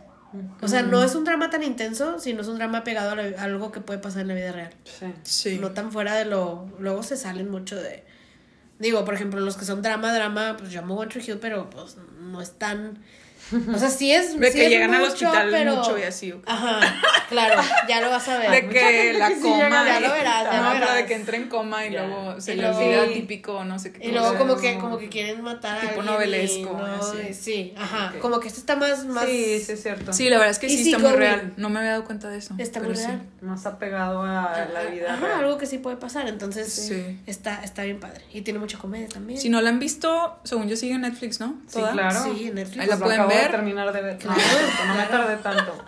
O 0.61 0.67
sea, 0.67 0.83
no 0.83 1.05
es 1.05 1.15
un 1.15 1.23
drama 1.25 1.51
tan 1.51 1.63
intenso, 1.63 2.19
sino 2.19 2.41
es 2.43 2.49
un 2.49 2.57
drama 2.57 2.83
pegado 2.83 3.13
a, 3.13 3.15
la- 3.15 3.41
a 3.41 3.45
algo 3.45 3.71
que 3.71 3.81
puede 3.81 4.01
pasar 4.01 4.23
en 4.23 4.29
la 4.29 4.35
vida 4.35 4.51
real. 4.53 4.71
Sí. 4.85 5.07
Sí. 5.23 5.59
No 5.61 5.71
tan 5.71 5.93
fuera 5.93 6.15
de 6.17 6.25
lo... 6.27 6.69
Luego 6.81 7.03
se 7.05 7.17
salen 7.17 7.49
mucho 7.49 7.77
de... 7.77 8.05
Digo, 8.79 9.05
por 9.05 9.15
ejemplo, 9.15 9.41
los 9.41 9.57
que 9.57 9.65
son 9.65 9.83
drama, 9.83 10.13
drama, 10.13 10.57
pues 10.59 10.71
yo 10.71 10.81
amo 10.81 10.97
One 10.97 11.11
Tree 11.11 11.25
Hill, 11.27 11.39
pero 11.41 11.71
pues 11.71 11.97
no 12.21 12.41
es 12.41 12.53
tan... 12.53 13.03
O 13.75 13.79
sea, 13.79 13.89
sí 13.91 14.13
es... 14.13 14.39
De 14.39 14.51
sí 14.51 14.59
que 14.59 14.65
es 14.67 14.71
llegan 14.71 14.95
al 14.95 15.03
hospital 15.05 15.49
pero- 15.51 15.77
mucho 15.77 15.99
y 15.99 16.03
así. 16.03 16.35
Ajá, 16.47 16.81
claro, 17.29 17.63
ya 17.89 18.01
lo 18.01 18.11
vas 18.11 18.29
a 18.29 18.39
ver. 18.39 18.51
De 18.51 18.69
que 18.69 19.13
la 19.19 19.29
que 19.29 19.35
sí 19.37 19.41
coma. 19.43 19.57
llega 19.65 19.85
Ya 19.87 20.01
lo 20.01 20.13
verás, 20.13 20.45
ya 20.45 20.63
no, 20.63 20.69
lo 20.69 20.81
verás. 20.81 20.95
de 20.97 21.07
que 21.07 21.15
entra 21.15 21.37
en 21.37 21.49
coma 21.49 21.87
y 21.87 21.91
luego 21.91 22.41
se 22.41 22.55
Y 22.55 22.57
le 22.57 22.69
olvida 22.69 23.07
Sí. 23.07 23.13
típico, 23.15 23.65
no 23.65 23.79
sé 23.79 23.93
qué. 23.93 24.07
Y 24.09 24.13
luego 24.13 24.37
como 24.37 24.57
que, 24.57 24.79
como 24.79 24.99
que 24.99 25.09
quieren 25.09 25.43
matar 25.43 25.77
a 25.79 25.81
Tipo 25.81 26.01
alguien. 26.01 26.07
y 26.09 26.11
novelesco, 26.13 26.73
no, 26.77 26.87
así. 26.87 27.35
Sí, 27.35 27.75
ajá. 27.77 28.13
Como 28.21 28.41
que 28.41 28.49
esto 28.49 28.61
está 28.61 28.77
más... 28.77 29.05
más 29.07 29.27
Sí, 29.27 29.61
sí, 29.65 29.73
es 29.73 29.83
cierto. 29.83 30.13
Sí, 30.13 30.29
la 30.29 30.37
verdad 30.39 30.51
es 30.51 30.59
que 30.59 30.69
sí 30.69 30.83
sí, 30.83 30.93
está 30.93 30.99
muy 31.07 31.17
real. 31.17 31.53
No 31.57 31.69
me 31.71 31.79
había 31.79 31.93
dado 31.93 32.05
cuenta 32.05 32.29
de 32.29 32.39
eso. 32.39 32.55
Está 32.59 32.81
muy 32.81 32.97
sí. 32.97 33.05
real. 33.05 33.23
Más 33.43 33.65
apegado 33.67 34.23
a 34.23 34.67
la 34.73 34.83
vida. 34.91 35.15
Ajá, 35.15 35.27
real. 35.27 35.39
algo 35.41 35.59
que 35.59 35.67
sí 35.67 35.79
puede 35.79 35.97
pasar. 35.97 36.27
Entonces, 36.29 36.73
Sí. 36.73 37.21
está, 37.27 37.63
está 37.63 37.85
bien 37.85 38.01
padre. 38.01 38.23
Y 38.33 38.43
tiene 38.43 38.59
mucha 38.59 38.79
comedia 38.79 39.09
también. 39.09 39.41
Si 39.41 39.49
no 39.49 39.61
la 39.61 39.69
han 39.69 39.79
visto, 39.79 40.39
según 40.45 40.69
yo 40.69 40.77
sigue 40.77 40.95
en 40.95 41.03
Netflix, 41.03 41.39
¿no? 41.41 41.55
Sí, 41.69 41.81
claro. 41.81 42.25
Sí, 42.25 42.49
en 42.49 42.55
Netflix. 42.57 42.81
Ahí 42.83 42.89
la 42.89 42.97
Lo 42.97 43.05
pueden 43.05 43.21
acabo 43.21 43.36
de 43.37 43.43
ver. 43.43 43.51
terminar 43.51 43.93
de 43.93 44.03
ver. 44.03 44.25
No, 44.25 44.35
no 44.87 44.95
me 44.95 45.05
tardé 45.11 45.37
tanto. 45.37 45.85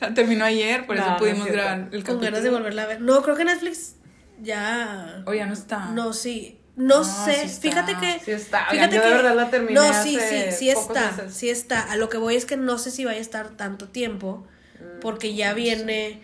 La 0.00 0.14
terminó 0.14 0.44
ayer, 0.44 0.86
por 0.86 0.96
No, 0.96 1.02
eso 1.02 1.10
no 1.10 1.16
es 1.16 1.20
pudimos 1.20 1.44
cierto. 1.44 1.62
grabar 1.62 1.78
el 1.78 1.88
Con 1.90 2.00
capítulo. 2.00 2.20
ganas 2.20 2.42
de 2.42 2.50
volverla 2.50 2.82
a 2.82 2.86
ver. 2.86 3.00
No, 3.00 3.22
creo 3.22 3.36
que 3.36 3.44
Netflix 3.44 3.96
ya... 4.42 5.22
O 5.26 5.32
ya 5.34 5.46
no 5.46 5.52
está. 5.52 5.86
No, 5.90 6.12
sí. 6.12 6.58
No 6.74 6.98
No, 6.98 7.04
sé. 7.04 7.48
sí. 7.48 7.60
Fíjate 7.60 7.94
que... 7.98 8.18
Sí 8.24 8.32
está. 8.32 8.66
Fíjate 8.70 8.96
yo 8.96 9.02
que... 9.02 9.08
de 9.08 9.14
verdad 9.14 9.36
la 9.36 9.50
terminé 9.50 9.74
No, 9.74 10.02
sí, 10.02 10.10
sí, 10.10 10.16
hace 10.16 10.52
sí 10.52 10.70
está. 10.70 11.12
meses. 11.12 11.34
Sí 11.34 11.48
está. 11.50 11.80
A 11.92 11.96
lo 11.96 12.08
que 12.08 12.16
voy 12.16 12.34
es 12.34 12.44
que 12.46 12.56
no 12.56 12.78
sé 12.78 12.90
si 12.90 13.04
vaya 13.04 13.18
a 13.18 13.20
estar 13.20 13.50
tanto 13.50 13.88
tiempo. 13.88 14.46
Mm, 14.80 15.00
Porque 15.00 15.34
ya 15.34 15.52
viene... 15.54 16.20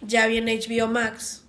Ya 0.00 0.26
viene 0.26 0.58
HBO 0.58 0.86
Max. 0.88 1.44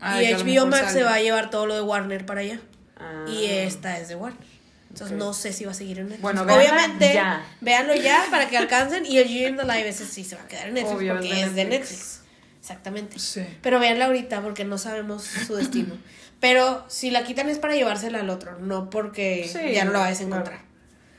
Ay, 0.00 0.26
y 0.28 0.32
a 0.32 0.38
HBO 0.38 0.66
Max 0.66 0.86
sale. 0.88 0.98
se 0.98 1.02
va 1.04 1.14
a 1.14 1.20
llevar 1.20 1.50
todo 1.50 1.66
lo 1.66 1.74
de 1.74 1.82
Warner 1.82 2.24
para 2.26 2.40
allá. 2.40 2.58
Ah. 2.98 3.24
Y 3.28 3.46
esta 3.46 3.98
es 3.98 4.08
de 4.08 4.16
Warner. 4.16 4.55
Entonces 4.96 5.18
no 5.18 5.34
sé 5.34 5.52
si 5.52 5.64
va 5.66 5.72
a 5.72 5.74
seguir 5.74 5.98
en 5.98 6.04
Netflix. 6.04 6.22
Bueno, 6.22 6.42
Obviamente, 6.42 7.12
ya. 7.12 7.44
véanlo 7.60 7.94
ya 7.94 8.24
para 8.30 8.48
que 8.48 8.56
alcancen. 8.56 9.04
Y 9.04 9.18
el 9.18 9.28
Year 9.28 9.50
in 9.50 9.56
the 9.58 9.64
Live 9.64 9.88
ese 9.88 10.06
sí 10.06 10.24
se 10.24 10.36
va 10.36 10.42
a 10.42 10.48
quedar 10.48 10.68
en 10.68 10.74
Netflix 10.74 10.96
Obvio, 10.96 11.12
porque 11.14 11.42
es 11.42 11.54
de 11.54 11.64
Netflix. 11.66 11.90
Netflix. 11.90 12.20
Exactamente. 12.60 13.18
Sí. 13.18 13.42
Pero 13.60 13.78
véanla 13.78 14.06
ahorita 14.06 14.40
porque 14.40 14.64
no 14.64 14.78
sabemos 14.78 15.22
su 15.24 15.54
destino. 15.54 15.94
Pero 16.40 16.84
si 16.88 17.10
la 17.10 17.24
quitan 17.24 17.48
es 17.50 17.58
para 17.58 17.74
llevársela 17.74 18.20
al 18.20 18.30
otro, 18.30 18.58
no 18.58 18.88
porque 18.88 19.48
Sí, 19.52 19.72
ya 19.74 19.84
no 19.84 19.92
la 19.92 19.98
vayas 20.00 20.20
a 20.20 20.24
claro. 20.24 20.36
encontrar. 20.42 20.60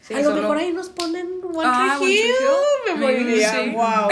Sí, 0.02 0.14
a 0.16 0.18
lo 0.20 0.24
solo- 0.24 0.42
mejor 0.42 0.58
ahí 0.58 0.74
nos 0.74 0.90
ponen 0.90 1.28
One 1.44 1.62
Ah, 1.64 1.98
Tree. 2.00 2.14
Hill. 2.16 2.34
Me 2.88 2.96
moriría. 2.96 3.52
Sí. 3.64 3.70
Wow. 3.72 4.10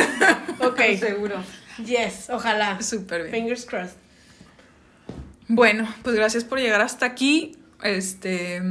Ok. 0.70 0.82
Seguro. 1.00 1.44
Yes, 1.84 2.30
ojalá. 2.30 2.82
Súper 2.82 3.24
bien. 3.24 3.32
Fingers 3.34 3.66
crossed. 3.66 3.96
Bueno, 5.48 5.94
pues 6.04 6.16
gracias 6.16 6.44
por 6.44 6.60
llegar 6.60 6.82
hasta 6.82 7.06
aquí. 7.06 7.58
Este, 7.84 8.62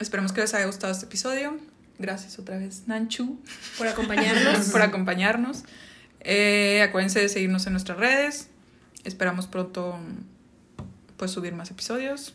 esperemos 0.00 0.32
que 0.32 0.40
les 0.40 0.54
haya 0.54 0.66
gustado 0.66 0.92
este 0.92 1.06
episodio. 1.06 1.56
Gracias 1.98 2.38
otra 2.38 2.58
vez, 2.58 2.82
Nanchu, 2.86 3.38
Por 3.78 3.86
acompañarnos. 3.86 4.68
por 4.72 4.82
acompañarnos. 4.82 5.64
Eh, 6.20 6.82
acuérdense 6.82 7.20
de 7.20 7.28
seguirnos 7.28 7.66
en 7.66 7.72
nuestras 7.74 7.98
redes. 7.98 8.48
Esperamos 9.04 9.46
pronto 9.46 9.98
pues 11.16 11.30
subir 11.30 11.54
más 11.54 11.70
episodios. 11.70 12.34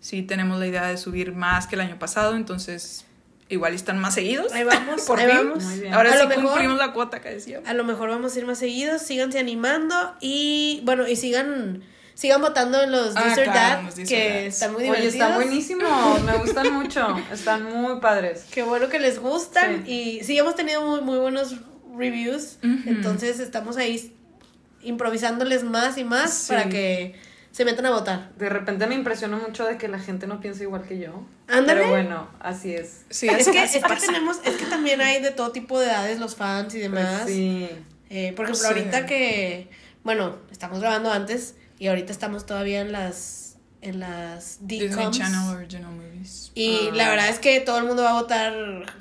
Sí 0.00 0.22
tenemos 0.22 0.58
la 0.60 0.66
idea 0.66 0.86
de 0.86 0.96
subir 0.96 1.32
más 1.32 1.66
que 1.66 1.74
el 1.74 1.80
año 1.80 1.98
pasado, 1.98 2.36
entonces 2.36 3.04
igual 3.48 3.74
están 3.74 3.98
más 3.98 4.14
seguidos. 4.14 4.52
Ahí 4.52 4.62
vamos, 4.64 5.02
Por 5.06 5.18
ahí 5.18 5.26
fin. 5.26 5.36
vamos. 5.48 5.64
Ahora 5.92 6.12
A 6.14 6.20
sí 6.20 6.26
mejor- 6.28 6.44
cumplimos 6.44 6.78
la 6.78 6.92
cuota 6.92 7.20
que 7.20 7.30
decíamos. 7.30 7.68
A 7.68 7.74
lo 7.74 7.82
mejor 7.84 8.10
vamos 8.10 8.34
a 8.34 8.38
ir 8.38 8.46
más 8.46 8.58
seguidos. 8.58 9.02
Síganse 9.02 9.38
animando 9.40 9.94
y 10.20 10.82
bueno, 10.84 11.08
y 11.08 11.16
sigan 11.16 11.82
sigan 12.20 12.42
votando 12.42 12.82
en 12.82 12.90
los 12.92 13.16
Ah, 13.16 13.22
This 13.24 13.38
or 13.38 13.44
claro, 13.44 13.88
That, 13.88 13.98
or 13.98 14.06
que 14.06 14.46
están 14.46 14.72
muy 14.72 14.82
Oye, 14.82 14.88
divertidos. 15.00 15.14
están 15.14 15.34
buenísimos, 15.36 16.22
me 16.22 16.36
gustan 16.36 16.72
mucho, 16.78 17.16
están 17.32 17.64
muy 17.64 17.98
padres. 18.00 18.44
Qué 18.50 18.62
bueno 18.62 18.90
que 18.90 18.98
les 18.98 19.18
gustan 19.18 19.84
Sí. 19.86 19.92
y 20.20 20.24
sí 20.24 20.36
hemos 20.38 20.54
tenido 20.54 20.84
muy 20.84 21.00
muy 21.00 21.18
buenos 21.18 21.56
reviews, 21.96 22.58
entonces 22.62 23.40
estamos 23.40 23.76
ahí 23.78 24.14
improvisándoles 24.82 25.64
más 25.64 25.96
y 25.98 26.04
más 26.04 26.32
Sí. 26.32 26.48
para 26.52 26.68
que 26.68 27.14
se 27.52 27.64
metan 27.64 27.86
a 27.86 27.90
votar. 27.90 28.30
De 28.36 28.48
repente 28.48 28.86
me 28.86 28.94
impresionó 28.94 29.38
mucho 29.38 29.64
de 29.66 29.76
que 29.76 29.88
la 29.88 29.98
gente 29.98 30.26
no 30.26 30.40
piensa 30.40 30.62
igual 30.62 30.82
que 30.86 30.98
yo. 30.98 31.24
Ándale. 31.48 31.80
Pero 31.80 31.90
bueno, 31.90 32.28
así 32.38 32.74
es. 32.74 33.04
Sí, 33.10 33.28
es 33.28 33.48
que, 33.48 33.62
es 33.64 33.72
que 33.72 33.96
tenemos, 34.06 34.38
es 34.44 34.54
que 34.56 34.66
también 34.66 35.00
hay 35.00 35.20
de 35.20 35.30
todo 35.32 35.50
tipo 35.52 35.80
de 35.80 35.86
edades 35.86 36.20
los 36.20 36.36
fans 36.36 36.74
y 36.74 36.78
demás. 36.78 37.22
Pues 37.22 37.34
sí. 37.34 37.68
Eh, 38.08 38.32
por 38.36 38.44
ejemplo, 38.44 38.68
Sí. 38.68 38.74
ahorita 38.74 39.06
que, 39.06 39.68
bueno, 40.04 40.36
estamos 40.52 40.80
grabando 40.80 41.10
antes 41.12 41.54
y 41.80 41.88
ahorita 41.88 42.12
estamos 42.12 42.46
todavía 42.46 42.80
en 42.82 42.92
las, 42.92 43.56
en 43.82 43.98
las 43.98 44.58
DCOMs. 44.60 45.18
Channel 45.18 45.56
Original 45.56 45.90
Movies. 45.92 46.52
Y 46.54 46.88
Ah. 46.90 46.94
la 46.94 47.08
verdad 47.10 47.28
es 47.30 47.40
que 47.40 47.58
todo 47.60 47.78
el 47.78 47.84
mundo 47.84 48.04
va 48.04 48.10
a 48.10 48.20
votar 48.20 48.52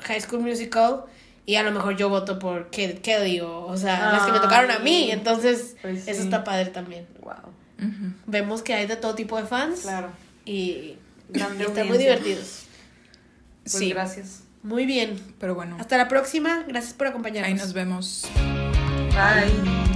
High 0.02 0.22
School 0.22 0.42
Musical 0.42 1.02
y 1.46 1.56
a 1.56 1.64
lo 1.64 1.72
mejor 1.72 1.96
yo 1.98 2.10
voto 2.10 2.40
por 2.40 2.70
Kid 2.72 3.00
Kelly 3.00 3.42
o, 3.42 3.66
o 3.68 3.78
sea, 3.78 4.12
las 4.14 4.24
que 4.26 4.32
me 4.32 4.40
tocaron 4.40 4.72
a 4.72 4.80
mí. 4.80 5.12
Entonces, 5.12 5.76
Pues 5.82 6.08
eso 6.08 6.22
está 6.24 6.44
padre 6.44 6.68
también. 6.72 7.06
Wow. 7.22 7.54
Vemos 8.26 8.62
que 8.62 8.74
hay 8.74 8.88
de 8.88 8.96
todo 8.96 9.14
tipo 9.16 9.36
de 9.38 9.46
fans 9.46 9.82
Claro. 9.82 10.10
y, 10.46 10.52
y 10.52 10.98
están 11.36 11.88
muy 11.88 11.98
divertidos. 11.98 12.64
Pues 13.64 13.74
Sí, 13.74 13.90
gracias. 13.90 14.44
Muy 14.64 14.86
bien. 14.86 15.20
pero 15.40 15.56
bueno, 15.56 15.78
Hasta 15.80 15.98
la 15.98 16.08
próxima. 16.08 16.64
Gracias 16.68 16.94
por 16.94 17.08
acompañarnos. 17.08 17.48
ahí 17.50 17.54
nos 17.58 17.74
vemos. 17.74 18.26
Bye. 19.12 19.89